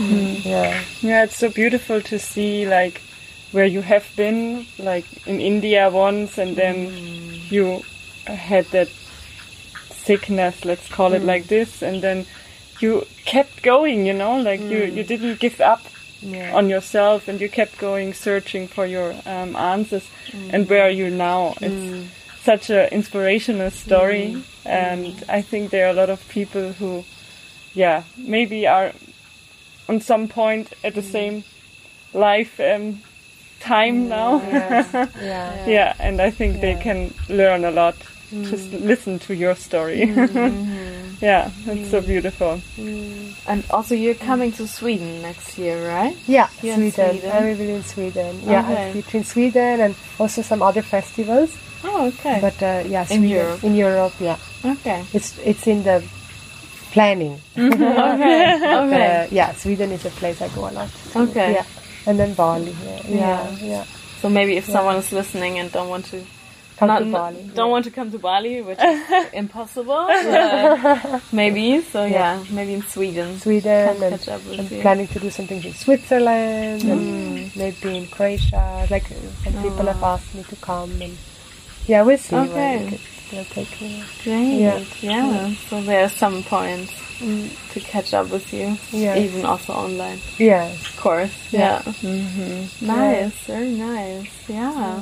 yeah, 0.00 0.82
Yeah, 1.00 1.24
it's 1.24 1.36
so 1.36 1.50
beautiful 1.50 2.00
to 2.00 2.18
see 2.18 2.66
like 2.66 3.00
where 3.52 3.66
you 3.66 3.82
have 3.82 4.06
been, 4.16 4.66
like 4.78 5.06
in 5.26 5.40
India 5.40 5.88
once, 5.90 6.38
and 6.38 6.56
then 6.56 6.88
mm. 6.88 7.50
you 7.50 7.82
had 8.26 8.64
that 8.66 8.88
sickness, 9.90 10.64
let's 10.64 10.88
call 10.88 11.12
it 11.12 11.22
mm. 11.22 11.26
like 11.26 11.46
this, 11.46 11.82
and 11.82 12.02
then 12.02 12.26
you 12.80 13.06
kept 13.24 13.62
going. 13.62 14.06
You 14.06 14.14
know, 14.14 14.36
like 14.38 14.60
you 14.60 14.78
mm. 14.78 14.94
you 14.94 15.04
didn't 15.04 15.38
give 15.38 15.60
up 15.60 15.82
yeah. 16.20 16.54
on 16.54 16.68
yourself, 16.68 17.28
and 17.28 17.40
you 17.40 17.48
kept 17.48 17.78
going, 17.78 18.14
searching 18.14 18.68
for 18.68 18.86
your 18.86 19.14
um, 19.26 19.54
answers. 19.56 20.08
And 20.50 20.68
where 20.68 20.84
are 20.84 20.90
you 20.90 21.10
now? 21.10 21.54
It's 21.60 22.10
such 22.42 22.70
an 22.70 22.88
inspirational 22.90 23.70
story, 23.70 24.42
and 24.64 25.24
I 25.28 25.42
think 25.42 25.70
there 25.70 25.86
are 25.86 25.90
a 25.90 25.94
lot 25.94 26.10
of 26.10 26.26
people 26.28 26.72
who, 26.72 27.04
yeah, 27.74 28.04
maybe 28.16 28.66
are 28.66 28.92
on 29.88 30.00
some 30.00 30.26
point 30.26 30.72
at 30.82 30.94
the 30.94 31.02
same 31.02 31.44
life 32.14 32.58
um, 32.60 33.00
time 33.62 34.08
now. 34.08 34.40
yeah, 34.42 34.86
yeah. 35.22 35.66
yeah, 35.66 35.94
and 35.98 36.20
I 36.20 36.30
think 36.30 36.60
they 36.60 36.74
can 36.74 37.12
learn 37.28 37.64
a 37.64 37.70
lot. 37.70 37.94
Just 38.32 38.72
listen 38.72 39.18
to 39.18 39.34
your 39.34 39.54
story. 39.54 40.04
yeah, 41.20 41.50
it's 41.66 41.90
so 41.90 42.00
beautiful. 42.00 42.60
And 43.46 43.62
also, 43.70 43.94
you're 43.94 44.14
coming 44.14 44.52
to 44.52 44.66
Sweden 44.66 45.20
next 45.20 45.58
year, 45.58 45.86
right? 45.86 46.16
Yeah, 46.26 46.48
You're 46.62 46.76
Sweden. 46.76 47.10
Sweden? 47.10 47.30
I 47.30 47.40
will 47.44 47.56
be 47.58 47.70
in 47.70 47.82
Sweden. 47.84 48.40
Yeah, 48.44 48.60
Okay. 48.64 48.88
I 48.88 48.92
between 48.94 49.24
Sweden 49.24 49.80
and 49.80 49.94
also 50.18 50.40
some 50.40 50.62
other 50.62 50.80
festivals. 50.82 51.54
Oh, 51.84 52.06
okay. 52.08 52.38
But 52.40 52.62
uh, 52.62 52.88
yeah, 52.88 53.04
In 53.10 53.24
Europe? 53.24 53.62
In 53.64 53.74
Europe, 53.74 54.14
yeah. 54.18 54.38
okay. 54.64 55.04
It's 55.12 55.36
it's 55.44 55.66
in 55.66 55.82
the 55.82 56.02
planning. 56.92 57.36
Okay. 57.56 58.58
But, 58.60 58.84
Okay. 58.86 59.24
uh, 59.24 59.28
yeah, 59.30 59.52
Sweden 59.56 59.92
is 59.92 60.04
a 60.06 60.10
place 60.10 60.40
I 60.40 60.48
go 60.54 60.68
a 60.68 60.72
lot. 60.72 60.88
Okay. 61.14 61.52
Yeah, 61.52 61.64
and 62.06 62.18
then 62.18 62.34
Bali. 62.34 62.74
Yeah, 62.84 63.00
yeah, 63.08 63.56
Yeah. 63.60 63.84
So 64.20 64.28
maybe 64.28 64.56
if 64.56 64.66
someone 64.66 64.96
is 64.96 65.10
listening 65.12 65.58
and 65.58 65.70
don't 65.72 65.88
want 65.88 66.04
to 66.06 66.22
Come 66.78 66.88
not, 66.88 66.98
to 67.00 67.04
Bali. 67.12 67.50
don't 67.54 67.70
want 67.70 67.84
to 67.84 67.90
come 67.90 68.10
to 68.10 68.18
Bali, 68.18 68.60
which 68.62 68.78
is 68.78 69.26
impossible, 69.32 70.06
maybe. 71.32 71.80
So 71.82 72.04
yeah, 72.04 72.42
maybe 72.50 72.74
in 72.74 72.82
Sweden. 72.82 73.38
Sweden 73.38 74.02
and 74.02 74.18
catch 74.18 74.28
up 74.28 74.44
with 74.46 74.60
I'm 74.60 74.80
planning 74.80 75.06
to 75.08 75.18
do 75.20 75.30
something 75.30 75.62
in 75.62 75.74
Switzerland 75.74 76.82
Mm. 76.82 76.90
and 76.92 77.56
maybe 77.56 77.96
in 77.98 78.06
Croatia. 78.06 78.86
Like 78.90 79.06
some 79.44 79.54
people 79.62 79.86
have 79.86 80.02
asked 80.02 80.34
me 80.34 80.42
to 80.44 80.56
come 80.56 80.90
and 81.02 81.16
yeah, 81.86 82.02
we'll 82.02 82.18
see. 82.18 82.36
Okay. 82.36 82.98
They'll 83.32 83.44
take 83.46 83.80
me. 83.80 84.04
Great. 84.22 84.60
Yeah. 84.60 84.84
Yeah. 85.00 85.54
So 85.68 85.80
there 85.80 86.04
are 86.04 86.08
some 86.10 86.42
points 86.42 86.92
mm. 87.18 87.48
to 87.72 87.80
catch 87.80 88.12
up 88.12 88.28
with 88.28 88.52
you, 88.52 88.76
Yeah. 88.92 89.16
even 89.16 89.46
also 89.46 89.72
online, 89.72 90.20
Yeah. 90.38 90.66
of 90.70 90.96
course. 91.00 91.32
Yeah. 91.50 91.82
Yeah. 91.86 91.92
hmm 91.92 92.86
Nice. 92.86 93.32
Very 93.46 93.70
nice. 93.70 94.28
Yeah. 94.48 95.00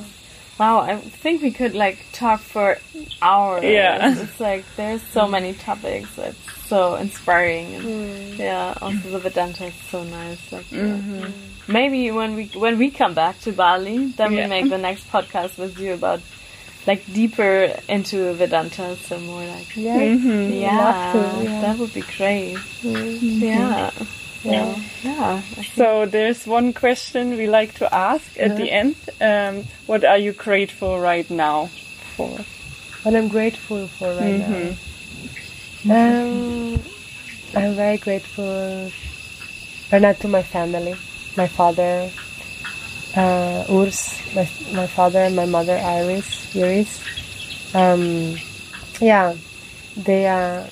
Wow, 0.60 0.80
I 0.80 0.96
think 0.98 1.42
we 1.42 1.50
could 1.50 1.74
like 1.74 1.98
talk 2.12 2.40
for 2.40 2.78
hours. 3.20 3.64
Yeah. 3.64 4.14
It's 4.22 4.38
like 4.38 4.64
there's 4.76 5.02
so 5.10 5.26
many 5.26 5.54
topics. 5.54 6.16
It's 6.18 6.38
so 6.68 6.94
inspiring. 6.96 7.74
And 7.74 7.84
mm. 7.84 8.38
Yeah, 8.38 8.74
also 8.80 9.10
the 9.10 9.18
Vedanta 9.18 9.64
is 9.66 9.74
so 9.90 10.04
nice. 10.04 10.52
Like, 10.52 10.70
yeah. 10.70 10.82
Mm-hmm. 11.00 11.72
Maybe 11.72 12.10
when 12.12 12.36
we 12.36 12.46
when 12.54 12.78
we 12.78 12.90
come 12.90 13.14
back 13.14 13.40
to 13.40 13.52
Bali, 13.52 14.12
then 14.16 14.32
Yeah. 14.32 14.44
we 14.44 14.48
make 14.50 14.68
the 14.70 14.78
next 14.78 15.08
podcast 15.10 15.58
with 15.58 15.78
you 15.80 15.94
about 15.94 16.20
like 16.86 17.04
deeper 17.12 17.76
into 17.88 18.32
Vedanta, 18.34 18.96
so 18.96 19.18
more 19.20 19.44
like 19.44 19.76
Yeah. 19.76 19.96
Mm-hmm. 19.96 20.52
yeah, 20.52 20.78
love 20.78 21.12
to, 21.12 21.44
yeah. 21.44 21.60
that 21.60 21.78
would 21.78 21.92
be 21.92 22.00
great. 22.16 22.56
Mm-hmm. 22.82 23.44
Yeah, 23.44 23.90
Yeah. 24.42 24.82
yeah. 25.02 25.42
So 25.74 26.06
there's 26.06 26.46
one 26.46 26.72
question 26.72 27.36
we 27.36 27.46
like 27.46 27.74
to 27.74 27.94
ask 27.94 28.24
at 28.38 28.56
the 28.56 28.70
uh-huh. 28.70 28.80
end. 28.80 28.96
Um, 29.20 29.64
what 29.86 30.04
are 30.04 30.18
you 30.18 30.32
grateful 30.32 30.98
right 30.98 31.28
now 31.30 31.66
for? 32.16 32.38
What 33.02 33.14
I'm 33.14 33.28
grateful 33.28 33.86
for 33.86 34.08
right 34.14 34.40
mm-hmm. 34.40 35.88
now. 35.88 36.22
Um, 36.22 36.80
I'm 37.54 37.74
very 37.74 37.96
grateful 37.96 38.90
right 39.90 40.02
now 40.02 40.12
to 40.12 40.28
my 40.28 40.42
family, 40.42 40.94
my 41.36 41.48
father, 41.48 42.10
uh, 43.16 43.64
Urs, 43.68 44.18
my, 44.34 44.48
my 44.74 44.86
father, 44.86 45.20
and 45.20 45.34
my 45.36 45.46
mother, 45.46 45.76
Iris, 45.76 46.54
Iris. 46.56 47.00
Um, 47.74 48.36
yeah, 49.00 49.34
they 49.96 50.26
uh, 50.26 50.66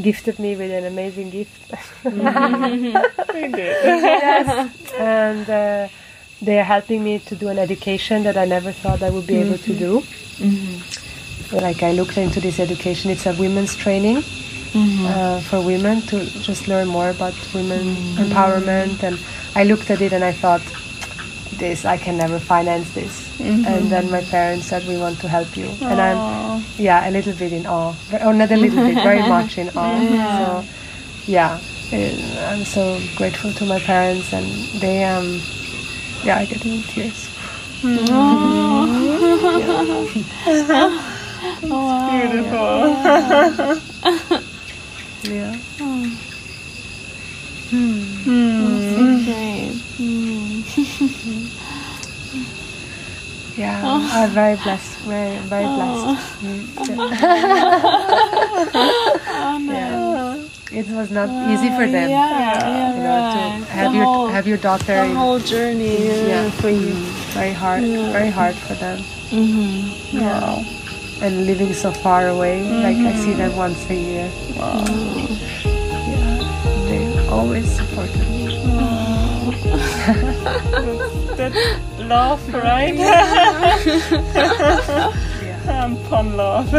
gifted 0.00 0.38
me 0.38 0.56
with 0.56 0.70
an 0.70 0.84
amazing 0.84 1.30
gift. 1.30 1.70
Did. 2.02 3.84
yes. 3.84 4.92
And 4.98 5.48
uh, 5.50 5.88
they 6.42 6.58
are 6.58 6.64
helping 6.64 7.04
me 7.04 7.18
to 7.20 7.36
do 7.36 7.48
an 7.48 7.58
education 7.58 8.22
that 8.24 8.36
I 8.36 8.44
never 8.44 8.72
thought 8.72 9.02
I 9.02 9.10
would 9.10 9.26
be 9.26 9.36
able 9.36 9.58
to 9.58 9.74
do. 9.74 10.02
Like 11.52 11.82
I 11.82 11.92
looked 11.92 12.16
into 12.16 12.40
this 12.40 12.58
education. 12.60 13.10
It's 13.10 13.26
a 13.26 13.34
women's 13.34 13.76
training 13.76 14.22
uh, 15.06 15.40
for 15.40 15.60
women 15.60 16.00
to 16.02 16.24
just 16.40 16.68
learn 16.68 16.86
more 16.88 17.10
about 17.10 17.34
women 17.54 17.94
empowerment. 18.16 19.02
And 19.02 19.18
I 19.54 19.64
looked 19.64 19.90
at 19.90 20.00
it 20.00 20.12
and 20.12 20.22
I 20.24 20.32
thought, 20.32 20.62
this 21.60 21.84
I 21.84 21.96
can 21.98 22.16
never 22.16 22.38
finance 22.40 22.90
this. 22.94 23.14
And 23.66 23.90
then 23.92 24.10
my 24.10 24.22
parents 24.22 24.66
said, 24.66 24.82
we 24.88 24.96
want 24.98 25.20
to 25.20 25.28
help 25.28 25.56
you. 25.56 25.68
And 25.90 26.00
I'm 26.00 26.18
yeah 26.78 27.08
a 27.08 27.10
little 27.12 27.34
bit 27.34 27.52
in 27.52 27.66
awe, 27.66 27.94
or 28.26 28.32
not 28.34 28.50
a 28.50 28.56
little 28.56 28.82
bit, 28.84 28.98
very 29.02 29.22
much 29.36 29.58
in 29.58 29.68
awe. 29.76 30.00
So 30.38 30.64
yeah, 31.26 31.60
eh, 31.92 32.16
I'm 32.50 32.64
so 32.64 32.98
grateful 33.16 33.52
to 33.52 33.64
my 33.66 33.78
parents, 33.80 34.32
and 34.32 34.46
they 34.80 35.04
um 35.04 35.28
yeah 36.24 36.38
I 36.42 36.44
get 36.46 36.64
in 36.66 36.82
tears. 36.92 37.28
Beautiful. 42.10 42.60
Yeah. 45.22 45.54
Hmm. 45.78 46.08
Hmm. 47.70 49.24
Great. 49.24 49.74
Yeah, 53.56 53.80
I'm 53.84 54.30
very 54.30 54.56
blessed. 54.56 54.98
Very, 55.04 55.36
very 55.48 55.64
blessed. 55.66 56.40
Mm. 56.40 56.66
Yeah. 59.68 60.36
It 60.72 60.86
was 60.94 61.10
not 61.10 61.28
easy 61.50 61.68
for 61.70 61.84
them. 61.86 62.08
Yeah, 62.08 62.30
yeah, 62.30 62.94
you 62.94 63.02
know, 63.02 63.08
right. 63.10 63.58
to 63.58 63.72
have 63.72 63.90
The 63.90 63.96
your 63.98 64.04
whole- 64.06 64.28
have 64.28 64.46
your 64.46 64.56
daughter. 64.56 64.94
The 65.08 65.14
whole 65.14 65.40
journey 65.40 66.06
yeah, 66.28 66.46
uh, 66.46 66.50
for 66.62 66.70
you. 66.70 66.94
Very 67.34 67.52
hard, 67.52 67.82
very 68.14 68.30
hard 68.30 68.54
for 68.54 68.74
them. 68.74 69.02
Wow. 70.14 70.62
And 71.22 71.44
living 71.46 71.74
so 71.74 71.90
far 71.90 72.28
away, 72.28 72.62
like 72.62 72.96
I 72.96 73.12
see 73.18 73.34
them 73.34 73.56
once 73.56 73.82
a 73.90 73.94
year. 73.94 74.30
Wow. 74.56 74.84
Yeah, 75.66 76.38
they 76.88 77.02
always 77.28 77.66
supported 77.68 78.24
me. 78.30 78.39
That's 81.36 81.56
love, 81.98 82.54
right? 82.54 82.98
um, 85.68 85.96
pun 86.08 86.36
love. 86.36 86.70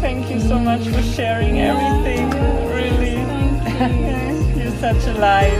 Thank 0.00 0.30
you 0.30 0.38
so 0.40 0.58
much 0.58 0.86
for 0.88 1.02
sharing 1.02 1.58
everything. 1.60 2.30
Really, 2.70 3.16
you're 4.62 4.76
such 4.78 5.06
a 5.08 5.14
light. 5.18 5.52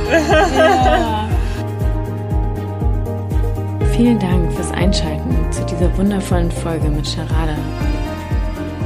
Vielen 3.96 4.18
Dank 4.18 4.52
fürs 4.52 4.70
Einschalten 4.72 5.50
zu 5.50 5.64
dieser 5.64 5.96
wundervollen 5.96 6.50
Folge 6.50 6.88
mit 6.88 7.08
Charada. 7.08 7.56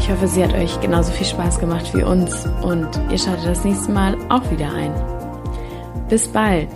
Ich 0.01 0.10
hoffe, 0.10 0.27
sie 0.27 0.43
hat 0.43 0.55
euch 0.55 0.81
genauso 0.81 1.12
viel 1.12 1.27
Spaß 1.27 1.60
gemacht 1.60 1.94
wie 1.94 2.02
uns 2.02 2.47
und 2.62 2.89
ihr 3.10 3.18
schaltet 3.18 3.47
das 3.47 3.64
nächste 3.64 3.93
Mal 3.93 4.16
auch 4.31 4.51
wieder 4.51 4.72
ein. 4.72 4.93
Bis 6.09 6.27
bald, 6.27 6.68